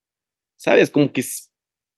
¿Sabes? 0.57 0.91
Como 0.91 1.13
que, 1.13 1.25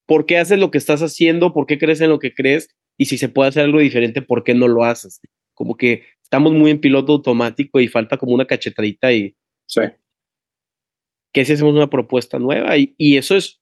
¿por 0.07 0.27
qué 0.27 0.39
haces 0.39 0.59
lo 0.59 0.71
que 0.71 0.79
estás 0.79 1.03
haciendo? 1.03 1.53
¿Por 1.53 1.67
qué 1.67 1.79
crees 1.79 2.01
en 2.01 2.11
lo 2.11 2.19
que 2.19 2.35
crees? 2.35 2.69
Y 2.99 3.07
si 3.07 3.19
se 3.19 3.29
puede 3.29 3.49
hacer 3.49 3.65
algo 3.65 3.79
diferente, 3.79 4.23
¿por 4.23 4.45
qué 4.45 4.55
no 4.55 4.69
lo 4.69 4.85
haces? 4.85 5.21
Como 5.55 5.77
que 5.77 6.05
estamos 6.23 6.53
muy 6.53 6.71
en 6.71 6.81
piloto 6.81 7.13
automático 7.13 7.81
y 7.81 7.89
falta 7.89 8.17
como 8.17 8.33
una 8.33 8.47
cachetadita 8.47 9.13
y... 9.13 9.37
Sí. 9.67 9.83
¿Qué 11.33 11.45
si 11.45 11.55
hacemos 11.55 11.75
una 11.75 11.89
propuesta 11.89 12.39
nueva? 12.39 12.77
Y, 12.77 12.95
y 12.99 13.17
eso 13.17 13.37
es 13.37 13.61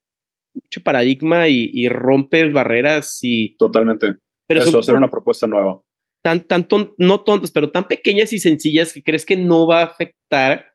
mucho 0.55 0.82
paradigma 0.82 1.49
y, 1.49 1.70
y 1.72 1.88
rompes 1.88 2.53
barreras 2.53 3.18
y... 3.22 3.57
Totalmente. 3.57 4.16
Pero 4.47 4.62
eso, 4.62 4.80
hacer 4.80 4.97
una 4.97 5.11
propuesta 5.11 5.47
nueva. 5.47 5.80
Tan, 6.22 6.41
tan 6.41 6.66
no 6.99 7.20
tontas, 7.20 7.51
pero 7.53 7.70
tan 7.70 7.86
pequeñas 7.86 8.32
y 8.32 8.41
sencillas 8.41 8.93
que 8.93 9.03
crees 9.03 9.24
que 9.24 9.36
no 9.36 9.66
va 9.66 9.80
a 9.80 9.84
afectar, 9.84 10.74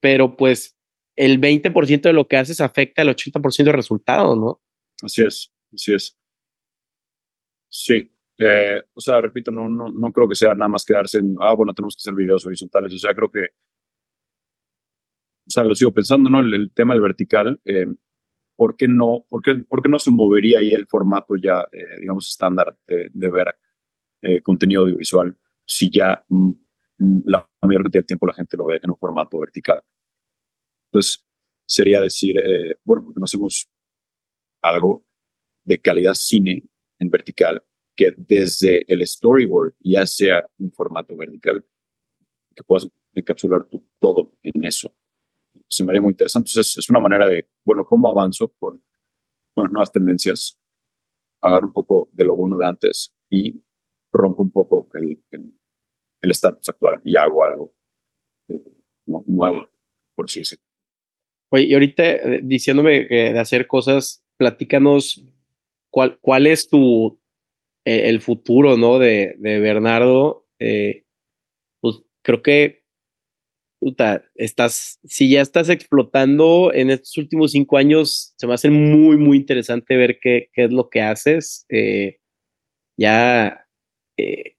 pero 0.00 0.36
pues 0.36 0.76
el 1.16 1.40
20% 1.40 2.02
de 2.02 2.12
lo 2.12 2.28
que 2.28 2.36
haces 2.36 2.60
afecta 2.60 3.02
el 3.02 3.08
80% 3.08 3.64
del 3.64 3.72
resultado, 3.72 4.36
¿no? 4.36 4.60
Así 5.02 5.22
es, 5.22 5.52
así 5.72 5.94
es. 5.94 6.16
Sí, 7.68 8.10
eh, 8.38 8.82
o 8.94 9.00
sea, 9.00 9.20
repito, 9.20 9.50
no, 9.50 9.68
no, 9.68 9.88
no 9.90 10.12
creo 10.12 10.28
que 10.28 10.34
sea 10.34 10.54
nada 10.54 10.68
más 10.68 10.84
quedarse 10.84 11.18
en, 11.18 11.36
ah, 11.40 11.54
bueno, 11.54 11.74
tenemos 11.74 11.96
que 11.96 12.00
hacer 12.00 12.14
videos 12.14 12.44
horizontales. 12.46 12.92
O 12.94 12.98
sea, 12.98 13.14
creo 13.14 13.30
que, 13.30 13.40
o 15.46 15.50
sea, 15.50 15.64
lo 15.64 15.74
sigo 15.74 15.92
pensando, 15.92 16.28
¿no? 16.30 16.40
El, 16.40 16.70
tema 16.72 16.94
del 16.94 17.02
vertical, 17.02 17.60
eh, 17.64 17.86
¿por 18.56 18.76
qué 18.76 18.88
no, 18.88 19.26
por 19.28 19.42
qué, 19.42 19.56
por 19.56 19.82
qué 19.82 19.88
no 19.88 19.98
se 19.98 20.10
movería 20.10 20.60
ahí 20.60 20.70
el 20.72 20.86
formato 20.86 21.36
ya, 21.36 21.66
eh, 21.72 22.00
digamos, 22.00 22.28
estándar 22.28 22.76
de, 22.86 23.10
ver 23.30 23.54
contenido 24.42 24.82
audiovisual 24.82 25.36
si 25.64 25.88
ya 25.90 26.24
mm, 26.28 26.50
mm, 26.98 27.22
la 27.26 27.48
mayor 27.62 27.82
cantidad 27.84 28.02
de 28.02 28.06
tiempo 28.06 28.26
la 28.26 28.34
gente 28.34 28.56
lo 28.56 28.66
ve 28.66 28.80
en 28.82 28.90
un 28.90 28.96
formato 28.98 29.38
vertical? 29.38 29.82
Entonces, 30.90 31.24
sería 31.66 32.00
decir, 32.00 32.36
bueno, 32.84 33.04
porque 33.04 33.20
no 33.20 33.24
hacemos 33.24 33.68
algo 34.68 35.04
de 35.64 35.78
calidad 35.80 36.14
cine 36.14 36.62
en 36.98 37.10
vertical 37.10 37.62
que 37.96 38.14
desde 38.16 38.84
el 38.92 39.04
storyboard 39.06 39.74
ya 39.80 40.06
sea 40.06 40.46
un 40.58 40.70
formato 40.70 41.16
vertical, 41.16 41.64
que 42.54 42.62
puedas 42.62 42.88
encapsular 43.14 43.66
todo 43.98 44.32
en 44.42 44.64
eso. 44.64 44.94
Se 45.68 45.82
me 45.82 45.90
haría 45.90 46.02
muy 46.02 46.10
interesante. 46.10 46.50
Entonces, 46.50 46.76
es 46.76 46.90
una 46.90 47.00
manera 47.00 47.26
de, 47.26 47.48
bueno, 47.64 47.84
¿cómo 47.84 48.08
avanzo 48.08 48.48
con 48.58 48.82
nuevas 49.56 49.90
tendencias? 49.90 50.58
Agarro 51.40 51.68
un 51.68 51.72
poco 51.72 52.10
de 52.12 52.24
lo 52.24 52.36
bueno 52.36 52.58
de 52.58 52.66
antes 52.66 53.14
y 53.30 53.62
rompo 54.12 54.42
un 54.42 54.50
poco 54.50 54.88
el, 54.94 55.22
el, 55.30 56.30
estatus 56.30 56.68
actual 56.68 57.00
y 57.04 57.16
hago 57.16 57.44
algo 57.44 57.74
eh, 58.48 58.62
nuevo, 59.06 59.68
por 60.14 60.26
así 60.26 60.40
decirlo. 60.40 60.64
Oye, 61.50 61.64
y 61.64 61.74
ahorita 61.74 62.04
eh, 62.04 62.40
diciéndome 62.42 63.06
de 63.06 63.38
hacer 63.38 63.66
cosas, 63.66 64.25
platícanos 64.36 65.24
cuál, 65.90 66.18
cuál 66.20 66.46
es 66.46 66.68
tu, 66.68 67.18
eh, 67.86 68.08
el 68.08 68.20
futuro, 68.20 68.76
¿no? 68.76 68.98
De, 68.98 69.36
de 69.38 69.60
Bernardo, 69.60 70.44
eh, 70.58 71.04
pues 71.80 72.02
creo 72.22 72.42
que, 72.42 72.82
puta, 73.80 74.24
estás, 74.34 74.98
si 75.04 75.30
ya 75.30 75.40
estás 75.40 75.68
explotando 75.68 76.72
en 76.74 76.90
estos 76.90 77.16
últimos 77.16 77.52
cinco 77.52 77.76
años, 77.76 78.34
se 78.36 78.46
va 78.48 78.54
a 78.54 78.56
hacer 78.56 78.72
muy, 78.72 79.16
muy 79.16 79.36
interesante 79.36 79.96
ver 79.96 80.18
qué, 80.20 80.50
qué 80.52 80.64
es 80.64 80.72
lo 80.72 80.88
que 80.90 81.00
haces. 81.00 81.64
Eh, 81.68 82.18
ya, 82.98 83.66
eh, 84.16 84.56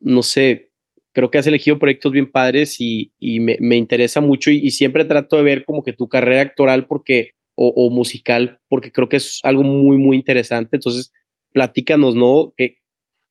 no 0.00 0.22
sé, 0.22 0.72
creo 1.12 1.30
que 1.30 1.38
has 1.38 1.46
elegido 1.46 1.78
proyectos 1.78 2.12
bien 2.12 2.30
padres 2.32 2.80
y, 2.80 3.12
y 3.18 3.40
me, 3.40 3.58
me, 3.60 3.76
interesa 3.76 4.22
mucho 4.22 4.50
y, 4.50 4.56
y, 4.56 4.70
siempre 4.70 5.04
trato 5.04 5.36
de 5.36 5.42
ver 5.42 5.64
como 5.66 5.82
que 5.82 5.92
tu 5.92 6.08
carrera 6.08 6.42
actoral 6.42 6.86
porque, 6.86 7.33
o, 7.56 7.90
musical, 7.90 8.60
porque 8.68 8.90
creo 8.90 9.08
que 9.08 9.16
es 9.16 9.40
algo 9.44 9.62
muy, 9.62 9.96
muy 9.96 10.16
interesante. 10.16 10.76
Entonces, 10.76 11.12
platícanos, 11.52 12.14
¿no? 12.14 12.52
¿Qué, 12.56 12.78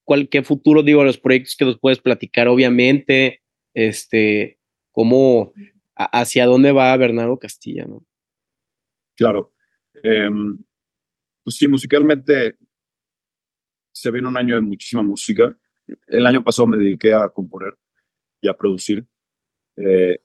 cuál, 0.04 0.30
qué 0.30 0.44
futuro, 0.44 0.84
digo, 0.84 1.04
los 1.04 1.18
proyectos 1.18 1.56
que 1.56 1.66
nos 1.66 1.80
puedes 1.80 2.00
platicar, 2.00 2.48
obviamente, 2.48 3.42
este, 3.74 4.60
cómo, 4.92 5.54
hacia 5.96 6.46
dónde 6.46 6.72
va 6.72 6.96
Bernardo 6.96 7.38
Castilla, 7.38 7.86
¿no? 7.86 8.06
Claro. 9.16 9.54
Eh, 10.02 10.30
pues 11.44 11.58
sí, 11.58 11.68
musicalmente 11.68 12.56
se 13.92 14.12
viene 14.12 14.28
un 14.28 14.38
año 14.38 14.56
de 14.56 14.62
muchísima 14.62 15.04
música. 15.04 15.56
El 16.08 16.26
año 16.26 16.44
pasado 16.44 16.68
me 16.68 16.78
dediqué 16.78 17.14
a 17.14 17.30
componer 17.30 17.78
y 18.42 18.48
a 18.48 18.54
producir 18.54 19.06
eh, 19.78 20.20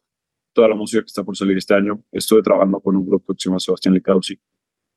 toda 0.58 0.68
la 0.68 0.74
música 0.74 1.02
que 1.02 1.06
está 1.06 1.22
por 1.22 1.36
salir 1.36 1.56
este 1.56 1.72
año. 1.72 2.02
Estuve 2.10 2.42
trabajando 2.42 2.80
con 2.80 2.96
un 2.96 3.06
grupo 3.06 3.32
que 3.32 3.38
se 3.40 3.48
llama 3.48 3.60
Sebastián 3.60 3.94
Licausi, 3.94 4.36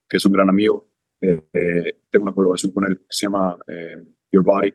que 0.10 0.18
es 0.18 0.26
un 0.26 0.32
gran 0.32 0.50
amigo 0.50 0.92
eh, 1.22 2.00
tengo 2.10 2.24
una 2.24 2.34
colaboración 2.34 2.72
con 2.72 2.86
él 2.86 2.98
que 2.98 3.06
se 3.10 3.28
llama 3.28 3.56
eh, 3.68 4.04
Your 4.32 4.44
Body. 4.44 4.74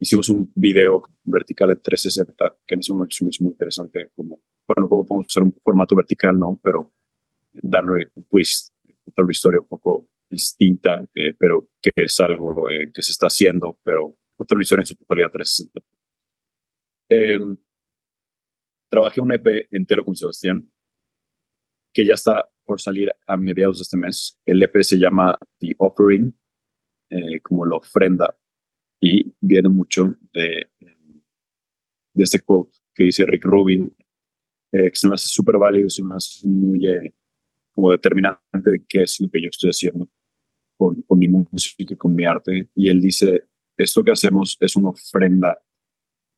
Hicimos 0.00 0.28
un 0.28 0.50
video 0.56 1.04
vertical 1.22 1.68
de 1.68 1.76
360 1.76 2.56
que 2.66 2.74
en 2.74 2.80
ese 2.80 2.92
momento 2.92 3.14
es 3.30 3.40
muy 3.40 3.52
interesante. 3.52 4.10
Como, 4.16 4.40
bueno, 4.66 4.88
podemos 4.88 5.26
usar 5.26 5.44
un 5.44 5.54
formato 5.62 5.94
vertical, 5.94 6.36
¿no? 6.36 6.58
Pero 6.60 6.92
darle 7.52 8.10
un 8.16 8.24
twist, 8.24 8.74
una 9.16 9.30
historia 9.30 9.60
un 9.60 9.68
poco 9.68 10.08
distinta, 10.28 11.04
eh, 11.14 11.32
pero 11.38 11.68
que 11.80 11.92
es 11.94 12.18
algo 12.18 12.68
eh, 12.68 12.90
que 12.92 13.02
se 13.02 13.12
está 13.12 13.28
haciendo, 13.28 13.78
pero 13.84 14.16
una 14.36 14.62
historia 14.62 14.82
en 14.82 14.86
su 14.86 14.96
totalidad 14.96 15.30
360. 15.30 15.80
Trabajé 18.88 19.20
un 19.20 19.32
EP 19.32 19.68
entero 19.70 20.04
con 20.04 20.14
Sebastián, 20.14 20.70
que 21.92 22.04
ya 22.04 22.14
está 22.14 22.48
por 22.64 22.80
salir 22.80 23.10
a 23.26 23.36
mediados 23.36 23.78
de 23.78 23.82
este 23.82 23.96
mes. 23.96 24.38
El 24.44 24.62
EP 24.62 24.82
se 24.82 24.98
llama 24.98 25.38
The 25.58 25.74
Offering, 25.78 26.36
eh, 27.10 27.40
como 27.40 27.64
la 27.64 27.76
ofrenda, 27.76 28.36
y 29.00 29.32
viene 29.40 29.68
mucho 29.68 30.16
de, 30.32 30.70
de 30.78 32.24
este 32.24 32.40
quote 32.40 32.78
que 32.94 33.04
dice 33.04 33.26
Rick 33.26 33.44
Rubin, 33.44 33.94
eh, 34.72 34.90
que 34.90 34.96
se 34.96 35.06
me 35.06 35.14
hace 35.14 35.28
súper 35.28 35.58
válido, 35.58 35.88
se 35.90 36.02
me 36.02 36.14
hace 36.14 36.46
muy 36.48 36.86
eh, 36.88 37.14
como 37.72 37.90
determinante 37.90 38.70
de 38.70 38.84
qué 38.88 39.02
es 39.02 39.20
lo 39.20 39.28
que 39.28 39.40
yo 39.42 39.48
estoy 39.50 39.70
haciendo 39.70 40.08
con, 40.76 41.02
con 41.02 41.18
mi 41.18 41.28
música 41.28 41.92
y 41.92 41.96
con 41.96 42.14
mi 42.14 42.24
arte. 42.24 42.68
Y 42.74 42.88
él 42.88 43.00
dice, 43.00 43.44
esto 43.76 44.02
que 44.02 44.12
hacemos 44.12 44.56
es 44.60 44.74
una 44.76 44.90
ofrenda 44.90 45.62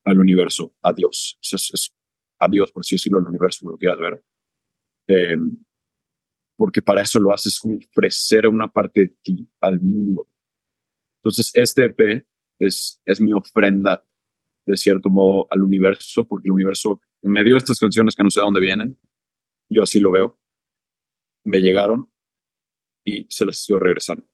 al 0.05 0.19
universo, 0.19 0.75
a 0.83 0.93
Dios. 0.93 1.39
Es, 1.43 1.71
es, 1.73 1.95
es 2.39 2.47
a 2.47 2.49
Dios, 2.49 2.73
por 2.73 2.81
así 2.81 2.95
decirlo, 2.95 3.19
al 3.19 3.27
universo, 3.27 3.69
lo 3.69 3.77
quieras 3.77 3.99
ver. 3.99 4.25
Eh, 5.09 5.37
porque 6.57 6.83
para 6.83 7.03
eso 7.03 7.21
lo 7.21 7.33
haces, 7.33 7.61
ofrecer 7.65 8.47
una 8.49 8.69
parte 8.69 9.01
de 9.01 9.09
ti 9.23 9.49
al 9.61 9.81
mundo. 9.81 10.29
Entonces, 11.19 11.51
este 11.55 11.85
EP 11.85 12.27
es, 12.59 13.01
es 13.05 13.21
mi 13.21 13.33
ofrenda, 13.33 14.05
de 14.67 14.77
cierto 14.77 15.09
modo, 15.09 15.47
al 15.51 15.63
universo, 15.63 16.27
porque 16.27 16.49
el 16.49 16.53
universo 16.53 17.01
me 17.23 17.45
dio 17.45 17.57
estas 17.57 17.79
canciones 17.79 18.15
que 18.15 18.23
no 18.23 18.31
sé 18.31 18.41
de 18.41 18.45
dónde 18.45 18.61
vienen, 18.61 18.99
yo 19.69 19.83
así 19.83 20.01
lo 20.01 20.11
veo, 20.11 20.39
me 21.45 21.61
llegaron 21.61 22.11
y 23.05 23.27
se 23.29 23.47
las 23.47 23.61
estoy 23.61 23.79
regresando. 23.79 24.27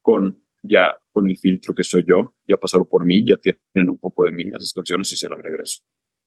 Con 0.00 0.42
ya 0.62 0.98
con 1.12 1.28
el 1.28 1.36
filtro 1.36 1.74
que 1.74 1.84
soy 1.84 2.04
yo, 2.06 2.34
ya 2.46 2.56
pasaron 2.56 2.86
por 2.86 3.04
mí, 3.04 3.24
ya 3.24 3.36
tienen 3.36 3.90
un 3.90 3.98
poco 3.98 4.24
de 4.24 4.32
mí 4.32 4.44
esas 4.44 4.72
canciones 4.72 5.12
y 5.12 5.16
se 5.16 5.28
las 5.28 5.40
regreso. 5.40 5.82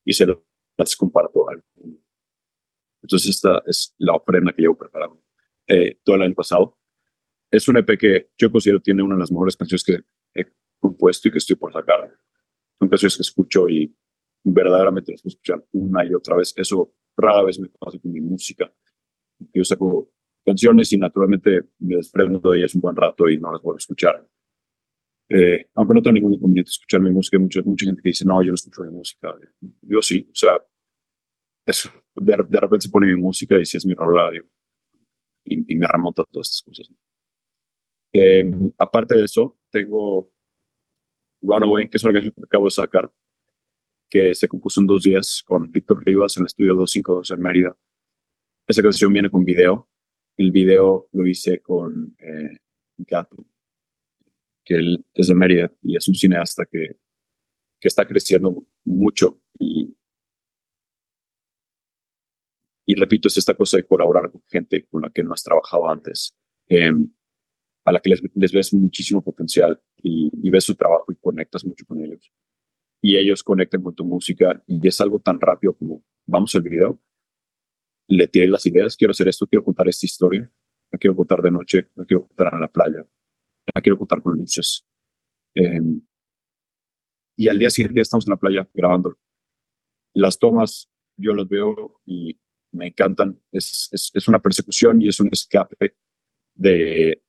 Y 0.06 0.14
se 0.14 0.26
las 0.26 0.38
comparto 0.98 1.50
al 1.50 1.64
mundo. 1.76 2.02
Entonces 3.02 3.30
esta 3.30 3.62
es 3.66 3.96
la 3.98 4.14
ofrenda 4.14 4.54
que 4.54 4.62
llevo 4.62 4.78
preparando 4.78 5.22
eh, 5.68 6.00
todo 6.04 6.16
el 6.16 6.24
año 6.24 6.36
pasado. 6.36 6.78
Es 7.50 7.68
un 7.68 7.78
EP 7.78 7.98
que 7.98 8.30
yo 8.38 8.52
considero 8.52 8.80
tiene 8.80 9.04
una 9.04 9.16
de 9.16 9.20
las 9.20 9.32
mejores 9.32 9.58
canciones 9.58 9.84
que 9.84 10.00
he 10.34 10.46
compuesto 10.80 11.28
y 11.28 11.32
que 11.32 11.38
estoy 11.40 11.56
por 11.56 11.74
sacar. 11.74 12.12
Son 12.80 12.90
canciones 12.90 13.18
que 13.18 13.22
escucho 13.24 13.68
y 13.70 13.96
verdaderamente 14.44 15.12
las 15.12 15.22
puedo 15.22 15.32
escuchar 15.32 15.66
una 15.72 16.06
y 16.06 16.14
otra 16.14 16.36
vez. 16.36 16.54
Eso 16.56 16.94
rara 17.18 17.44
vez 17.44 17.60
me 17.60 17.70
pasa 17.70 18.00
con 18.00 18.12
mi 18.12 18.22
música. 18.22 18.72
Yo 19.54 19.64
saco 19.64 20.12
canciones 20.46 20.92
y 20.94 20.98
naturalmente 20.98 21.70
me 21.80 21.98
desprendo 21.98 22.52
de 22.52 22.60
ellas 22.60 22.76
un 22.76 22.82
buen 22.82 22.96
rato 22.96 23.30
y 23.30 23.38
no 23.38 23.52
las 23.52 23.62
a 23.62 23.78
escuchar. 23.78 24.28
Eh, 25.34 25.70
aunque 25.76 25.94
no 25.94 26.02
tengo 26.02 26.16
ningún 26.16 26.34
inconveniente 26.34 26.72
escuchar 26.72 27.00
mi 27.00 27.10
música, 27.10 27.38
hay 27.38 27.44
mucha, 27.44 27.62
mucha 27.62 27.86
gente 27.86 28.02
que 28.02 28.10
dice, 28.10 28.26
no, 28.26 28.44
yo 28.44 28.50
no 28.50 28.56
escucho 28.56 28.84
mi 28.84 28.92
música. 28.92 29.34
Yo 29.82 30.02
sí, 30.02 30.28
o 30.30 30.36
sea, 30.36 30.58
de, 32.16 32.44
de, 32.50 32.60
repente 32.60 32.88
se 32.88 32.90
pone 32.90 33.08
mi 33.08 33.16
música 33.16 33.58
y 33.58 33.66
si 33.66 33.78
es 33.78 33.86
mi 33.86 33.94
radio 33.94 34.46
y, 35.46 35.74
y, 35.74 35.76
me 35.78 35.88
remonta 35.88 36.24
a 36.24 36.26
todas 36.26 36.50
estas 36.50 36.62
cosas. 36.64 36.94
Eh, 38.12 38.52
aparte 38.78 39.16
de 39.16 39.24
eso, 39.24 39.58
tengo 39.70 40.30
Runaway, 41.42 41.90
que 41.90 41.96
es 41.96 42.04
una 42.04 42.12
canción 42.12 42.34
que 42.34 42.44
acabo 42.44 42.66
de 42.66 42.72
sacar, 42.72 43.10
que 44.10 44.36
se 44.36 44.50
compuso 44.50 44.82
en 44.82 44.88
dos 44.88 45.04
días 45.04 45.44
con 45.46 45.72
Víctor 45.72 46.04
Rivas 46.06 46.36
en 46.36 46.42
el 46.42 46.48
estudio 46.48 46.76
252 46.76 47.32
en 47.32 47.42
Mérida. 47.42 47.78
Esa 48.68 48.82
canción 48.82 49.14
viene 49.14 49.30
con 49.30 49.46
video. 49.46 49.88
El 50.36 50.52
video 50.52 51.08
lo 51.14 51.26
hice 51.26 51.62
con 51.62 52.18
eh, 52.20 52.58
Gato, 52.98 53.46
que 54.64 54.76
él 54.76 55.06
es 55.14 55.28
de 55.28 55.36
Mérida 55.36 55.72
y 55.82 55.96
es 55.96 56.08
un 56.08 56.16
cineasta 56.16 56.66
que, 56.66 56.98
que 57.80 57.88
está 57.88 58.08
creciendo 58.08 58.66
mucho 58.86 59.42
y, 59.60 59.96
y 62.86 62.96
repito, 62.96 63.28
es 63.28 63.38
esta 63.38 63.54
cosa 63.54 63.78
de 63.78 63.86
colaborar 63.86 64.30
con 64.32 64.44
gente 64.50 64.86
con 64.86 65.02
la 65.02 65.10
que 65.10 65.24
no 65.24 65.34
has 65.34 65.44
trabajado 65.44 65.90
antes, 65.90 66.36
em, 66.68 67.10
a 67.86 67.92
la 67.92 68.00
que 68.00 68.10
les, 68.10 68.52
ves 68.52 68.74
muchísimo 68.74 69.24
potencial 69.24 69.82
y, 69.98 70.30
y 70.44 70.50
ves 70.50 70.66
su 70.66 70.76
trabajo 70.76 71.12
y 71.12 71.16
conectas 71.16 71.66
mucho 71.66 71.86
con 71.86 72.04
ellos. 72.04 72.32
Y 73.02 73.18
ellos 73.18 73.44
conectan 73.44 73.82
con 73.82 73.96
tu 73.96 74.06
música 74.06 74.62
y 74.68 74.86
es 74.88 75.00
algo 75.02 75.20
tan 75.20 75.40
rápido 75.40 75.74
como 75.74 76.04
vamos 76.26 76.54
al 76.56 76.62
video, 76.62 77.00
le 78.08 78.28
tiré 78.28 78.48
las 78.48 78.66
ideas, 78.66 78.96
quiero 78.98 79.12
hacer 79.12 79.28
esto, 79.28 79.48
quiero 79.48 79.64
contar 79.64 79.88
esta 79.88 80.06
historia, 80.06 80.52
la 80.92 81.00
quiero 81.00 81.16
contar 81.16 81.42
de 81.42 81.52
noche, 81.52 81.88
la 81.96 82.06
quiero 82.06 82.28
contar 82.28 82.54
en 82.54 82.62
la 82.62 82.68
playa, 82.68 83.06
la 83.74 83.82
quiero 83.82 83.98
contar 83.98 84.22
con 84.22 84.38
luces. 84.38 84.86
Em, 85.54 86.02
y 87.36 87.48
al 87.48 87.60
día 87.60 87.70
siguiente 87.70 88.02
estamos 88.02 88.28
en 88.28 88.32
la 88.32 88.38
playa 88.38 88.70
grabando. 88.74 89.18
Las 90.14 90.38
tomas 90.38 90.90
yo 91.18 91.34
las 91.34 91.48
veo 91.48 92.02
y 92.06 92.40
me 92.72 92.88
encantan. 92.88 93.40
Es, 93.52 93.90
es, 93.92 94.12
es 94.14 94.28
una 94.28 94.40
persecución 94.40 95.02
y 95.02 95.08
es 95.08 95.20
un 95.20 95.30
escape 95.32 95.96
de, 96.56 97.22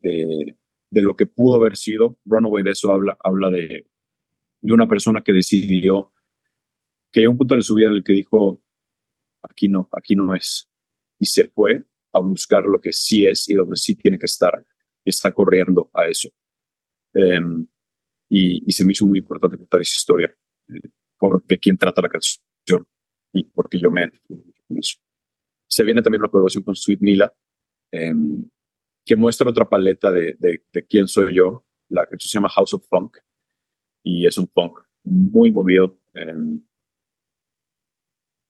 de, 0.00 0.56
de, 0.90 1.02
lo 1.02 1.16
que 1.16 1.26
pudo 1.26 1.56
haber 1.56 1.76
sido. 1.76 2.18
Runaway 2.24 2.62
de 2.64 2.70
eso 2.70 2.92
habla, 2.92 3.16
habla 3.22 3.50
de 3.50 3.86
de 4.62 4.72
una 4.72 4.88
persona 4.88 5.22
que 5.22 5.32
decidió 5.32 6.12
que 7.10 7.20
hay 7.20 7.26
un 7.26 7.36
punto 7.36 7.54
en 7.54 7.62
su 7.62 7.74
vida 7.74 7.88
en 7.88 7.94
el 7.94 8.04
que 8.04 8.14
dijo, 8.14 8.62
aquí 9.42 9.68
no, 9.68 9.88
aquí 9.92 10.16
no 10.16 10.34
es. 10.34 10.70
Y 11.18 11.26
se 11.26 11.48
fue 11.48 11.84
a 12.12 12.20
buscar 12.20 12.64
lo 12.64 12.80
que 12.80 12.92
sí 12.92 13.26
es 13.26 13.48
y 13.48 13.54
donde 13.54 13.76
sí 13.76 13.96
tiene 13.96 14.18
que 14.18 14.26
estar. 14.26 14.64
Está 15.04 15.32
corriendo 15.32 15.90
a 15.92 16.06
eso. 16.06 16.28
Em, 17.14 17.66
y, 18.28 18.62
y, 18.66 18.72
se 18.72 18.84
me 18.84 18.92
hizo 18.92 19.06
muy 19.06 19.18
importante 19.18 19.58
contar 19.58 19.80
esa 19.80 19.94
historia, 19.94 20.34
eh, 20.68 20.88
porque 21.18 21.58
quién 21.58 21.76
trata 21.76 22.02
la 22.02 22.08
canción 22.08 22.86
y 23.32 23.44
porque 23.44 23.78
yo 23.78 23.90
me... 23.90 24.10
Se 25.66 25.84
viene 25.84 26.02
también 26.02 26.22
una 26.22 26.30
colaboración 26.30 26.64
con 26.64 26.76
Sweet 26.76 27.00
Mila, 27.00 27.32
em, 27.90 28.48
que 29.04 29.16
muestra 29.16 29.50
otra 29.50 29.68
paleta 29.68 30.10
de, 30.10 30.36
de, 30.38 30.62
de, 30.72 30.86
quién 30.86 31.08
soy 31.08 31.34
yo. 31.34 31.64
La 31.88 32.06
canción 32.06 32.28
se 32.28 32.34
llama 32.34 32.48
House 32.48 32.74
of 32.74 32.86
Funk 32.88 33.18
y 34.02 34.26
es 34.26 34.38
un 34.38 34.46
punk 34.46 34.80
muy 35.04 35.50
movido, 35.50 35.98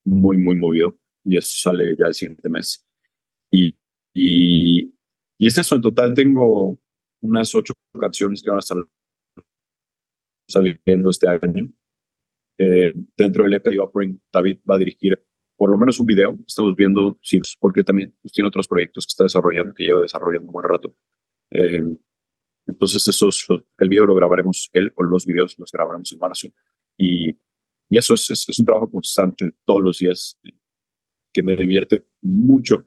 muy, 0.04 0.36
muy 0.36 0.56
movido, 0.56 0.98
y 1.24 1.36
eso 1.36 1.70
sale 1.70 1.96
ya 1.96 2.06
el 2.06 2.14
siguiente 2.14 2.48
mes. 2.48 2.84
Y, 3.50 3.76
y, 4.14 4.91
y 5.42 5.48
es 5.48 5.58
eso, 5.58 5.74
en 5.74 5.82
total 5.82 6.14
tengo 6.14 6.78
unas 7.20 7.52
ocho 7.52 7.74
canciones 8.00 8.40
que 8.40 8.48
van 8.48 8.58
a 8.58 8.60
estar 8.60 8.78
saliendo 10.48 11.10
este 11.10 11.28
año. 11.28 11.68
Eh, 12.56 12.94
dentro 13.16 13.42
del 13.42 13.54
EP 13.54 13.66
Offering, 13.80 14.22
David 14.32 14.60
va 14.70 14.76
a 14.76 14.78
dirigir 14.78 15.20
por 15.56 15.68
lo 15.68 15.76
menos 15.76 15.98
un 15.98 16.06
video. 16.06 16.38
Estamos 16.46 16.76
viendo 16.76 17.18
si, 17.20 17.40
porque 17.58 17.82
también 17.82 18.14
pues, 18.22 18.32
tiene 18.32 18.46
otros 18.46 18.68
proyectos 18.68 19.04
que 19.04 19.10
está 19.10 19.24
desarrollando, 19.24 19.74
que 19.74 19.82
lleva 19.82 20.02
desarrollando 20.02 20.46
un 20.46 20.52
buen 20.52 20.68
rato. 20.68 20.94
Eh, 21.50 21.92
entonces, 22.68 23.08
esos, 23.08 23.44
el 23.78 23.88
video 23.88 24.06
lo 24.06 24.14
grabaremos 24.14 24.70
él 24.72 24.92
o 24.94 25.02
los 25.02 25.26
videos 25.26 25.58
los 25.58 25.72
grabaremos 25.72 26.12
en 26.12 26.20
Marathon. 26.20 26.54
Y, 26.96 27.30
y 27.90 27.98
eso 27.98 28.14
es, 28.14 28.30
es, 28.30 28.58
un 28.60 28.64
trabajo 28.64 28.88
constante 28.88 29.50
todos 29.64 29.82
los 29.82 29.98
días 29.98 30.38
que 31.32 31.42
me 31.42 31.56
divierte 31.56 32.06
mucho 32.20 32.86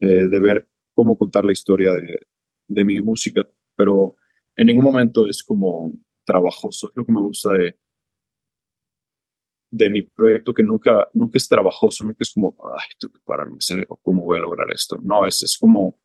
eh, 0.00 0.28
de 0.28 0.40
ver 0.40 0.66
cómo 1.00 1.16
contar 1.16 1.46
la 1.46 1.52
historia 1.52 1.92
de, 1.94 2.20
de, 2.68 2.84
mi 2.84 3.00
música, 3.00 3.48
pero 3.74 4.16
en 4.54 4.66
ningún 4.66 4.84
momento 4.84 5.26
es 5.26 5.42
como 5.42 5.94
trabajoso. 6.26 6.90
Es 6.90 6.96
lo 6.96 7.06
que 7.06 7.12
me 7.12 7.22
gusta 7.22 7.54
de, 7.54 7.78
de 9.70 9.88
mi 9.88 10.02
proyecto, 10.02 10.52
que 10.52 10.62
nunca, 10.62 11.08
nunca 11.14 11.38
es 11.38 11.48
trabajoso, 11.48 12.04
nunca 12.04 12.18
es 12.20 12.34
como, 12.34 12.54
ay, 12.76 12.86
tengo 12.98 13.14
que 13.14 13.20
pararme, 13.24 13.56
cómo 14.02 14.24
voy 14.24 14.36
a 14.36 14.42
lograr 14.42 14.70
esto. 14.70 14.98
No, 15.02 15.26
es, 15.26 15.42
es 15.42 15.56
como, 15.56 15.98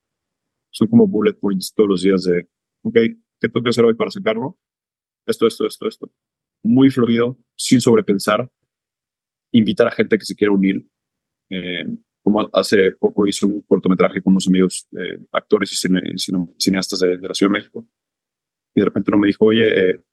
son 0.70 0.88
como 0.88 1.08
bullet 1.08 1.34
points 1.34 1.74
todos 1.74 1.90
los 1.90 2.02
días 2.02 2.24
de 2.24 2.48
ok, 2.84 2.94
¿qué 2.94 3.50
tengo 3.50 3.64
que 3.64 3.72
hacer 3.72 3.84
hoy 3.84 3.96
para 3.96 4.12
sacarlo? 4.12 4.58
Esto, 5.26 5.46
esto, 5.46 5.68
esto, 5.68 5.90
esto. 5.90 6.14
Muy 6.64 6.90
fluido, 6.90 7.38
sin 7.58 7.82
sobrepensar. 7.82 8.50
Invitar 9.52 9.88
a 9.88 9.92
gente 9.92 10.18
que 10.18 10.26
se 10.26 10.36
quiera 10.36 10.54
unir. 10.54 10.88
Eh, 11.50 11.86
como 12.26 12.50
hace 12.54 12.94
poco 12.94 13.28
hice 13.28 13.46
un 13.46 13.62
cortometraje 13.62 14.20
con 14.20 14.34
unos 14.34 14.48
amigos 14.48 14.88
eh, 14.98 15.20
actores 15.32 15.72
y 15.72 15.76
cine, 15.76 16.02
cine, 16.18 16.48
cineastas 16.58 17.00
de, 17.02 17.18
de, 17.20 17.28
la 17.28 17.36
Ciudad 17.36 17.52
de 17.52 17.60
México. 17.60 17.86
Y 18.74 18.80
de 18.82 18.86
repente 18.86 19.12
uno 19.12 19.20
me 19.20 19.28
dijo, 19.28 19.46
oye, 19.46 19.92
eh, 19.92 20.04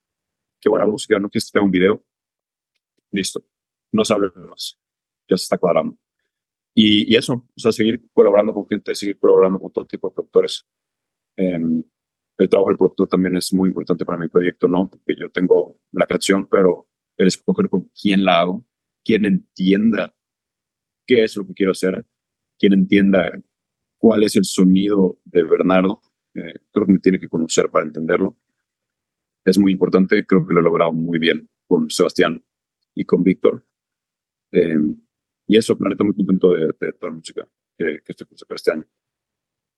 qué 0.60 0.68
buena 0.68 0.84
música, 0.84 1.18
¿no 1.18 1.30
quieres 1.30 1.46
que 1.46 1.52
te 1.52 1.58
haga 1.58 1.64
un 1.64 1.70
video? 1.70 2.04
Listo, 3.12 3.42
no 3.92 4.04
se 4.04 4.12
hable 4.12 4.30
más. 4.46 4.78
Ya 5.26 5.38
se 5.38 5.44
está 5.44 5.56
cuadrando. 5.56 5.96
Y, 6.74 7.10
y, 7.10 7.16
eso, 7.16 7.32
o 7.32 7.58
sea, 7.58 7.72
seguir 7.72 8.02
colaborando 8.12 8.52
con 8.52 8.68
gente, 8.68 8.94
seguir 8.94 9.18
colaborando 9.18 9.58
con 9.58 9.72
todo 9.72 9.86
tipo 9.86 10.10
de 10.10 10.14
productores. 10.14 10.66
Eh, 11.38 11.58
el 12.36 12.48
trabajo 12.50 12.68
del 12.68 12.76
productor 12.76 13.08
también 13.08 13.38
es 13.38 13.54
muy 13.54 13.70
importante 13.70 14.04
para 14.04 14.18
mi 14.18 14.28
proyecto, 14.28 14.68
¿no? 14.68 14.90
Porque 14.90 15.16
yo 15.18 15.30
tengo 15.30 15.78
la 15.92 16.06
creación, 16.06 16.46
pero 16.46 16.88
el 17.16 17.28
escoger 17.28 17.70
con 17.70 17.90
quién 17.98 18.22
la 18.22 18.40
hago, 18.40 18.66
quién 19.02 19.24
entienda 19.24 20.14
qué 21.06 21.24
es 21.24 21.36
lo 21.36 21.46
que 21.46 21.54
quiero 21.54 21.72
hacer, 21.72 22.04
quién 22.58 22.72
entienda 22.72 23.32
cuál 23.98 24.24
es 24.24 24.36
el 24.36 24.44
sonido 24.44 25.18
de 25.24 25.42
Bernardo. 25.42 26.00
Eh, 26.34 26.54
creo 26.72 26.86
que 26.86 26.92
me 26.92 26.98
tiene 26.98 27.20
que 27.20 27.28
conocer 27.28 27.68
para 27.70 27.86
entenderlo. 27.86 28.36
Es 29.44 29.58
muy 29.58 29.72
importante, 29.72 30.24
creo 30.24 30.46
que 30.46 30.54
lo 30.54 30.60
he 30.60 30.62
logrado 30.62 30.92
muy 30.92 31.18
bien 31.18 31.48
con 31.66 31.90
Sebastián 31.90 32.42
y 32.94 33.04
con 33.04 33.22
Víctor. 33.22 33.64
Eh, 34.52 34.76
y 35.46 35.56
eso, 35.56 35.76
planeta 35.76 36.04
muy 36.04 36.14
contento 36.14 36.52
de, 36.52 36.66
de, 36.66 36.92
toda 36.92 37.10
la 37.10 37.16
música 37.16 37.48
que, 37.76 38.00
que 38.04 38.12
estoy 38.12 38.26
con 38.26 38.54
este 38.54 38.72
año. 38.72 38.84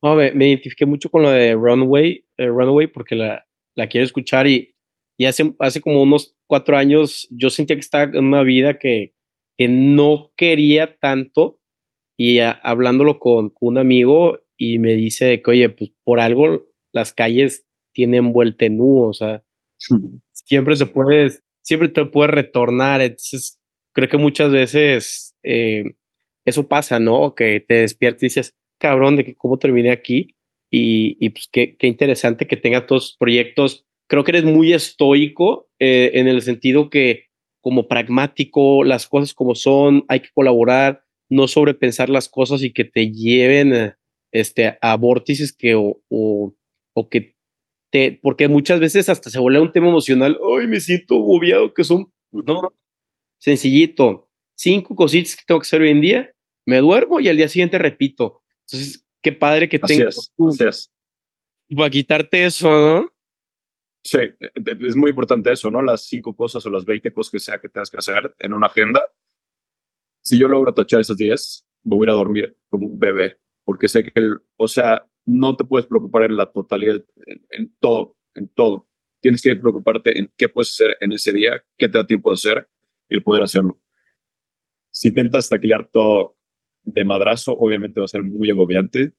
No, 0.02 0.14
me, 0.14 0.32
me, 0.32 0.48
identifiqué 0.48 0.84
mucho 0.84 1.10
con 1.10 1.22
lo 1.22 1.30
de 1.30 1.54
Runway, 1.54 2.26
eh, 2.36 2.46
Runaway 2.46 2.86
porque 2.88 3.14
la, 3.14 3.46
la 3.74 3.88
quiero 3.88 4.04
escuchar 4.04 4.46
y, 4.46 4.74
y 5.16 5.24
hace, 5.24 5.54
hace 5.58 5.80
como 5.80 6.02
unos 6.02 6.36
cuatro 6.46 6.76
años 6.76 7.26
yo 7.30 7.48
sentía 7.50 7.76
que 7.76 7.80
estaba 7.80 8.04
en 8.04 8.24
una 8.24 8.42
vida 8.42 8.78
que, 8.78 9.13
que 9.56 9.68
no 9.68 10.32
quería 10.36 10.96
tanto 10.96 11.60
y 12.16 12.38
hablándolo 12.38 13.18
con, 13.18 13.52
un 13.60 13.78
amigo 13.78 14.38
y 14.56 14.78
me 14.78 14.94
dice 14.94 15.42
que, 15.42 15.50
oye, 15.50 15.68
pues 15.70 15.90
por 16.04 16.20
algo 16.20 16.66
las 16.92 17.12
calles 17.12 17.66
tienen 17.92 18.32
vuelta 18.32 18.66
en 18.66 18.80
U, 18.80 19.02
o 19.02 19.12
sea, 19.12 19.42
siempre 20.32 20.76
se 20.76 20.86
puede, 20.86 21.32
siempre 21.62 21.88
te 21.88 22.04
puede 22.04 22.28
retornar, 22.28 23.00
entonces 23.00 23.58
creo 23.92 24.08
que 24.08 24.16
muchas 24.16 24.50
veces 24.50 25.34
eh, 25.42 25.94
eso 26.44 26.68
pasa, 26.68 26.98
¿no? 27.00 27.34
Que 27.34 27.60
te 27.60 27.74
despiertas 27.74 28.22
y 28.22 28.26
dices, 28.26 28.54
cabrón 28.78 29.16
de 29.16 29.24
que 29.24 29.34
cómo 29.34 29.58
terminé 29.58 29.90
aquí 29.90 30.36
y, 30.70 31.16
y 31.24 31.30
pues 31.30 31.48
qué, 31.50 31.76
qué, 31.76 31.86
interesante 31.86 32.46
que 32.46 32.56
tenga 32.56 32.86
todos 32.86 33.16
proyectos. 33.18 33.86
Creo 34.08 34.24
que 34.24 34.32
eres 34.32 34.44
muy 34.44 34.72
estoico 34.72 35.68
eh, 35.78 36.12
en 36.14 36.28
el 36.28 36.42
sentido 36.42 36.90
que 36.90 37.26
como 37.64 37.88
pragmático, 37.88 38.84
las 38.84 39.08
cosas 39.08 39.32
como 39.32 39.54
son, 39.54 40.04
hay 40.08 40.20
que 40.20 40.28
colaborar, 40.34 41.02
no 41.30 41.48
sobrepensar 41.48 42.10
las 42.10 42.28
cosas 42.28 42.62
y 42.62 42.74
que 42.74 42.84
te 42.84 43.10
lleven 43.10 43.72
eh, 43.72 43.94
este, 44.32 44.76
a 44.82 44.96
vórtices 44.98 45.50
que 45.50 45.74
o, 45.74 45.98
o, 46.10 46.54
o, 46.92 47.08
que 47.08 47.34
te, 47.90 48.20
porque 48.22 48.48
muchas 48.48 48.80
veces 48.80 49.08
hasta 49.08 49.30
se 49.30 49.38
vuelve 49.38 49.60
un 49.60 49.72
tema 49.72 49.88
emocional, 49.88 50.38
ay, 50.60 50.66
me 50.66 50.78
siento 50.78 51.14
agobiado, 51.14 51.72
que 51.72 51.84
son, 51.84 52.12
no, 52.32 52.70
sencillito, 53.38 54.28
cinco 54.54 54.94
cositas 54.94 55.34
que 55.34 55.44
tengo 55.46 55.60
que 55.60 55.64
hacer 55.64 55.80
hoy 55.80 55.88
en 55.88 56.02
día, 56.02 56.34
me 56.66 56.80
duermo 56.80 57.18
y 57.18 57.28
al 57.28 57.38
día 57.38 57.48
siguiente 57.48 57.78
repito, 57.78 58.42
entonces, 58.66 59.06
qué 59.22 59.32
padre 59.32 59.70
que 59.70 59.78
tengas 59.78 60.30
para 61.74 61.88
quitarte 61.88 62.44
eso, 62.44 62.68
¿no? 62.68 63.13
Sí, 64.04 64.18
e, 64.18 64.36
e, 64.38 64.86
es 64.86 64.96
muy 64.96 65.10
importante 65.10 65.50
eso, 65.50 65.70
¿no? 65.70 65.80
Las 65.80 66.04
cinco 66.04 66.36
cosas 66.36 66.64
o 66.66 66.70
las 66.70 66.84
20 66.84 67.12
cosas 67.12 67.30
que 67.30 67.38
sea 67.40 67.58
que 67.58 67.70
tengas 67.70 67.90
que 67.90 67.96
hacer 67.96 68.34
en 68.38 68.52
una 68.52 68.66
agenda. 68.66 69.02
Si 70.22 70.38
yo 70.38 70.46
logro 70.46 70.74
tachar 70.74 71.00
esas 71.00 71.16
10, 71.16 71.66
voy 71.82 72.00
a 72.00 72.04
ir 72.04 72.10
a 72.10 72.14
dormir 72.14 72.56
como 72.68 72.86
un 72.86 72.98
bebé, 72.98 73.38
porque 73.64 73.88
sé 73.88 74.04
que, 74.04 74.12
el, 74.14 74.38
o 74.56 74.68
sea, 74.68 75.06
no 75.24 75.56
te 75.56 75.64
puedes 75.64 75.86
preocupar 75.86 76.24
en 76.24 76.36
la 76.36 76.46
totalidad, 76.52 77.02
en, 77.26 77.46
en, 77.48 77.74
todo, 77.80 78.16
en 78.34 78.48
todo. 78.48 78.88
Tienes 79.20 79.40
que 79.40 79.56
preocuparte 79.56 80.18
en 80.18 80.30
qué 80.36 80.50
puedes 80.50 80.70
hacer 80.72 80.98
en 81.00 81.12
ese 81.12 81.32
día, 81.32 81.64
qué 81.78 81.88
te 81.88 81.96
da 81.96 82.06
tiempo 82.06 82.30
de 82.30 82.34
hacer 82.34 82.68
y 83.08 83.14
el 83.14 83.22
poder 83.22 83.42
hacerlo. 83.42 83.80
Si 84.90 85.08
intentas 85.08 85.48
taquillar 85.48 85.88
todo 85.90 86.36
de 86.82 87.04
madrazo, 87.04 87.52
obviamente 87.52 88.00
va 88.00 88.04
a 88.04 88.08
ser 88.08 88.22
muy 88.22 88.50
agobiante, 88.50 89.12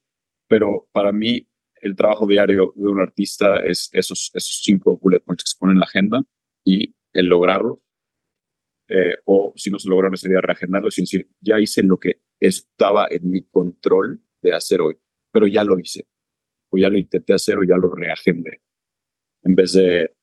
pero 0.48 0.88
para 0.92 1.12
mí 1.12 1.48
el 1.86 1.96
trabajo 1.96 2.26
diario 2.26 2.74
de 2.76 2.88
un 2.88 3.00
artista 3.00 3.58
es 3.58 3.90
esos, 3.94 4.32
esos 4.34 4.62
cinco 4.64 4.98
bullet 4.98 5.20
points 5.20 5.44
que 5.44 5.50
se 5.50 5.58
ponen 5.60 5.76
en 5.76 5.80
la 5.80 5.86
agenda 5.86 6.24
y 6.64 6.96
el 7.14 7.28
lograrlo 7.28 7.84
eh, 8.88 9.18
o 9.26 9.54
si 9.56 9.70
no 9.70 9.78
se 9.78 9.88
lograron 9.90 10.16
ese 10.16 10.30
día, 10.30 10.42
reagendarlo, 10.42 10.90
sin 10.90 11.04
decir, 11.04 11.30
ya 11.40 11.60
hice 11.60 11.84
lo 11.84 12.00
que 12.00 12.22
estaba 12.40 13.08
en 13.10 13.30
mi 13.30 13.44
control 13.44 14.22
de 14.42 14.54
hacer 14.54 14.82
hoy, 14.82 14.98
pero 15.32 15.48
ya 15.48 15.64
lo 15.64 15.80
hice, 15.80 16.08
o 16.72 16.78
ya 16.78 16.90
lo 16.90 16.98
intenté 16.98 17.34
hacer 17.34 17.58
o 17.58 17.64
ya 17.64 17.78
lo 17.78 17.94
reagendé, 17.94 18.62
en 19.44 19.56
vez 19.56 19.74
de, 19.74 20.16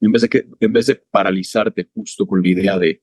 en 0.00 0.12
vez 0.12 0.22
de, 0.22 0.28
que, 0.28 0.48
en 0.60 0.72
vez 0.72 0.86
de 0.86 0.96
paralizarte 0.96 1.88
justo 1.94 2.26
con 2.26 2.42
la 2.42 2.48
idea 2.48 2.78
de 2.78 3.02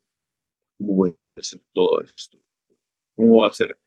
cómo 0.77 0.95
voy 0.95 1.09
a 1.09 1.39
hacer 1.39 1.61
todo 1.73 2.01
esto, 2.01 2.37
cómo 3.15 3.35
voy 3.35 3.45
a 3.45 3.51
hacer 3.51 3.77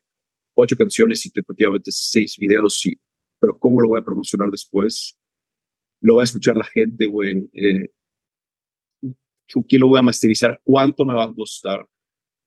ocho 0.55 0.75
canciones 0.75 1.25
y 1.25 1.31
efectivamente 1.33 1.91
seis 1.91 2.37
videos, 2.37 2.79
sí, 2.79 2.99
pero 3.39 3.57
cómo 3.57 3.81
lo 3.81 3.89
voy 3.89 3.99
a 3.99 4.03
promocionar 4.03 4.49
después, 4.49 5.17
lo 6.01 6.15
va 6.15 6.23
a 6.23 6.25
escuchar 6.25 6.55
la 6.57 6.65
gente, 6.65 7.05
güey. 7.05 7.49
Eh, 7.53 7.89
¿Quién 9.67 9.81
lo 9.81 9.87
voy 9.87 9.99
a 9.99 10.03
masterizar? 10.03 10.61
¿Cuánto 10.63 11.05
me 11.05 11.13
va 11.13 11.23
a 11.23 11.33
costar? 11.33 11.85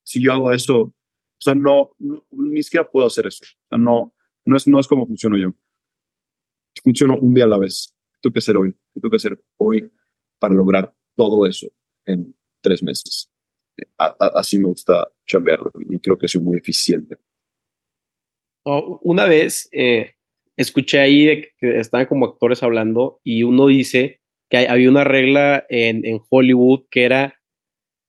Si 0.05 0.22
yo 0.22 0.32
hago 0.32 0.53
eso, 0.53 0.80
o 0.80 0.95
sea, 1.38 1.55
no, 1.55 1.90
ni 2.30 2.62
siquiera 2.62 2.88
puedo 2.88 3.07
hacer 3.07 3.26
eso. 3.26 3.45
O 3.45 3.68
sea, 3.68 3.78
no, 3.78 4.14
no 4.45 4.57
es, 4.57 4.66
no 4.68 4.78
es 4.78 4.86
como 4.86 5.07
funciono 5.07 5.36
yo. 5.36 5.53
Funciono 6.82 7.16
un 7.18 7.34
día 7.34 7.45
a 7.45 7.49
la 7.49 7.59
vez. 7.59 7.95
¿Qué 8.12 8.18
tengo 8.22 8.32
que 8.34 8.38
hacer 8.38 8.57
hoy? 8.57 8.72
¿Qué 8.72 9.01
tengo 9.01 9.11
que 9.11 9.16
hacer 9.16 9.45
hoy 9.57 9.90
para 10.38 10.55
lograr 10.55 10.95
todo 11.16 11.47
eso 11.47 11.68
en 12.05 12.34
tres 12.61 12.82
meses? 12.82 13.28
así 13.97 14.59
me 14.59 14.66
gusta 14.66 15.11
chambearlo 15.26 15.72
y 15.88 15.99
creo 15.99 16.18
que 16.18 16.28
soy 16.28 16.40
muy 16.40 16.59
eficiente. 16.59 17.16
Oh, 18.64 19.01
una 19.03 19.24
vez 19.24 19.68
eh, 19.72 20.14
escuché 20.57 21.00
ahí 21.00 21.46
que 21.59 21.78
estaban 21.78 22.07
como 22.07 22.26
actores 22.26 22.62
hablando 22.62 23.20
y 23.24 23.42
uno 23.42 23.68
dice 23.68 24.20
que 24.50 24.68
había 24.68 24.90
una 24.90 25.05
regla 25.05 25.64
en, 25.68 26.05
en 26.05 26.20
Hollywood 26.28 26.84
que 26.90 27.05
era 27.05 27.42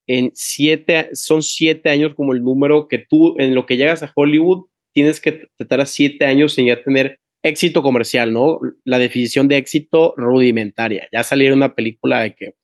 en 0.08 0.32
siete, 0.34 1.10
son 1.14 1.44
siete 1.44 1.90
años 1.90 2.14
como 2.16 2.34
el 2.34 2.44
número 2.44 2.88
que 2.88 3.00
tú, 3.00 3.36
en 3.40 3.56
lo 3.56 3.66
que 3.66 3.78
llegas 3.78 4.04
a 4.04 4.12
Hollywood, 4.14 4.66
tienes 4.94 5.22
que 5.22 5.48
tratar 5.58 5.82
a 5.82 5.86
siete 5.86 6.26
años 6.26 6.54
sin 6.54 6.68
ya 6.68 6.84
tener 6.84 7.20
éxito 7.44 7.82
comercial, 7.82 8.34
¿no? 8.34 8.60
La 8.86 9.00
definición 9.00 9.48
de 9.48 9.58
éxito 9.58 10.14
rudimentaria. 10.18 11.08
Ya 11.12 11.24
saliera 11.24 11.56
una 11.56 11.76
película 11.76 12.22
de 12.22 12.36
que. 12.36 12.56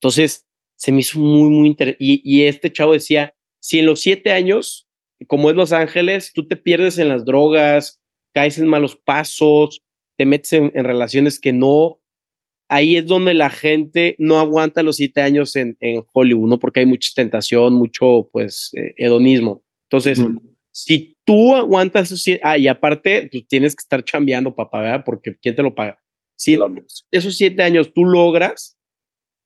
Entonces, 0.00 0.46
se 0.76 0.92
me 0.92 1.00
hizo 1.00 1.18
muy, 1.18 1.50
muy 1.50 1.68
interesante. 1.68 2.04
Y, 2.04 2.20
y, 2.24 2.44
este 2.44 2.72
chavo 2.72 2.92
decía: 2.92 3.34
si 3.60 3.78
en 3.78 3.86
los 3.86 4.00
siete 4.00 4.32
años, 4.32 4.88
como 5.26 5.50
es 5.50 5.56
Los 5.56 5.72
Ángeles, 5.72 6.32
tú 6.32 6.46
te 6.48 6.56
pierdes 6.56 6.98
en 6.98 7.08
las 7.08 7.24
drogas, 7.24 7.99
caes 8.32 8.58
en 8.58 8.68
malos 8.68 8.96
pasos, 8.96 9.82
te 10.16 10.26
metes 10.26 10.52
en, 10.52 10.72
relaciones 10.72 11.40
que 11.40 11.52
no. 11.52 12.00
Ahí 12.68 12.96
es 12.96 13.06
donde 13.06 13.34
la 13.34 13.50
gente 13.50 14.16
no 14.18 14.38
aguanta 14.38 14.82
los 14.82 14.96
siete 14.96 15.22
años 15.22 15.56
en, 15.56 15.76
en 15.80 16.04
Hollywood, 16.12 16.48
¿no? 16.48 16.58
Porque 16.58 16.80
hay 16.80 16.86
mucha 16.86 17.10
tentación, 17.14 17.72
mucho, 17.74 18.28
pues, 18.30 18.70
eh, 18.74 18.94
hedonismo. 18.96 19.64
Entonces, 19.90 20.20
si 20.70 21.16
tú 21.24 21.54
aguantas 21.54 22.08
esos 22.08 22.22
siete, 22.22 22.40
ah, 22.44 22.58
y 22.58 22.68
aparte, 22.68 23.28
pues 23.32 23.46
tienes 23.48 23.74
que 23.74 23.80
estar 23.80 24.04
chambeando, 24.04 24.54
papá, 24.54 24.82
¿verdad? 24.82 25.04
Porque 25.04 25.36
¿quién 25.40 25.56
te 25.56 25.62
lo 25.62 25.74
paga? 25.74 26.00
Si 26.36 26.58
esos 27.10 27.36
siete 27.36 27.62
años 27.62 27.92
tú 27.92 28.04
logras, 28.04 28.78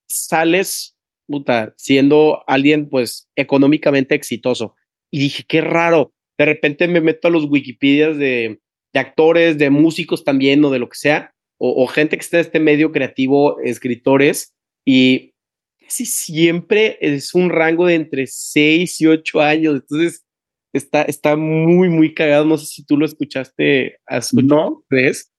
sales, 0.07 0.97
puta, 1.27 1.73
siendo 1.77 2.43
alguien, 2.47 2.89
pues, 2.89 3.29
económicamente 3.37 4.15
exitoso. 4.15 4.75
Y 5.11 5.19
dije, 5.21 5.45
qué 5.49 5.61
raro. 5.61 6.13
De 6.37 6.45
repente 6.45 6.89
me 6.89 7.01
meto 7.01 7.29
a 7.29 7.31
los 7.31 7.45
Wikipedias 7.47 8.17
de, 8.19 8.61
de 8.95 9.01
actores, 9.01 9.59
de 9.59 9.69
músicos 9.71 10.25
también 10.25 10.65
o 10.65 10.71
de 10.71 10.79
lo 10.79 10.89
que 10.89 10.97
sea, 10.97 11.35
o, 11.59 11.87
gente 11.87 12.17
que 12.17 12.23
está 12.23 12.39
en 12.39 12.43
este 12.43 12.61
medio 12.61 12.93
creativo, 12.93 13.59
escritores, 13.61 14.55
y 14.85 15.33
casi 15.81 16.05
siempre 16.05 16.99
es 17.01 17.35
un 17.35 17.49
rango 17.51 17.87
de 17.87 17.95
entre 17.95 18.27
6 18.27 19.01
y 19.01 19.07
8 19.07 19.41
años. 19.41 19.75
Entonces, 19.77 20.25
está, 20.73 21.03
está 21.03 21.37
muy, 21.37 21.89
muy 21.89 22.13
cagado. 22.13 22.45
No 22.45 22.59
sé 22.59 22.67
si 22.67 22.85
tú 22.85 22.99
lo 22.99 23.07
escuchaste. 23.07 23.99
¿No? 24.33 24.85
¿Ves? 24.91 25.33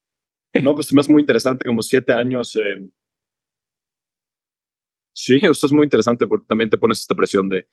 No, 0.64 0.74
pues 0.74 0.92
es 0.92 1.10
muy 1.10 1.22
interesante, 1.22 1.66
como 1.66 1.82
7 1.82 2.12
años. 2.14 2.56
Eh. 2.56 2.88
Sí, 5.14 5.40
esto 5.44 5.68
es 5.68 5.74
muy 5.74 5.84
interesante 5.84 6.26
porque 6.26 6.48
también 6.48 6.70
te 6.70 6.78
pones 6.78 7.02
esta 7.02 7.14
presión 7.14 7.50
de 7.50 7.68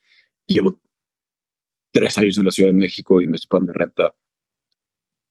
llevo 0.45 0.79
tres 1.91 2.17
años 2.17 2.37
en 2.37 2.45
la 2.45 2.51
Ciudad 2.51 2.69
de 2.69 2.77
México 2.77 3.21
y 3.21 3.27
me 3.27 3.37
estoy 3.37 3.65
de 3.65 3.73
renta 3.73 4.13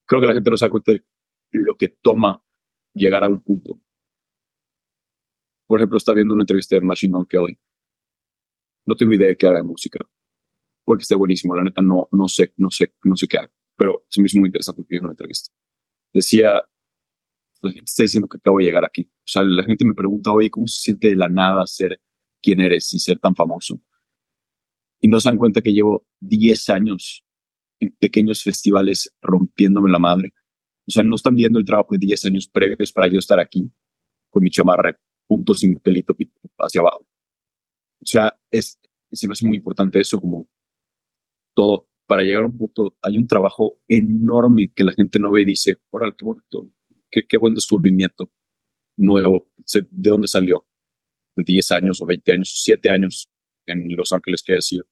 creo 0.05 0.21
que 0.21 0.27
la 0.27 0.33
gente 0.33 0.49
no 0.49 0.57
se 0.57 0.67
da 0.67 0.73
de 0.85 1.03
lo 1.51 1.75
que 1.77 1.89
toma 1.89 2.43
llegar 2.93 3.23
a 3.23 3.29
un 3.29 3.41
punto. 3.41 3.79
Por 5.67 5.79
ejemplo, 5.79 5.97
está 5.97 6.13
viendo 6.13 6.33
una 6.33 6.43
entrevista 6.43 6.75
de 6.75 6.81
Machine 6.81 7.13
Gun 7.13 7.25
Kelly. 7.25 7.59
No 8.85 8.95
tengo 8.95 9.13
idea 9.13 9.27
de 9.29 9.37
qué 9.37 9.47
haga 9.47 9.63
música, 9.63 9.99
porque 10.83 11.03
esté 11.03 11.15
buenísimo. 11.15 11.55
La 11.55 11.63
neta, 11.63 11.81
no, 11.81 12.07
no 12.11 12.27
sé, 12.27 12.53
no 12.57 12.69
sé, 12.69 12.93
no 13.03 13.15
sé 13.15 13.27
qué 13.27 13.37
haga, 13.37 13.51
pero 13.75 14.05
se 14.09 14.21
me 14.21 14.27
hizo 14.27 14.39
muy 14.39 14.47
interesante 14.47 14.83
que 14.87 14.99
una 14.99 15.11
entrevista. 15.11 15.51
Decía, 16.13 16.63
la 17.61 17.71
gente 17.71 17.85
está 17.89 18.03
diciendo 18.03 18.27
que 18.27 18.37
acabo 18.37 18.59
de 18.59 18.65
llegar 18.65 18.85
aquí. 18.85 19.09
O 19.09 19.27
sea, 19.27 19.43
la 19.43 19.63
gente 19.63 19.85
me 19.85 19.93
pregunta, 19.93 20.31
oye, 20.31 20.49
¿cómo 20.49 20.67
se 20.67 20.81
siente 20.81 21.09
de 21.09 21.15
la 21.15 21.29
nada 21.29 21.65
ser 21.65 22.01
quien 22.41 22.59
eres 22.59 22.93
y 22.93 22.99
ser 22.99 23.19
tan 23.19 23.35
famoso? 23.35 23.79
Y 24.99 25.07
no 25.07 25.19
se 25.19 25.29
dan 25.29 25.37
cuenta 25.37 25.61
que 25.61 25.73
llevo 25.73 26.05
10 26.19 26.69
años 26.69 27.22
pequeños 27.91 28.43
festivales 28.43 29.13
rompiéndome 29.21 29.91
la 29.91 29.99
madre. 29.99 30.33
O 30.87 30.91
sea, 30.91 31.03
no 31.03 31.15
están 31.15 31.35
viendo 31.35 31.59
el 31.59 31.65
trabajo 31.65 31.89
de 31.91 31.99
10 31.99 32.25
años 32.25 32.47
previos 32.47 32.91
para 32.91 33.07
yo 33.07 33.19
estar 33.19 33.39
aquí 33.39 33.71
con 34.29 34.43
mi 34.43 34.49
chamarra, 34.49 34.97
punto 35.27 35.53
sin 35.53 35.79
pelito 35.79 36.15
hacia 36.57 36.81
abajo. 36.81 37.05
O 38.01 38.05
sea, 38.05 38.37
es, 38.51 38.79
se 39.11 39.27
me 39.27 39.33
hace 39.33 39.45
muy 39.45 39.57
importante 39.57 39.99
eso, 39.99 40.19
como 40.19 40.47
todo. 41.53 41.87
Para 42.05 42.21
llegar 42.21 42.43
a 42.43 42.47
un 42.47 42.57
punto, 42.57 42.97
hay 43.01 43.17
un 43.17 43.27
trabajo 43.27 43.79
enorme 43.87 44.71
que 44.75 44.83
la 44.83 44.91
gente 44.91 45.19
no 45.19 45.31
ve 45.31 45.43
y 45.43 45.45
dice, 45.45 45.77
órale, 45.89 46.13
qué 46.17 46.25
bonito, 46.25 46.69
qué, 47.09 47.25
qué 47.25 47.37
buen 47.37 47.55
descubrimiento 47.55 48.29
nuevo, 48.97 49.49
¿de 49.71 50.09
dónde 50.09 50.27
salió? 50.27 50.67
De 51.35 51.43
10 51.43 51.71
años 51.71 52.01
o 52.01 52.05
20 52.05 52.31
años, 52.33 52.61
7 52.61 52.89
años 52.89 53.29
en 53.65 53.95
Los 53.95 54.11
Ángeles, 54.11 54.43
que 54.43 54.53
decir. 54.53 54.83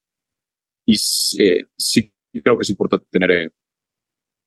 Y 0.86 0.96
eh, 1.40 1.66
sí 1.78 2.14
yo 2.34 2.42
creo 2.42 2.58
que 2.58 2.64
es 2.64 2.70
importante 2.70 3.06
tener, 3.10 3.32
eh, 3.32 3.52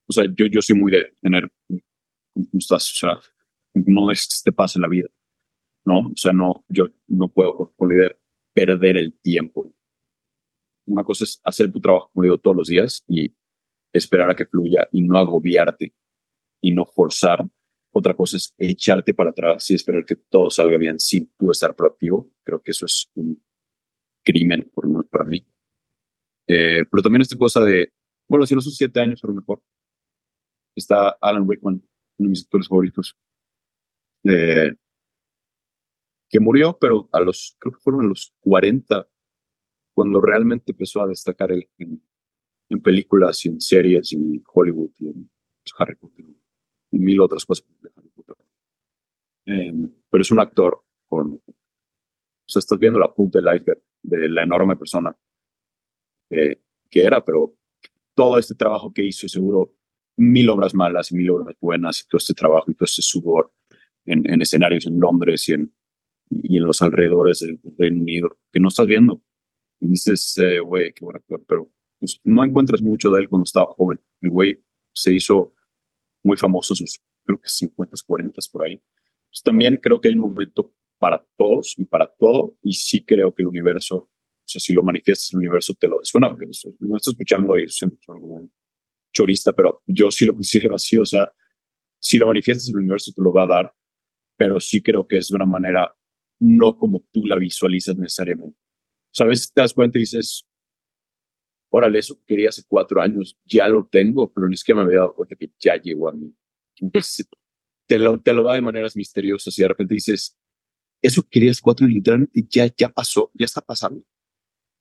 o 0.07 0.13
sea, 0.13 0.25
yo, 0.25 0.47
yo 0.47 0.61
soy 0.61 0.77
muy 0.77 0.93
de 0.93 1.13
tener, 1.21 1.51
¿cómo 1.69 2.59
estás? 2.59 2.91
O 2.93 2.97
sea, 2.97 3.19
no 3.75 4.11
es 4.11 4.43
te 4.43 4.53
pase 4.53 4.79
la 4.79 4.89
vida, 4.89 5.09
¿no? 5.85 6.01
O 6.01 6.17
sea, 6.17 6.33
no, 6.33 6.65
yo 6.69 6.89
no 7.07 7.29
puedo, 7.29 7.73
por 7.77 7.91
líder, 7.93 8.19
perder 8.53 8.97
el 8.97 9.19
tiempo. 9.21 9.75
Una 10.87 11.03
cosa 11.03 11.25
es 11.25 11.41
hacer 11.45 11.73
tu 11.73 11.81
trabajo, 11.81 12.11
como 12.13 12.25
digo, 12.25 12.39
todos 12.39 12.57
los 12.57 12.69
días 12.69 13.05
y 13.09 13.35
esperar 13.93 14.31
a 14.31 14.37
que 14.37 14.47
fluya 14.47 14.89
y 14.93 15.03
no 15.03 15.19
agobiarte 15.19 15.95
y 16.61 16.73
no 16.73 16.85
forzar. 16.85 17.45
Otra 17.93 18.15
cosa 18.15 18.37
es 18.37 18.55
echarte 18.59 19.15
para 19.15 19.31
atrás 19.31 19.71
y 19.71 19.75
esperar 19.75 20.05
que 20.05 20.17
todo 20.17 20.51
salga 20.51 20.77
bien 20.77 20.99
sin 20.99 21.31
tú 21.39 21.51
estar 21.51 21.75
proactivo. 21.75 22.31
Creo 22.43 22.61
que 22.61 22.73
eso 22.73 22.87
es 22.87 23.11
un 23.15 23.43
crimen 24.25 24.71
por, 24.75 25.09
para 25.09 25.25
mí. 25.25 25.47
Eh, 26.47 26.85
pero 26.91 27.03
también 27.03 27.23
esta 27.23 27.39
cosa 27.39 27.61
de, 27.61 27.93
bueno, 28.29 28.47
si 28.47 28.55
no 28.55 28.61
son 28.61 28.73
siete 28.73 29.01
años, 29.01 29.23
a 29.25 29.27
lo 29.27 29.35
mejor. 29.35 29.63
Está 30.77 31.11
Alan 31.21 31.49
Rickman, 31.49 31.75
uno 31.75 32.27
de 32.27 32.29
mis 32.29 32.43
actores 32.43 32.69
favoritos, 32.69 33.17
eh, 34.25 34.75
que 36.29 36.41
murió, 36.41 36.77
pero 36.79 37.09
a 37.13 37.21
los, 37.21 37.57
creo 37.59 37.73
que 37.75 37.81
fueron 37.81 38.07
a 38.07 38.09
los 38.09 38.35
40, 38.41 39.09
cuando 39.95 40.21
realmente 40.21 40.73
empezó 40.73 41.03
a 41.03 41.07
destacar 41.07 41.53
en, 41.53 42.03
en, 42.69 42.83
películas 42.83 43.45
y 43.45 43.51
en 43.51 43.61
series 43.61 44.13
y 44.13 44.17
en 44.17 44.43
Hollywood 44.53 44.91
y 44.99 45.09
en 45.09 45.31
Harry 45.79 45.95
Potter 45.95 46.25
y 46.91 46.99
mil 46.99 47.21
otras 47.21 47.45
cosas 47.45 47.65
de 47.81 47.91
Harry 47.95 48.09
Potter. 48.09 48.37
Eh, 49.47 49.73
pero 50.11 50.23
es 50.23 50.31
un 50.33 50.41
actor 50.41 50.85
con, 51.07 51.35
o 51.35 52.49
sea, 52.49 52.59
estás 52.59 52.79
viendo 52.79 52.99
la 52.99 53.13
punta 53.13 53.41
del 53.41 53.55
iceberg 53.55 53.83
de 54.03 54.29
la 54.29 54.43
enorme 54.43 54.77
persona 54.77 55.17
que 56.91 57.03
era, 57.03 57.25
pero 57.25 57.55
todo 58.15 58.39
este 58.39 58.55
trabajo 58.55 58.93
que 58.93 59.05
hizo, 59.05 59.29
seguro 59.29 59.75
mil 60.17 60.49
obras 60.49 60.75
malas 60.75 61.11
y 61.11 61.17
mil 61.17 61.31
obras 61.31 61.57
buenas, 61.61 62.01
y 62.01 62.09
todo 62.09 62.19
este 62.19 62.35
trabajo 62.35 62.71
y 62.71 62.75
todo 62.75 62.85
este 62.85 63.03
sudor 63.03 63.53
en, 64.05 64.31
en 64.31 64.43
escenarios 64.43 64.87
en 64.87 65.01
Londres 65.01 65.49
y 65.49 65.55
en, 65.55 65.73
y 66.31 66.57
en 66.57 66.65
los 66.65 66.83
alrededores 66.83 67.41
del 67.41 67.59
Reino 67.79 68.01
Unido, 68.01 68.39
que 68.53 68.61
no 68.61 68.69
estás 68.69 68.87
viendo. 68.87 69.23
Y 69.81 69.89
dices, 69.89 70.39
eh, 70.39 70.61
güey, 70.61 70.93
qué 70.93 71.05
buen 71.05 71.17
actor, 71.17 71.45
pero 71.47 71.71
pues, 71.99 72.21
no 72.25 72.45
encuentras 72.45 72.83
mucho 72.83 73.11
de 73.11 73.23
él 73.23 73.29
cuando 73.29 73.45
estaba 73.45 73.67
joven. 73.67 74.01
El 74.21 74.31
güey 74.31 74.63
se 74.93 75.13
hizo 75.13 75.55
muy 76.23 76.37
famoso 76.37 76.75
sus, 76.75 77.01
creo 77.25 77.41
que 77.41 77.49
50, 77.49 77.97
40 78.07 78.41
por 78.53 78.65
ahí. 78.65 78.81
Pues, 79.29 79.43
también 79.43 79.77
creo 79.77 80.01
que 80.01 80.09
hay 80.09 80.15
un 80.15 80.21
momento 80.21 80.73
para 80.99 81.25
todos 81.37 81.75
y 81.77 81.85
para 81.85 82.07
todo, 82.07 82.57
y 82.63 82.73
sí 82.73 83.05
creo 83.05 83.35
que 83.35 83.43
el 83.43 83.49
universo 83.49 84.09
sea, 84.55 84.61
si 84.61 84.73
lo 84.73 84.83
manifiestas 84.83 85.33
el 85.33 85.39
universo, 85.39 85.75
te 85.75 85.89
lo 85.89 85.99
suena, 86.03 86.29
porque 86.29 86.47
no 86.81 86.97
estoy 86.97 87.13
escuchando 87.13 87.55
ahí, 87.55 87.69
siempre 87.69 87.99
como 88.07 88.27
un 88.27 88.53
chorista, 89.13 89.53
pero 89.53 89.83
yo 89.87 90.11
sí 90.11 90.27
lo 90.27 90.35
considero 90.35 90.75
así. 90.75 90.97
O 90.99 91.05
sea, 91.05 91.33
si 91.99 92.19
lo 92.19 92.27
manifiestas 92.27 92.69
el 92.69 92.77
universo, 92.77 93.13
te 93.15 93.23
lo 93.23 93.33
va 93.33 93.45
a 93.45 93.47
dar, 93.47 93.75
pero 94.37 94.61
sí 94.61 94.83
creo 94.83 95.07
que 95.07 95.19
es 95.19 95.29
de 95.29 95.37
una 95.37 95.47
manera 95.47 95.95
no 96.41 96.77
como 96.77 97.07
tú 97.13 97.25
la 97.27 97.37
visualizas 97.37 97.97
necesariamente. 97.97 98.59
O 98.59 99.15
sea, 99.15 99.27
a 99.27 99.29
veces 99.29 99.53
te 99.53 99.61
das 99.61 99.73
cuenta 99.73 99.99
y 99.99 100.03
dices, 100.03 100.47
órale, 101.71 101.99
eso 101.99 102.21
quería 102.27 102.49
hace 102.49 102.63
cuatro 102.67 103.01
años, 103.01 103.39
ya 103.45 103.69
lo 103.69 103.87
tengo, 103.87 104.33
pero 104.33 104.49
ni 104.49 104.57
siquiera 104.57 104.81
me 104.81 104.87
había 104.87 105.01
dado 105.01 105.15
cuenta 105.15 105.37
que 105.37 105.51
ya 105.59 105.77
llegó 105.77 106.09
a 106.09 106.13
mí. 106.13 106.35
te, 107.87 107.99
lo, 107.99 108.21
te 108.21 108.33
lo 108.33 108.43
da 108.43 108.55
de 108.55 108.61
maneras 108.61 108.97
misteriosas 108.97 109.59
y 109.59 109.63
de 109.63 109.69
repente 109.69 109.95
dices, 109.95 110.37
eso 111.03 111.23
querías 111.29 111.61
cuatro 111.61 111.85
años, 111.85 111.97
literalmente 111.97 112.47
ya, 112.49 112.67
ya 112.77 112.89
pasó, 112.89 113.31
ya 113.35 113.45
está 113.45 113.61
pasando, 113.61 114.05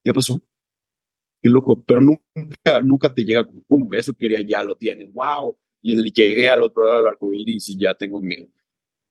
ya 0.04 0.12
pasó. 0.12 0.40
Qué 1.42 1.48
loco, 1.48 1.82
pero 1.82 2.00
nunca, 2.00 2.80
nunca 2.82 3.12
te 3.12 3.24
llega 3.24 3.44
como, 3.44 3.62
pum, 3.62 3.94
eso 3.94 4.14
quería, 4.14 4.40
ya 4.42 4.62
lo 4.62 4.76
tienes, 4.76 5.12
wow. 5.12 5.56
Y 5.82 6.12
llegué 6.12 6.48
al 6.48 6.62
otro 6.62 6.84
lado 6.84 6.98
del 6.98 7.08
arco 7.08 7.32
iris 7.32 7.68
y 7.68 7.78
ya 7.78 7.94
tengo 7.94 8.20
mi, 8.20 8.48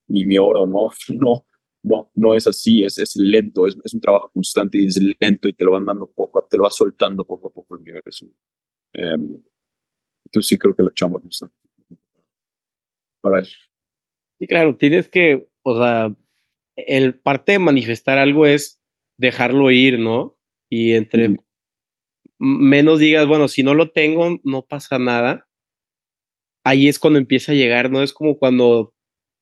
mi, 0.08 0.26
mi 0.26 0.38
oro, 0.38 0.66
no, 0.66 0.90
no, 1.10 1.46
no, 1.84 2.12
no 2.16 2.34
es 2.34 2.48
así, 2.48 2.84
es, 2.84 2.98
es 2.98 3.16
lento, 3.16 3.68
es, 3.68 3.78
es, 3.84 3.94
un 3.94 4.02
trabajo 4.02 4.32
constante 4.34 4.80
y 4.80 4.88
es 4.88 5.00
lento 5.20 5.48
y 5.48 5.54
te 5.54 5.64
lo 5.64 5.72
van 5.72 5.86
dando 5.86 6.10
poco, 6.10 6.44
te 6.50 6.58
lo 6.58 6.64
va 6.64 6.72
soltando 6.72 7.26
poco 7.26 7.50
a 7.50 7.54
poco 7.54 7.76
el 7.76 7.82
universo. 7.82 8.26
Um, 8.96 9.44
entonces 10.26 10.48
sí 10.48 10.58
creo 10.58 10.76
que 10.76 10.84
lo 10.84 10.90
echamos 10.90 11.22
Para 13.22 13.42
eso. 13.42 13.58
Sí, 14.40 14.48
claro, 14.48 14.76
tienes 14.78 15.08
que, 15.10 15.48
o 15.62 15.78
sea, 15.78 16.16
el 16.76 17.20
parte 17.20 17.54
de 17.54 17.60
manifestar 17.60 18.18
algo 18.18 18.46
es 18.46 18.82
dejarlo 19.18 19.70
ir, 19.72 20.00
¿no? 20.00 20.38
Y 20.76 20.94
entre 20.94 21.38
menos 22.40 22.98
digas, 22.98 23.28
bueno, 23.28 23.48
si 23.48 23.62
no 23.62 23.76
lo 23.76 23.92
tengo, 23.92 24.40
no 24.44 24.66
pasa 24.66 24.98
nada. 24.98 25.48
Ahí 26.64 26.88
es 26.88 26.98
cuando 26.98 27.20
empieza 27.20 27.52
a 27.52 27.56
llegar, 27.56 27.92
¿no? 27.92 28.02
Es 28.02 28.12
como 28.12 28.40
cuando 28.40 28.96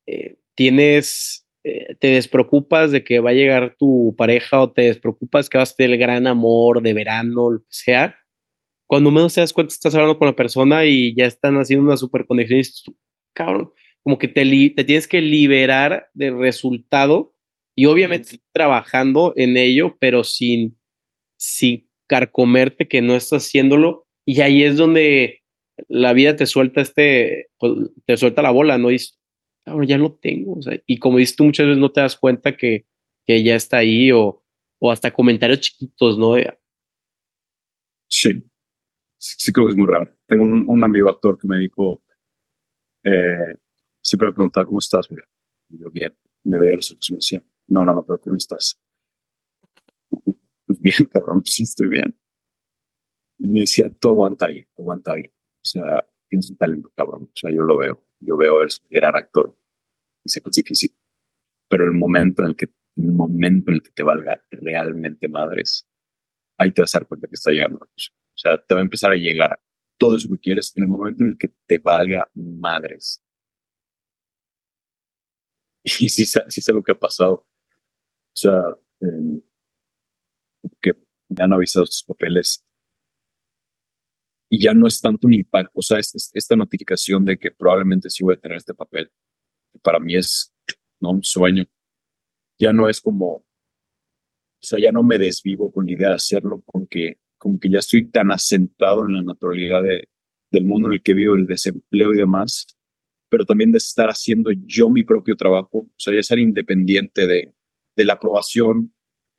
eh, 0.08 0.36
tienes 0.56 1.48
eh, 1.64 1.96
te 2.00 2.08
despreocupas 2.08 2.92
de 2.92 3.06
que 3.06 3.22
va 3.22 3.30
a 3.30 3.34
llegar 3.34 3.78
tu 3.80 4.14
pareja 4.18 4.62
o 4.62 4.74
te 4.74 4.82
despreocupas 4.82 5.50
que 5.50 5.58
vas 5.58 5.72
a 5.72 5.76
tener 5.76 5.92
el 5.92 6.00
gran 6.00 6.28
amor 6.28 6.82
de 6.82 6.94
verano, 6.94 7.52
lo 7.52 7.60
que 7.60 7.66
sea, 7.70 8.18
cuando 8.88 9.10
menos 9.10 9.34
te 9.34 9.40
das 9.40 9.54
cuenta 9.54 9.74
estás 9.74 9.96
hablando 9.96 10.20
con 10.20 10.28
la 10.28 10.36
persona 10.36 10.84
y 10.86 11.16
ya 11.16 11.26
están 11.26 11.56
haciendo 11.56 11.86
una 11.86 11.96
super 11.96 12.26
conexión 12.26 12.58
y 12.58 12.62
dices, 12.64 12.84
cabrón, 13.34 13.72
como 14.04 14.18
que 14.18 14.28
te, 14.28 14.44
te 14.44 14.84
tienes 14.84 15.08
que 15.08 15.22
liberar 15.22 16.10
del 16.14 16.38
resultado 16.38 17.34
y 17.74 17.86
obviamente 17.86 18.42
trabajando 18.52 19.34
en 19.38 19.56
ello, 19.56 19.96
pero 19.98 20.26
sin, 20.26 20.78
sin 21.42 21.90
carcomerte 22.08 22.88
que 22.88 23.02
no 23.02 23.16
estás 23.16 23.48
haciéndolo 23.48 24.06
y 24.26 24.42
ahí 24.42 24.64
es 24.64 24.78
donde 24.78 25.42
la 25.88 26.14
vida 26.14 26.36
te 26.36 26.46
suelta 26.46 26.82
este, 26.82 27.50
pues, 27.58 27.74
te 28.06 28.16
suelta 28.16 28.44
la 28.44 28.52
bola, 28.52 28.78
¿no? 28.78 28.90
Ahora 29.66 29.86
ya 29.86 29.98
lo 29.98 30.14
tengo. 30.14 30.60
Y 30.86 31.00
como 31.00 31.18
dices 31.18 31.36
tú, 31.36 31.46
muchas 31.46 31.66
veces 31.66 31.80
no 31.80 31.92
te 31.92 32.02
das 32.02 32.16
cuenta 32.16 32.56
que, 32.56 32.86
que 33.26 33.42
ya 33.44 33.56
está 33.56 33.78
ahí 33.78 34.12
o, 34.12 34.44
o 34.80 34.92
hasta 34.92 35.12
comentarios 35.12 35.62
chiquitos, 35.62 36.20
¿no? 36.20 36.36
Sí. 38.08 38.44
sí, 39.18 39.52
creo 39.52 39.66
que 39.66 39.72
es 39.72 39.78
muy 39.78 39.88
raro. 39.88 40.14
Tengo 40.28 40.44
un, 40.44 40.84
amigo 40.84 41.10
actor 41.10 41.40
que 41.40 41.48
me 41.48 41.58
dijo, 41.58 42.04
eh, 43.04 43.56
siempre 44.02 44.28
me 44.28 44.34
preguntaba, 44.34 44.66
¿cómo 44.68 44.80
estás? 44.80 45.08
Y 45.70 45.80
yo, 45.80 45.90
bien, 45.90 46.16
me 46.44 46.60
veo 46.60 46.76
los 46.76 46.92
ojos 46.92 47.10
y 47.10 47.14
me 47.14 47.18
decía, 47.18 47.44
no, 47.68 47.84
no, 47.84 47.96
no, 47.96 48.06
pero 48.06 48.20
¿cómo 48.20 48.36
estás? 48.36 48.80
Pues 50.80 50.80
bien, 51.00 51.10
cabrón, 51.12 51.42
pues 51.42 51.54
sí 51.54 51.64
estoy 51.64 51.88
bien. 51.90 52.18
Y 53.40 53.48
me 53.48 53.60
decía, 53.62 53.90
tú 53.90 54.10
aguanta 54.10 54.46
ahí, 54.48 54.66
aguanta 54.78 55.14
ahí. 55.14 55.24
O 55.26 55.66
sea, 55.66 56.08
tienes 56.30 56.50
un 56.50 56.58
talento, 56.58 56.92
cabrón. 56.96 57.24
O 57.24 57.32
sea, 57.36 57.52
yo 57.52 57.64
lo 57.64 57.78
veo 57.78 58.04
yo 58.22 58.38
veo 58.38 58.62
el 58.62 58.70
gran 58.90 59.16
actor 59.16 59.58
y 60.24 60.30
sé 60.30 60.42
que 60.42 60.50
es 60.50 60.56
difícil. 60.56 60.96
Pero 61.68 61.86
el 61.86 61.92
momento 61.92 62.44
en 62.44 62.50
el 62.50 62.56
que, 62.56 62.70
el 62.98 63.12
momento 63.12 63.72
en 63.72 63.76
el 63.76 63.84
que 63.84 63.92
te 63.92 64.04
valga 64.04 64.44
realmente 64.52 65.28
madres, 65.28 65.88
ahí 66.58 66.72
te 66.72 66.82
vas 66.82 66.94
a 66.96 67.00
dar 67.00 67.08
cuenta 67.08 67.28
que 67.28 67.36
está 67.36 67.52
llegando. 67.52 67.80
O 67.80 67.90
sea, 68.36 68.62
te 68.62 68.76
va 68.76 68.82
a 68.82 68.84
empezar 68.84 69.12
a 69.12 69.16
llegar 69.16 69.60
todo 69.98 70.18
eso 70.18 70.30
que 70.30 70.40
quieres 70.40 70.76
en 70.76 70.84
el 70.84 70.90
momento 70.90 71.24
en 71.24 71.32
el 71.32 71.38
que 71.38 71.52
te 71.66 71.80
valga 71.80 72.30
madres. 72.34 73.24
Y 76.00 76.10
sí, 76.10 76.26
sí 76.26 76.62
sé 76.62 76.74
lo 76.74 76.84
que 76.84 76.92
ha 76.92 77.00
pasado. 77.00 77.34
O 77.34 78.36
sea, 78.36 78.64
que 80.82 80.94
me 81.30 81.44
han 81.44 81.54
avisado 81.54 81.86
sus 81.86 82.04
papeles 82.04 82.66
y 84.54 84.62
ya 84.62 84.74
no 84.74 84.86
es 84.86 85.00
tanto 85.00 85.28
un 85.28 85.34
impacto, 85.34 85.72
o 85.76 85.82
sea, 85.82 85.98
esta 85.98 86.56
notificación 86.58 87.24
de 87.24 87.38
que 87.38 87.52
probablemente 87.52 88.10
sí 88.10 88.22
voy 88.22 88.36
a 88.36 88.40
tener 88.40 88.58
este 88.58 88.74
papel, 88.74 89.10
para 89.82 89.98
mí 89.98 90.18
es 90.18 90.54
¿no? 91.00 91.12
un 91.12 91.24
sueño. 91.24 91.64
Ya 92.60 92.74
no 92.74 92.90
es 92.90 93.00
como, 93.00 93.28
o 93.36 93.46
sea, 94.60 94.78
ya 94.78 94.92
no 94.92 95.04
me 95.04 95.18
desvivo 95.18 95.72
con 95.72 95.86
la 95.86 95.94
idea 95.94 96.10
de 96.10 96.16
hacerlo, 96.16 96.62
porque 96.66 97.18
como 97.38 97.62
que 97.62 97.70
ya 97.70 97.80
estoy 97.80 98.10
tan 98.10 98.30
asentado 98.30 99.06
en 99.06 99.14
la 99.16 99.24
naturalidad 99.24 99.84
de, 99.84 100.10
del 100.52 100.66
mundo 100.66 100.90
en 100.90 100.96
el 100.96 101.02
que 101.02 101.14
vivo, 101.14 101.36
el 101.36 101.48
desempleo 101.48 102.14
y 102.14 102.18
demás, 102.18 102.68
pero 103.30 103.46
también 103.46 103.72
de 103.72 103.78
estar 103.78 104.10
haciendo 104.10 104.52
yo 104.66 104.90
mi 104.90 105.04
propio 105.04 105.38
trabajo, 105.38 105.78
o 105.78 105.94
sea, 105.96 106.14
ya 106.14 106.22
ser 106.24 106.40
independiente 106.40 107.26
de, 107.26 107.54
de 107.96 108.06
la 108.06 108.14
aprobación 108.14 108.94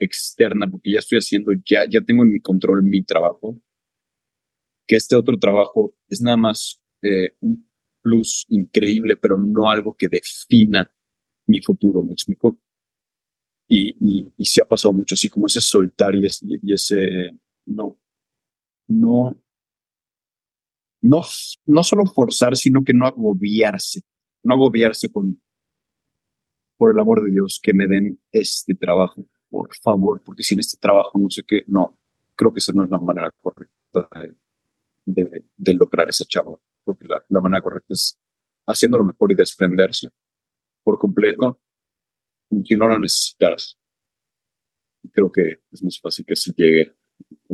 externa, 0.05 0.71
porque 0.71 0.93
ya 0.93 0.99
estoy 0.99 1.19
haciendo, 1.19 1.53
ya, 1.65 1.85
ya 1.89 2.01
tengo 2.01 2.23
en 2.23 2.33
mi 2.33 2.41
control 2.41 2.83
mi 2.83 3.03
trabajo 3.03 3.61
que 4.87 4.97
este 4.97 5.17
otro 5.17 5.39
trabajo 5.39 5.95
es 6.09 6.21
nada 6.21 6.37
más 6.37 6.81
eh, 7.03 7.35
un 7.41 7.69
plus 8.03 8.45
increíble, 8.49 9.17
pero 9.17 9.39
no 9.39 9.71
algo 9.71 9.95
que 9.95 10.09
defina 10.09 10.91
mi 11.47 11.61
futuro, 11.63 12.03
me 12.03 12.13
explico. 12.13 12.59
Y, 13.69 14.27
y, 14.37 14.45
se 14.45 14.61
ha 14.61 14.67
pasado 14.67 14.93
mucho 14.93 15.15
así 15.15 15.29
como 15.29 15.47
ese 15.47 15.61
soltar 15.61 16.15
y 16.15 16.27
ese, 16.27 16.45
y 16.47 16.73
ese 16.75 17.31
no, 17.65 17.99
no, 18.89 19.35
no, 21.01 21.23
no 21.67 21.83
solo 21.83 22.05
forzar, 22.05 22.57
sino 22.57 22.85
que 22.85 22.93
no 22.93 23.07
agobiarse, 23.07 24.03
no 24.43 24.55
agobiarse 24.55 25.11
con, 25.11 25.41
por 26.77 26.93
el 26.93 27.01
amor 27.01 27.25
de 27.25 27.31
Dios, 27.31 27.61
que 27.63 27.73
me 27.73 27.87
den 27.87 28.21
este 28.31 28.75
trabajo, 28.75 29.25
por 29.53 29.69
favor, 29.77 30.23
porque 30.25 30.43
sin 30.43 30.61
este 30.61 30.79
trabajo 30.79 31.19
no 31.19 31.29
sé 31.29 31.43
qué, 31.43 31.63
no, 31.67 31.99
creo 32.35 32.51
que 32.55 32.59
esa 32.59 32.73
no 32.73 32.85
es 32.85 32.91
la 32.91 32.99
manera 32.99 33.31
correcta 33.43 34.09
de, 35.05 35.75
lograr 35.75 36.09
esa 36.09 36.25
chava, 36.25 36.59
porque 36.83 37.07
la, 37.07 37.41
manera 37.43 37.61
correcta 37.61 37.93
es 37.93 38.19
haciéndolo 38.67 39.05
mejor 39.05 39.31
y 39.31 39.35
desprenderse 39.35 40.09
por 40.83 40.99
completo 40.99 41.61
si 42.65 42.77
no 42.77 42.89
lo 42.89 42.99
necesitas. 42.99 43.79
Creo 45.13 45.31
que 45.31 45.61
es 45.71 45.85
más 45.85 46.01
fácil 46.01 46.25
que 46.25 46.35
si 46.35 46.51
llegue, 46.57 46.95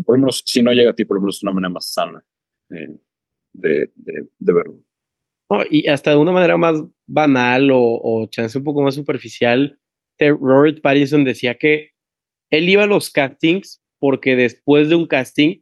por 0.04 0.14
lo 0.14 0.20
menos 0.20 0.44
si 0.46 0.62
no 0.62 0.70
llega 0.70 0.92
a 0.92 0.94
ti, 0.94 1.04
por 1.04 1.16
lo 1.16 1.22
menos 1.22 1.42
una 1.42 1.52
manera 1.52 1.70
más 1.70 1.92
sana 1.92 2.24
eh, 2.70 2.96
de, 3.52 3.90
de, 3.96 4.52
verlo. 4.52 4.84
y 5.68 5.88
hasta 5.88 6.12
de 6.12 6.16
una 6.16 6.30
manera 6.30 6.56
más 6.56 6.80
banal 7.08 7.72
o, 7.72 7.80
o 7.80 8.26
chance 8.28 8.56
un 8.56 8.62
poco 8.62 8.82
más 8.82 8.94
superficial, 8.94 9.80
Robert 10.20 10.80
Pattinson 10.80 11.24
decía 11.24 11.56
que 11.56 11.90
él 12.50 12.68
iba 12.68 12.84
a 12.84 12.86
los 12.86 13.10
castings 13.10 13.82
porque 13.98 14.36
después 14.36 14.88
de 14.88 14.94
un 14.94 15.06
casting 15.06 15.60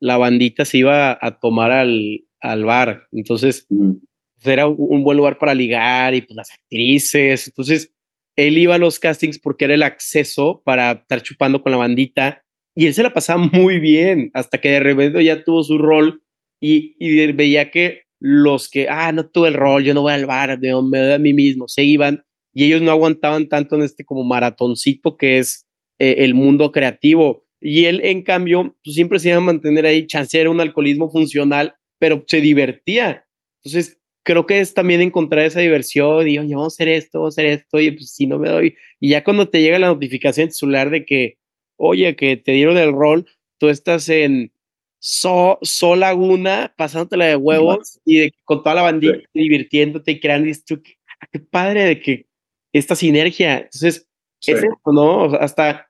la 0.00 0.16
bandita 0.16 0.64
se 0.64 0.78
iba 0.78 1.18
a 1.20 1.38
tomar 1.38 1.70
al, 1.70 2.24
al 2.40 2.64
bar. 2.64 3.08
Entonces, 3.12 3.66
pues, 3.68 4.46
era 4.46 4.66
un, 4.66 5.02
buen 5.02 5.16
lugar 5.16 5.38
para 5.38 5.54
ligar 5.54 6.14
y 6.14 6.22
pues 6.22 6.36
las 6.36 6.50
actrices. 6.52 7.48
Entonces, 7.48 7.92
él 8.36 8.58
iba 8.58 8.74
a 8.74 8.78
los 8.78 8.98
castings 8.98 9.38
porque 9.38 9.64
era 9.64 9.74
el 9.74 9.82
acceso 9.82 10.62
para 10.64 10.92
estar 10.92 11.22
chupando 11.22 11.62
con 11.62 11.72
la 11.72 11.78
bandita 11.78 12.44
y 12.74 12.86
él 12.86 12.94
se 12.94 13.02
la 13.02 13.12
pasaba 13.12 13.38
muy 13.52 13.78
bien 13.78 14.30
hasta 14.34 14.58
que 14.58 14.70
de 14.70 14.80
repente 14.80 15.24
ya 15.24 15.44
tuvo 15.44 15.62
su 15.62 15.78
rol 15.78 16.22
y, 16.60 16.96
y 16.98 17.32
veía 17.32 17.70
que 17.70 18.02
los 18.20 18.68
que, 18.70 18.88
ah, 18.88 19.12
no 19.12 19.26
tuve 19.26 19.48
el 19.48 19.54
rol, 19.54 19.84
yo 19.84 19.94
no 19.94 20.02
voy 20.02 20.12
al 20.12 20.26
bar, 20.26 20.58
me, 20.58 20.68
me 20.82 20.98
doy 20.98 21.12
a 21.12 21.18
mí 21.18 21.34
mismo, 21.34 21.68
se 21.68 21.84
iban 21.84 22.24
y 22.54 22.64
ellos 22.64 22.80
no 22.80 22.90
aguantaban 22.90 23.48
tanto 23.48 23.76
en 23.76 23.82
este 23.82 24.04
como 24.04 24.24
maratoncito 24.24 25.16
que 25.16 25.38
es 25.38 25.66
eh, 25.98 26.16
el 26.18 26.34
mundo 26.34 26.72
creativo 26.72 27.44
y 27.66 27.86
él, 27.86 28.02
en 28.04 28.20
cambio, 28.20 28.76
pues, 28.84 28.94
siempre 28.94 29.18
se 29.18 29.30
iba 29.30 29.38
a 29.38 29.40
mantener 29.40 29.86
ahí, 29.86 30.06
chance 30.06 30.38
era 30.38 30.50
un 30.50 30.60
alcoholismo 30.60 31.10
funcional, 31.10 31.74
pero 31.98 32.22
se 32.26 32.42
divertía. 32.42 33.26
Entonces, 33.62 33.98
creo 34.22 34.44
que 34.44 34.60
es 34.60 34.74
también 34.74 35.00
encontrar 35.00 35.46
esa 35.46 35.60
diversión 35.60 36.28
y, 36.28 36.38
oye, 36.38 36.54
vamos 36.54 36.74
a 36.74 36.76
hacer 36.76 36.88
esto, 36.88 37.20
vamos 37.20 37.38
a 37.38 37.40
hacer 37.40 37.46
esto, 37.52 37.80
y 37.80 37.90
pues 37.92 38.10
si 38.10 38.26
no 38.26 38.38
me 38.38 38.50
doy. 38.50 38.76
Y 39.00 39.08
ya 39.08 39.24
cuando 39.24 39.48
te 39.48 39.62
llega 39.62 39.78
la 39.78 39.86
notificación 39.86 40.50
celular 40.50 40.90
de 40.90 41.06
que, 41.06 41.38
oye, 41.76 42.14
que 42.16 42.36
te 42.36 42.52
dieron 42.52 42.76
el 42.76 42.92
rol, 42.92 43.26
tú 43.58 43.70
estás 43.70 44.10
en 44.10 44.52
So, 44.98 45.58
so 45.62 45.96
Laguna, 45.96 46.74
pasándotela 46.76 47.26
de 47.26 47.36
huevos 47.36 47.98
y 48.04 48.18
de, 48.18 48.32
con 48.44 48.62
toda 48.62 48.74
la 48.74 48.82
bandita 48.82 49.18
divirtiéndote 49.32 50.12
y 50.12 50.20
creando 50.20 50.50
esto. 50.50 50.82
Qué, 50.82 50.96
qué 51.32 51.40
padre 51.40 51.84
de 51.84 52.00
que 52.00 52.26
esta 52.74 52.94
sinergia. 52.94 53.58
Entonces, 53.58 54.08
es 54.40 54.58
eso, 54.58 54.92
¿no? 54.92 55.24
hasta 55.36 55.88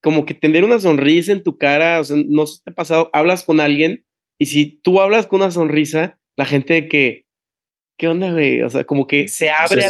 como 0.00 0.24
que 0.24 0.34
tener 0.34 0.62
una 0.62 0.78
sonrisa 0.78 1.32
en 1.32 1.42
tu 1.42 1.58
cara, 1.58 1.98
o 2.00 2.04
sea, 2.04 2.16
no 2.24 2.46
se 2.46 2.62
te 2.62 2.70
ha 2.70 2.74
pasado, 2.74 3.10
hablas 3.12 3.42
con 3.42 3.58
alguien 3.58 4.04
y 4.38 4.46
si 4.46 4.80
tú 4.82 5.00
hablas 5.00 5.26
con 5.26 5.42
una 5.42 5.50
sonrisa, 5.50 6.20
la 6.36 6.44
gente 6.44 6.74
de 6.74 6.88
que, 6.88 7.26
¿qué 7.98 8.06
onda, 8.06 8.30
güey? 8.30 8.62
O 8.62 8.70
sea, 8.70 8.84
como 8.84 9.08
que 9.08 9.26
se 9.26 9.50
abre 9.50 9.82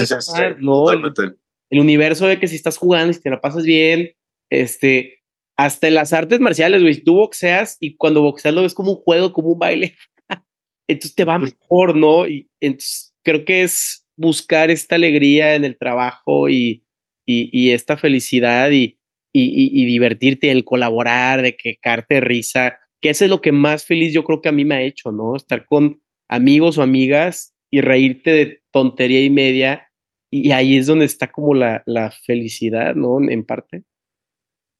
¿no? 0.61 0.91
El, 0.91 1.81
universo 1.81 2.27
de 2.27 2.41
que 2.41 2.49
si 2.49 2.57
estás 2.57 2.79
jugando 2.79 3.11
y 3.11 3.15
si 3.15 3.21
te 3.21 3.29
la 3.29 3.43
pasas 3.43 3.65
bien, 3.65 4.15
este, 4.49 5.21
hasta 5.59 5.89
en 5.89 5.95
las 5.95 6.15
artes 6.15 6.41
marciales, 6.41 6.81
güey, 6.81 6.97
tú 7.03 7.17
boxeas 7.17 7.77
y 7.79 7.97
cuando 7.97 8.23
boxeas 8.23 8.55
lo 8.55 8.63
ves 8.63 8.73
como 8.73 8.93
un 8.93 9.03
juego, 9.03 9.35
como 9.35 9.49
un 9.49 9.59
baile. 9.59 9.95
entonces 10.89 11.15
te 11.15 11.27
va 11.27 11.39
mejor, 11.39 11.95
¿no? 11.95 12.27
Y 12.27 12.49
entonces 12.61 13.15
creo 13.23 13.45
que 13.45 13.65
es 13.65 13.98
buscar 14.19 14.71
esta 14.71 14.97
alegría 14.97 15.55
en 15.55 15.65
el 15.65 15.79
trabajo 15.79 16.51
y, 16.51 16.85
y, 17.25 17.71
esta 17.71 17.97
felicidad 17.97 18.71
y, 18.71 18.99
y, 19.33 19.87
divertirte, 19.87 20.51
el 20.51 20.65
colaborar, 20.65 21.41
de 21.43 21.57
quejarte 21.57 22.21
risa, 22.21 22.79
que 23.01 23.11
eso 23.11 23.25
es 23.25 23.31
lo 23.31 23.41
que 23.41 23.53
más 23.53 23.85
feliz 23.85 24.13
yo 24.13 24.25
creo 24.25 24.43
que 24.43 24.49
a 24.49 24.53
mí 24.53 24.65
me 24.65 24.75
ha 24.75 24.83
hecho, 24.83 25.13
¿no? 25.13 25.37
Estar 25.37 25.65
con 25.67 26.03
amigos 26.29 26.79
o 26.79 26.83
amigas 26.83 27.55
y 27.71 27.81
reírte 27.81 28.31
de 28.31 28.63
tontería 28.73 29.23
y 29.25 29.31
media. 29.31 29.89
Y 30.31 30.51
ahí 30.51 30.77
es 30.77 30.87
donde 30.87 31.05
está 31.05 31.31
como 31.31 31.55
la, 31.55 31.83
la 31.87 32.11
felicidad, 32.11 32.95
¿no? 32.95 33.19
En 33.31 33.45
parte. 33.45 33.85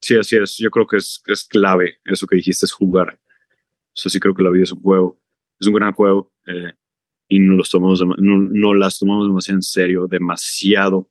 Sí, 0.01 0.15
así 0.17 0.35
es. 0.35 0.57
Yo 0.57 0.69
creo 0.69 0.85
que 0.85 0.97
es, 0.97 1.21
es 1.27 1.45
clave 1.45 1.99
eso 2.05 2.27
que 2.27 2.35
dijiste, 2.35 2.65
es 2.65 2.71
jugar. 2.71 3.19
O 3.19 4.01
sea, 4.01 4.09
sí 4.09 4.19
creo 4.19 4.35
que 4.35 4.43
la 4.43 4.51
vida 4.51 4.63
es 4.63 4.71
un 4.71 4.81
juego. 4.81 5.19
Es 5.59 5.67
un 5.67 5.73
gran 5.73 5.93
juego. 5.93 6.31
Eh, 6.45 6.73
y 7.29 7.39
no, 7.39 7.53
los 7.55 7.69
tomamos, 7.69 8.01
no, 8.01 8.39
no 8.39 8.73
las 8.73 8.99
tomamos 8.99 9.27
demasiado 9.27 9.59
en 9.59 9.61
serio, 9.61 10.07
demasiado 10.07 11.09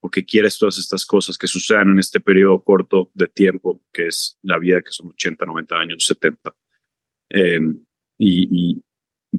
porque 0.00 0.24
quieres 0.24 0.58
todas 0.58 0.78
estas 0.78 1.04
cosas 1.04 1.36
que 1.36 1.46
sucedan 1.46 1.90
en 1.90 1.98
este 1.98 2.20
periodo 2.20 2.62
corto 2.64 3.10
de 3.14 3.28
tiempo, 3.28 3.82
que 3.92 4.06
es 4.06 4.38
la 4.42 4.58
vida, 4.58 4.80
que 4.80 4.90
son 4.90 5.08
80, 5.08 5.44
90 5.44 5.76
años, 5.76 6.06
70. 6.06 6.56
Em, 7.28 7.84
y, 8.18 8.82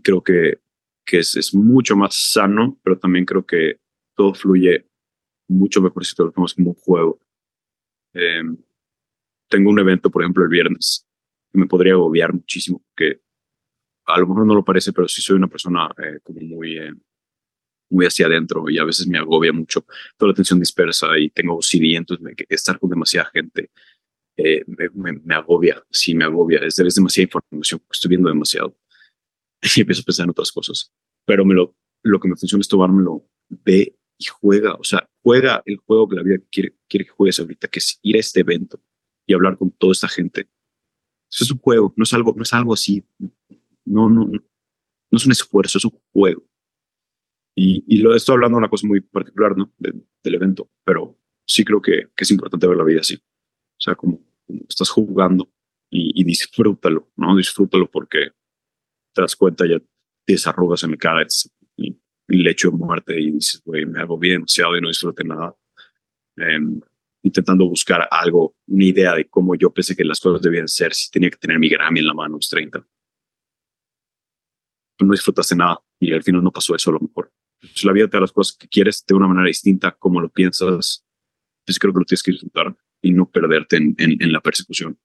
creo 0.04 0.22
que, 0.22 0.60
que 1.04 1.20
es, 1.20 1.36
es, 1.36 1.54
mucho 1.54 1.96
más 1.96 2.16
sano, 2.16 2.80
pero 2.84 2.98
también 2.98 3.26
creo 3.26 3.46
que 3.46 3.80
todo 4.16 4.34
fluye 4.34 4.88
mucho 5.50 5.82
mejor 5.82 6.06
si 6.06 6.16
te 6.16 6.24
lo 6.24 6.32
tomas 6.32 6.54
como 6.54 6.70
un 6.70 6.76
juego. 6.76 7.20
Em, 8.14 8.56
tengo 9.50 9.70
un 9.72 9.80
evento, 9.80 10.12
por 10.12 10.22
ejemplo, 10.22 10.44
el 10.44 10.50
viernes, 10.50 11.08
que 11.52 11.60
me 11.60 11.66
podría 11.66 11.94
agobiar 11.94 12.34
muchísimo, 12.34 12.84
porque 12.88 13.20
a 14.14 14.20
lo 14.20 14.28
mejor 14.28 14.46
no 14.46 14.56
lo 14.56 14.64
parece, 14.64 14.94
pero 14.94 15.08
sí 15.08 15.22
soy 15.22 15.36
una 15.36 15.48
persona 15.48 15.90
eh, 15.98 16.20
como 16.24 16.42
muy, 16.42 16.78
eh, 16.78 16.94
muy 17.90 18.06
hacia 18.06 18.26
adentro 18.26 18.70
y 18.70 18.78
a 18.78 18.84
veces 18.84 19.08
me 19.08 19.18
agobia 19.18 19.54
mucho 19.54 19.86
toda 20.18 20.30
la 20.30 20.34
atención 20.34 20.60
dispersa 20.60 21.18
y 21.18 21.30
tengo 21.30 21.56
OCD, 21.56 21.96
entonces 21.96 22.24
me, 22.24 22.34
estar 22.50 22.80
con 22.80 22.90
demasiada 22.90 23.30
gente 23.34 23.70
eh, 24.38 24.64
me, 24.66 25.12
me, 25.14 25.36
agobia, 25.36 25.84
sí 25.90 26.16
me 26.16 26.24
agobia, 26.24 26.60
es, 26.60 26.80
es 26.80 26.96
demasiada 26.96 27.26
información, 27.26 27.82
estoy 27.92 28.10
viendo 28.10 28.30
demasiado 28.30 28.76
y 29.76 29.82
empiezo 29.82 30.02
a 30.02 30.06
pensar 30.06 30.24
en 30.24 30.32
otras 30.32 30.52
cosas, 30.52 30.92
pero 31.26 31.46
me 31.46 31.54
lo, 31.54 31.76
lo 32.04 32.20
que 32.20 32.28
me 32.28 32.36
funciona 32.36 32.62
es 32.62 32.68
tomármelo, 32.68 33.28
ve 33.50 33.96
y 34.18 34.26
juega, 34.26 34.76
o 34.76 34.84
sea, 34.84 35.08
juega 35.22 35.62
el 35.66 35.78
juego 35.78 36.08
que 36.08 36.16
la 36.16 36.24
vida 36.24 36.38
quiere, 36.52 36.76
quiere 36.88 37.06
que 37.06 37.12
juegues 37.12 37.40
ahorita, 37.40 37.68
que 37.68 37.80
es 37.80 38.00
ir 38.02 38.16
a 38.16 38.20
este 38.20 38.40
evento 38.40 38.82
y 39.26 39.34
hablar 39.34 39.58
con 39.58 39.72
toda 39.72 39.92
esta 39.92 40.08
gente. 40.08 40.48
Eso 41.30 41.44
es 41.44 41.52
un 41.52 41.60
juego, 41.60 41.94
no 41.96 42.04
es 42.04 42.14
algo, 42.14 42.34
no 42.36 42.44
es 42.44 42.54
algo 42.54 42.74
así, 42.74 43.04
no, 43.92 44.10
no, 44.10 44.26
no 44.26 45.18
es 45.18 45.26
un 45.26 45.32
esfuerzo, 45.32 45.78
es 45.78 45.86
un 45.86 46.00
juego. 46.14 46.44
Y, 47.56 47.84
y 47.88 47.98
lo 47.98 48.16
estoy 48.16 48.34
hablando 48.34 48.56
de 48.56 48.60
una 48.60 48.70
cosa 48.70 48.88
muy 48.88 49.02
particular, 49.02 49.58
¿no? 49.58 49.74
del 49.78 50.36
evento, 50.36 50.70
pero 50.84 51.18
sí 51.46 51.66
creo 51.66 51.82
que, 51.82 52.08
es 52.16 52.32
importante 52.32 52.68
ver 52.68 52.78
la 52.78 52.84
vida 52.84 53.02
así. 53.02 53.16
O 53.16 53.80
sea, 53.80 53.96
como, 53.96 54.22
estás 54.70 54.90
jugando 54.90 55.52
y, 55.90 56.12
y, 56.16 56.24
disfrútalo, 56.24 57.12
¿no? 57.18 57.36
Disfrútalo 57.36 57.90
porque 57.90 58.32
te 59.14 59.22
das 59.22 59.36
cuenta, 59.36 59.66
ya 59.68 59.82
tienes 60.26 60.48
arrugas 60.48 60.84
en 60.84 60.92
la 60.92 60.98
cara 60.98 61.28
y, 61.76 62.00
y 62.28 62.38
le 62.38 62.52
echo 62.52 62.72
muerte 62.72 63.20
y 63.20 63.32
dices, 63.32 63.62
güey, 63.66 63.86
me 63.86 64.00
hago 64.00 64.18
bien 64.18 64.36
demasiado 64.36 64.78
y 64.78 64.82
no 64.82 64.88
disfruté 64.88 65.24
nada. 65.24 65.56
Em, 66.38 66.80
intentando 67.24 67.68
buscar 67.68 68.08
algo, 68.10 68.56
una 68.68 68.86
idea 68.86 69.16
de 69.16 69.30
cómo 69.30 69.56
yo 69.56 69.72
pensé 69.72 69.96
que 69.96 70.04
las 70.04 70.20
cosas 70.20 70.42
debían 70.42 70.68
ser, 70.68 70.94
si 70.94 71.12
tenía 71.12 71.30
que 71.30 71.38
tener 71.38 71.60
mi 71.60 71.70
Grammy 71.70 72.00
en 72.00 72.08
la 72.08 72.14
mano, 72.14 72.36
los 72.36 72.50
30. 72.50 72.86
No 75.06 75.12
disfrutaste 75.12 75.56
nada 75.56 75.80
y 76.00 76.14
al 76.14 76.24
final 76.24 76.44
no 76.44 76.52
pasó 76.52 76.76
eso 76.76 76.90
a 76.90 76.94
lo 76.94 77.00
mejor. 77.00 77.32
Si 77.76 77.86
la 77.86 77.94
vida 77.94 78.08
te 78.08 78.18
da 78.18 78.22
las 78.22 78.32
cosas 78.32 78.58
que 78.58 78.68
quieres 78.68 79.04
de 79.06 79.14
una 79.14 79.28
manera 79.28 79.48
distinta, 79.48 79.92
como 79.92 80.20
lo 80.20 80.30
piensas, 80.30 81.06
pues 81.66 81.78
creo 81.78 81.94
que 81.94 82.00
lo 82.00 82.06
tienes 82.06 82.24
que 82.24 82.32
disfrutar 82.32 82.76
y 83.02 83.12
no 83.12 83.30
perderte 83.30 83.78
en, 83.78 83.96
en, 83.98 84.32
la 84.32 84.42
persecución. 84.42 84.98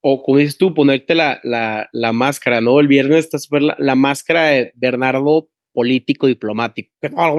O 0.00 0.22
como 0.22 0.38
dices 0.38 0.58
tú, 0.58 0.74
ponerte 0.74 1.14
la, 1.14 1.40
la, 1.44 1.88
la 1.92 2.12
máscara, 2.12 2.60
¿no? 2.60 2.80
El 2.80 2.88
viernes 2.88 3.24
estás 3.24 3.48
la, 3.50 3.76
la, 3.78 3.94
máscara 3.94 4.46
de 4.46 4.72
Bernardo 4.74 5.48
político 5.72 6.26
diplomático. 6.26 6.90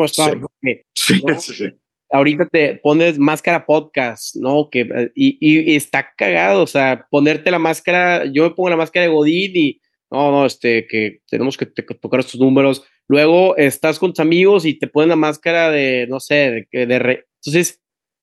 Sí. 0.08 1.22
Sí, 1.40 1.70
Ahorita 2.10 2.48
te 2.48 2.76
pones 2.76 3.18
máscara 3.18 3.66
podcast, 3.66 4.36
¿no? 4.36 4.70
Que, 4.70 5.12
y, 5.16 5.38
y, 5.42 5.76
está 5.76 6.14
cagado, 6.16 6.62
o 6.62 6.68
sea, 6.68 7.08
ponerte 7.10 7.50
la 7.50 7.58
máscara, 7.58 8.26
yo 8.26 8.44
me 8.44 8.52
pongo 8.52 8.70
la 8.70 8.78
máscara 8.78 9.08
de 9.08 9.12
Godín 9.12 9.52
y 9.56 9.82
no, 10.14 10.32
no, 10.32 10.46
este, 10.46 10.86
que 10.86 11.22
tenemos 11.28 11.58
que, 11.58 11.66
tocar 11.66 12.20
estos 12.20 12.40
números. 12.40 12.86
Luego 13.08 13.58
estás 13.58 13.98
con 13.98 14.12
tus 14.12 14.20
amigos 14.20 14.64
y 14.64 14.76
te 14.76 14.88
ponen 14.88 15.10
la 15.10 15.16
máscara 15.16 15.72
de, 15.72 16.06
no 16.08 16.20
sé, 16.20 16.68
de, 16.72 16.86
de 16.86 17.26
entonces, 17.44 17.82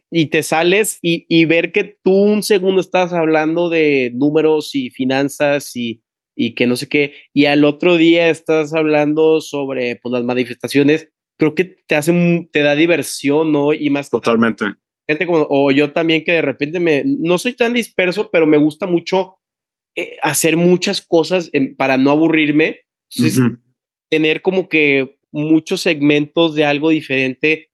y 0.09 0.27
te 0.27 0.45
sales 0.45 1.01
y, 1.03 1.27
y, 1.29 1.47
ver 1.47 1.73
que 1.73 1.99
tú 2.03 2.13
un 2.13 2.45
segundo 2.45 2.81
estás 2.81 3.13
hablando 3.13 3.69
de 3.69 4.13
números 4.15 4.75
y 4.75 4.91
finanzas 4.91 5.75
y, 5.75 6.01
y 6.37 6.55
que 6.55 6.69
no 6.69 6.77
sé 6.77 6.89
qué, 6.89 7.15
y 7.35 7.47
al 7.47 7.65
otro 7.65 7.97
día 7.97 8.31
estás 8.31 8.73
hablando 8.73 9.41
sobre 9.41 9.97
pues, 9.97 10.13
las 10.13 10.23
manifestaciones, 10.23 11.09
creo 11.37 11.57
que 11.57 11.65
te 11.65 11.97
hace, 11.97 12.49
te 12.53 12.61
da 12.61 12.77
diversión, 12.77 13.51
¿no? 13.51 13.73
Y 13.73 13.91
más. 13.91 14.11
Totalmente. 14.11 14.65
Gente 15.09 15.27
como, 15.27 15.45
o 15.51 15.73
yo 15.73 15.93
también 15.93 16.23
que 16.23 16.33
de 16.33 16.43
repente 16.43 16.79
me, 16.79 17.03
no 17.05 17.37
soy 17.37 17.55
tan 17.55 17.73
disperso, 17.73 18.31
pero 18.31 18.47
me 18.47 18.59
gusta 18.59 18.87
mucho 18.87 19.40
eh, 19.97 20.17
hacer 20.23 20.57
muchas 20.57 21.03
cosas 21.03 21.51
para 21.77 21.97
no 21.97 22.11
aburrirme. 22.11 22.81
tener 24.09 24.43
como 24.43 24.69
que 24.69 25.19
muchos 25.33 25.81
segmentos 25.81 26.55
de 26.55 26.65
algo 26.65 26.91
diferente 26.91 27.71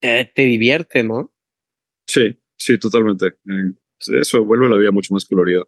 eh, 0.00 0.30
te 0.34 0.42
divierte, 0.42 1.02
¿no? 1.02 1.32
Sí, 2.06 2.36
sí, 2.56 2.78
totalmente. 2.78 3.26
Eh, 3.26 3.72
eso 4.20 4.44
vuelve 4.44 4.68
la 4.68 4.76
vida 4.76 4.90
mucho 4.90 5.14
más 5.14 5.24
colorida. 5.24 5.64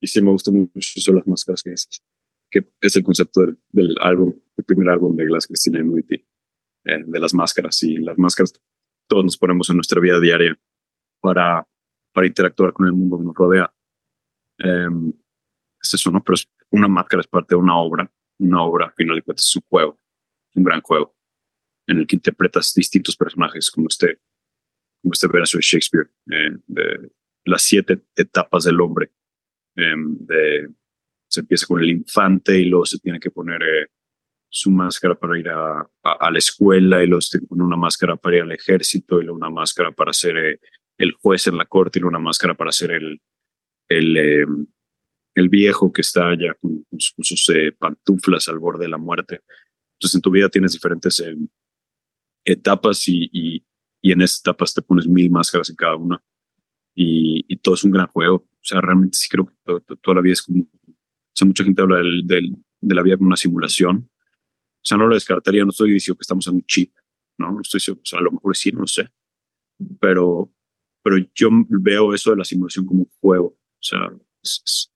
Y 0.00 0.06
sí 0.06 0.20
me 0.20 0.30
gusta 0.30 0.50
mucho 0.50 0.70
eso 0.96 1.12
las 1.12 1.26
máscaras 1.26 1.62
que 1.62 1.70
dices, 1.70 2.02
que 2.50 2.64
es 2.80 2.96
el 2.96 3.04
concepto 3.04 3.42
del, 3.70 3.94
álbum, 4.00 4.34
el 4.56 4.64
primer 4.64 4.88
álbum 4.88 5.16
de 5.16 5.24
Glass 5.26 5.46
Christina 5.46 5.80
Inuiti, 5.80 6.24
de 6.84 7.20
las 7.20 7.32
máscaras. 7.32 7.82
Y 7.82 7.96
las 7.98 8.18
máscaras 8.18 8.52
todos 9.06 9.24
nos 9.24 9.38
ponemos 9.38 9.68
en 9.70 9.76
nuestra 9.76 10.00
vida 10.00 10.20
diaria 10.20 10.58
para, 11.20 11.66
para 12.12 12.26
interactuar 12.26 12.72
con 12.72 12.86
el 12.86 12.92
mundo 12.92 13.18
que 13.18 13.24
nos 13.24 13.34
rodea. 13.34 13.74
Em, 14.58 15.12
es 15.80 15.94
eso, 15.94 16.10
¿no? 16.10 16.22
Pero 16.22 16.34
es 16.34 16.48
una 16.70 16.88
máscara 16.88 17.20
es 17.20 17.26
parte 17.26 17.54
de 17.54 17.60
una 17.60 17.76
obra. 17.76 18.10
Una 18.38 18.62
obra, 18.62 18.86
al 18.86 18.92
final 18.94 19.16
de 19.16 19.22
cuentas, 19.22 19.46
es 19.46 19.56
un 19.56 19.62
juego, 19.68 20.00
un 20.54 20.64
gran 20.64 20.80
juego, 20.80 21.14
en 21.86 21.98
el 21.98 22.06
que 22.06 22.16
interpretas 22.16 22.74
distintos 22.74 23.16
personajes, 23.16 23.70
como 23.70 23.86
este, 23.88 24.18
como 25.00 25.12
este 25.12 25.28
verso 25.28 25.58
de 25.58 25.62
Shakespeare, 25.62 26.10
eh, 26.32 26.56
de 26.66 27.12
las 27.44 27.62
siete 27.62 28.00
etapas 28.16 28.64
del 28.64 28.80
hombre. 28.80 29.12
Em, 29.76 30.18
se 31.28 31.40
empieza 31.40 31.66
con 31.66 31.80
el 31.80 31.90
infante 31.90 32.58
y 32.58 32.64
luego 32.64 32.86
se 32.86 32.98
tiene 32.98 33.20
que 33.20 33.30
poner 33.30 33.62
eh, 33.62 33.86
su 34.48 34.70
máscara 34.70 35.16
para 35.16 35.38
ir 35.38 35.48
a, 35.48 35.88
la 36.02 36.38
escuela 36.38 37.02
y 37.02 37.06
luego 37.06 37.20
se 37.20 37.40
una 37.50 37.76
máscara 37.76 38.16
para 38.16 38.36
ir 38.36 38.42
al 38.42 38.52
ejército 38.52 39.20
y 39.20 39.24
luego 39.24 39.36
una 39.36 39.50
máscara 39.50 39.90
para 39.90 40.12
ser 40.12 40.36
eh, 40.36 40.60
el 40.96 41.12
juez 41.12 41.48
en 41.48 41.56
la 41.56 41.64
corte 41.64 41.98
y 41.98 42.02
luego 42.02 42.16
una 42.16 42.24
máscara 42.24 42.54
para 42.54 42.70
ser 42.70 42.92
el, 42.92 43.20
el, 43.88 44.16
eh, 44.16 44.46
el 45.34 45.48
viejo 45.48 45.92
que 45.92 46.02
está 46.02 46.34
ya 46.34 46.54
con, 46.54 46.86
sus 46.98 47.48
eh, 47.50 47.72
pantuflas 47.72 48.48
al 48.48 48.58
borde 48.58 48.84
de 48.84 48.90
la 48.90 48.98
muerte. 48.98 49.40
Entonces 49.94 50.14
en 50.14 50.20
tu 50.20 50.30
vida 50.30 50.48
tienes 50.48 50.72
diferentes 50.72 51.18
eh, 51.20 51.36
etapas 52.44 53.08
y, 53.08 53.28
y, 53.32 53.64
y, 54.02 54.12
en 54.12 54.22
esas 54.22 54.40
etapas 54.40 54.74
te 54.74 54.82
pones 54.82 55.06
mil 55.06 55.30
máscaras 55.30 55.70
en 55.70 55.76
cada 55.76 55.96
una. 55.96 56.22
Y, 56.94 57.44
y 57.48 57.56
todo 57.56 57.74
es 57.74 57.84
un 57.84 57.90
gran 57.90 58.06
juego. 58.06 58.36
O 58.36 58.66
sea, 58.66 58.80
realmente 58.80 59.18
sí 59.18 59.28
creo 59.28 59.46
que 59.46 59.96
toda 60.00 60.14
la 60.14 60.20
vida 60.20 60.34
es 60.34 60.42
como... 60.42 60.62
O 60.62 61.36
sea, 61.36 61.46
mucha 61.46 61.64
gente 61.64 61.82
habla 61.82 61.98
del, 61.98 62.26
del, 62.26 62.56
de 62.80 62.94
la 62.94 63.02
vida 63.02 63.16
como 63.16 63.26
una 63.26 63.36
simulación. 63.36 64.08
O 64.84 64.86
sea, 64.86 64.96
no 64.96 65.06
lo 65.06 65.14
descartaría, 65.14 65.64
no 65.64 65.70
estoy 65.70 65.92
diciendo 65.92 66.18
que 66.18 66.22
estamos 66.22 66.46
en 66.46 66.56
un 66.56 66.66
chip, 66.66 66.94
¿no? 67.38 67.50
No 67.50 67.60
estoy 67.60 67.80
o 67.92 68.00
sea, 68.04 68.20
a 68.20 68.22
lo 68.22 68.32
mejor 68.32 68.56
sí, 68.56 68.70
no 68.70 68.80
lo 68.80 68.86
sé. 68.86 69.08
Pero, 69.98 70.52
pero 71.02 71.16
yo 71.34 71.48
veo 71.68 72.14
eso 72.14 72.30
de 72.30 72.36
la 72.36 72.44
simulación 72.44 72.86
como 72.86 73.00
un 73.00 73.10
juego. 73.20 73.56
Sea, 73.84 74.10
es, 74.42 74.90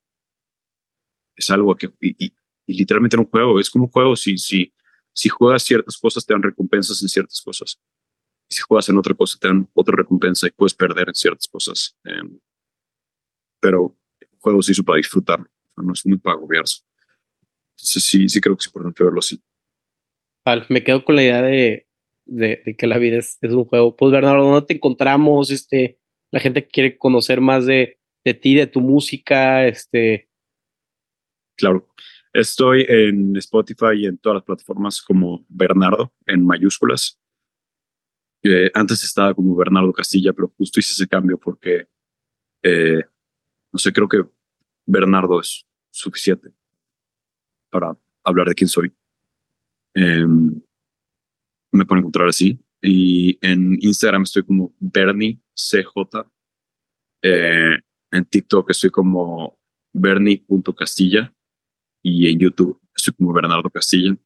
es, 1.37 1.51
algo 1.51 1.77
que, 1.77 1.91
y, 2.01 2.33
literalmente 2.67 3.17
en 3.17 3.21
un 3.21 3.29
juego, 3.29 3.61
es 3.61 3.69
como 3.69 3.85
un 3.85 3.91
juego, 3.91 4.17
si, 4.17 4.39
si, 4.39 4.73
si 5.13 5.29
juegas 5.29 5.63
ciertas 5.63 5.99
cosas 5.99 6.25
te 6.25 6.33
dan 6.33 6.43
recompensas 6.43 7.03
en 7.03 7.09
ciertas 7.09 7.43
cosas. 7.43 7.79
Y 8.49 8.55
si 8.55 8.63
juegas 8.63 8.89
en 8.89 8.97
otra 8.97 9.15
cosa 9.15 9.39
te 9.39 9.47
dan 9.47 9.69
otra 9.75 9.95
recompensa 9.95 10.47
y 10.47 10.53
puedes 10.53 10.73
perder 10.73 11.09
en 11.09 11.15
ciertas 11.15 11.47
cosas. 11.49 11.99
Em, 12.05 12.41
pero 13.61 13.95
el 14.21 14.39
juego 14.39 14.63
se 14.63 14.73
hizo 14.73 14.83
para 14.85 14.97
disfrutar, 14.97 15.41
no 15.77 15.93
es 15.93 16.07
muy 16.07 16.17
para 16.17 16.37
agobiarse. 16.37 16.83
Entonces 17.77 18.05
sí, 18.05 18.27
sí 18.27 18.41
creo 18.41 18.57
que 18.57 18.63
es 18.63 18.67
importante 18.69 19.05
verlo 19.05 19.19
así. 19.19 19.43
me 20.71 20.83
quedo 20.83 21.05
con 21.05 21.15
la 21.15 21.25
idea 21.25 21.43
de, 21.43 21.87
de, 22.25 22.75
que 22.79 22.87
la 22.87 22.97
vida 22.97 23.19
es, 23.19 23.37
es, 23.43 23.53
un 23.53 23.67
juego. 23.67 23.95
Pues 23.95 24.13
Bernardo, 24.13 24.51
¿no 24.51 24.65
te 24.65 24.75
encontramos? 24.75 25.51
Este, 25.51 25.99
la 26.31 26.41
gente 26.41 26.65
que 26.65 26.71
quiere 26.71 26.97
conocer 26.97 27.43
más 27.43 27.67
de, 27.67 27.98
de 28.29 28.35
ti, 28.35 28.55
de 28.55 28.67
tu 28.67 28.81
música, 28.81 29.67
este. 29.67 30.29
Claro. 31.57 31.89
Estoy 32.33 32.85
en 32.89 33.37
Spotify 33.37 33.95
y 33.97 34.07
en 34.07 34.19
todas 34.19 34.37
las 34.37 34.45
plataformas 34.45 35.01
como 35.01 35.45
Bernardo, 35.49 36.13
en 36.27 36.45
mayúsculas. 36.45 37.19
Eh, 38.43 38.71
antes 38.75 39.03
estaba 39.03 39.35
como 39.35 39.57
Bernardo 39.57 39.93
Castilla, 39.93 40.33
pero 40.33 40.53
justo 40.57 40.79
hice 40.79 40.93
ese 40.93 41.09
cambio 41.09 41.39
porque, 41.39 41.89
eh, 42.63 43.03
no 43.73 43.79
sé, 43.79 43.93
creo 43.93 44.09
que 44.09 44.25
Bernardo 44.87 45.41
es 45.41 45.67
suficiente 45.91 46.51
para 47.71 47.97
hablar 48.23 48.49
de 48.49 48.55
quién 48.55 48.69
soy. 48.69 48.93
Em, 49.95 50.61
me 51.73 51.85
pueden 51.87 52.03
encontrar 52.03 52.29
así. 52.29 52.61
Y 52.81 53.39
en 53.41 53.79
Instagram 53.81 54.23
estoy 54.23 54.45
como 54.45 54.75
Bernie 54.79 55.41
CJ. 55.55 56.31
Eh, 57.23 57.79
en 58.11 58.25
TikTok 58.25 58.71
estoy 58.71 58.91
como 58.91 59.59
Bernie.castilla. 59.93 61.33
Y 62.03 62.31
en 62.31 62.39
YouTube 62.39 62.81
estoy 62.95 63.15
como 63.15 63.33
Bernardo 63.33 63.69
Castilla. 63.71 64.17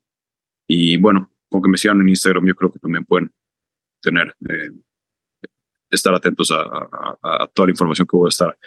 Y 0.68 0.96
bueno, 0.98 1.30
con 1.48 1.62
que 1.62 1.68
me 1.68 1.78
sigan 1.78 2.00
en 2.00 2.08
Instagram, 2.08 2.46
yo 2.46 2.54
creo 2.54 2.72
que 2.72 2.78
también 2.78 3.04
pueden 3.04 3.32
tener, 4.00 4.34
eh, 4.48 4.70
estar 5.90 6.14
atentos 6.14 6.50
a, 6.50 6.62
a, 7.22 7.46
toda 7.52 7.66
la 7.66 7.72
información 7.72 8.06
que 8.06 8.16
voy 8.16 8.28
a 8.28 8.28
estar 8.28 8.58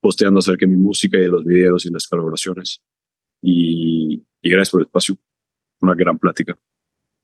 posteando 0.00 0.38
acerca 0.38 0.66
de 0.66 0.72
mi 0.72 0.78
música 0.78 1.16
y 1.16 1.22
de 1.22 1.28
los 1.28 1.44
videos 1.44 1.86
y 1.86 1.90
las 1.90 2.06
colaboraciones. 2.06 2.82
Y, 3.42 4.24
y 4.42 4.50
gracias 4.50 4.70
por 4.70 4.80
el 4.80 4.86
espacio. 4.86 5.16
Una 5.80 5.94
gran 5.94 6.18
plática. 6.18 6.58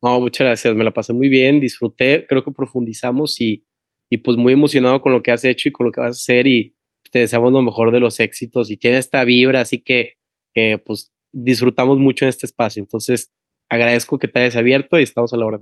No, 0.02 0.20
muchas 0.20 0.46
gracias, 0.46 0.74
me 0.74 0.84
la 0.84 0.92
pasé 0.92 1.12
muy 1.12 1.28
bien, 1.28 1.60
disfruté, 1.60 2.26
creo 2.28 2.44
que 2.44 2.52
profundizamos 2.52 3.40
y, 3.40 3.64
y 4.10 4.18
pues 4.18 4.36
muy 4.36 4.52
emocionado 4.52 5.00
con 5.00 5.12
lo 5.12 5.22
que 5.22 5.30
has 5.32 5.44
hecho 5.44 5.68
y 5.68 5.72
con 5.72 5.86
lo 5.86 5.92
que 5.92 6.00
vas 6.00 6.08
a 6.08 6.10
hacer 6.10 6.46
y 6.46 6.76
te 7.14 7.20
deseamos 7.20 7.52
lo 7.52 7.62
mejor 7.62 7.92
de 7.92 8.00
los 8.00 8.18
éxitos 8.18 8.72
y 8.72 8.76
tiene 8.76 8.98
esta 8.98 9.22
vibra, 9.22 9.60
así 9.60 9.80
que, 9.80 10.14
que 10.52 10.82
pues 10.84 11.14
disfrutamos 11.32 11.96
mucho 11.96 12.24
en 12.24 12.30
este 12.30 12.44
espacio. 12.44 12.82
Entonces, 12.82 13.32
agradezco 13.70 14.18
que 14.18 14.26
te 14.26 14.40
hayas 14.40 14.56
abierto 14.56 14.98
y 14.98 15.04
estamos 15.04 15.32
a 15.32 15.36
la 15.36 15.46
hora. 15.46 15.60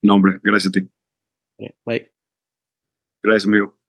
No, 0.00 0.14
hombre, 0.14 0.38
gracias 0.44 0.68
a 0.68 0.80
ti. 0.80 0.88
Bye. 1.84 2.12
Gracias, 3.20 3.48
amigo. 3.48 3.79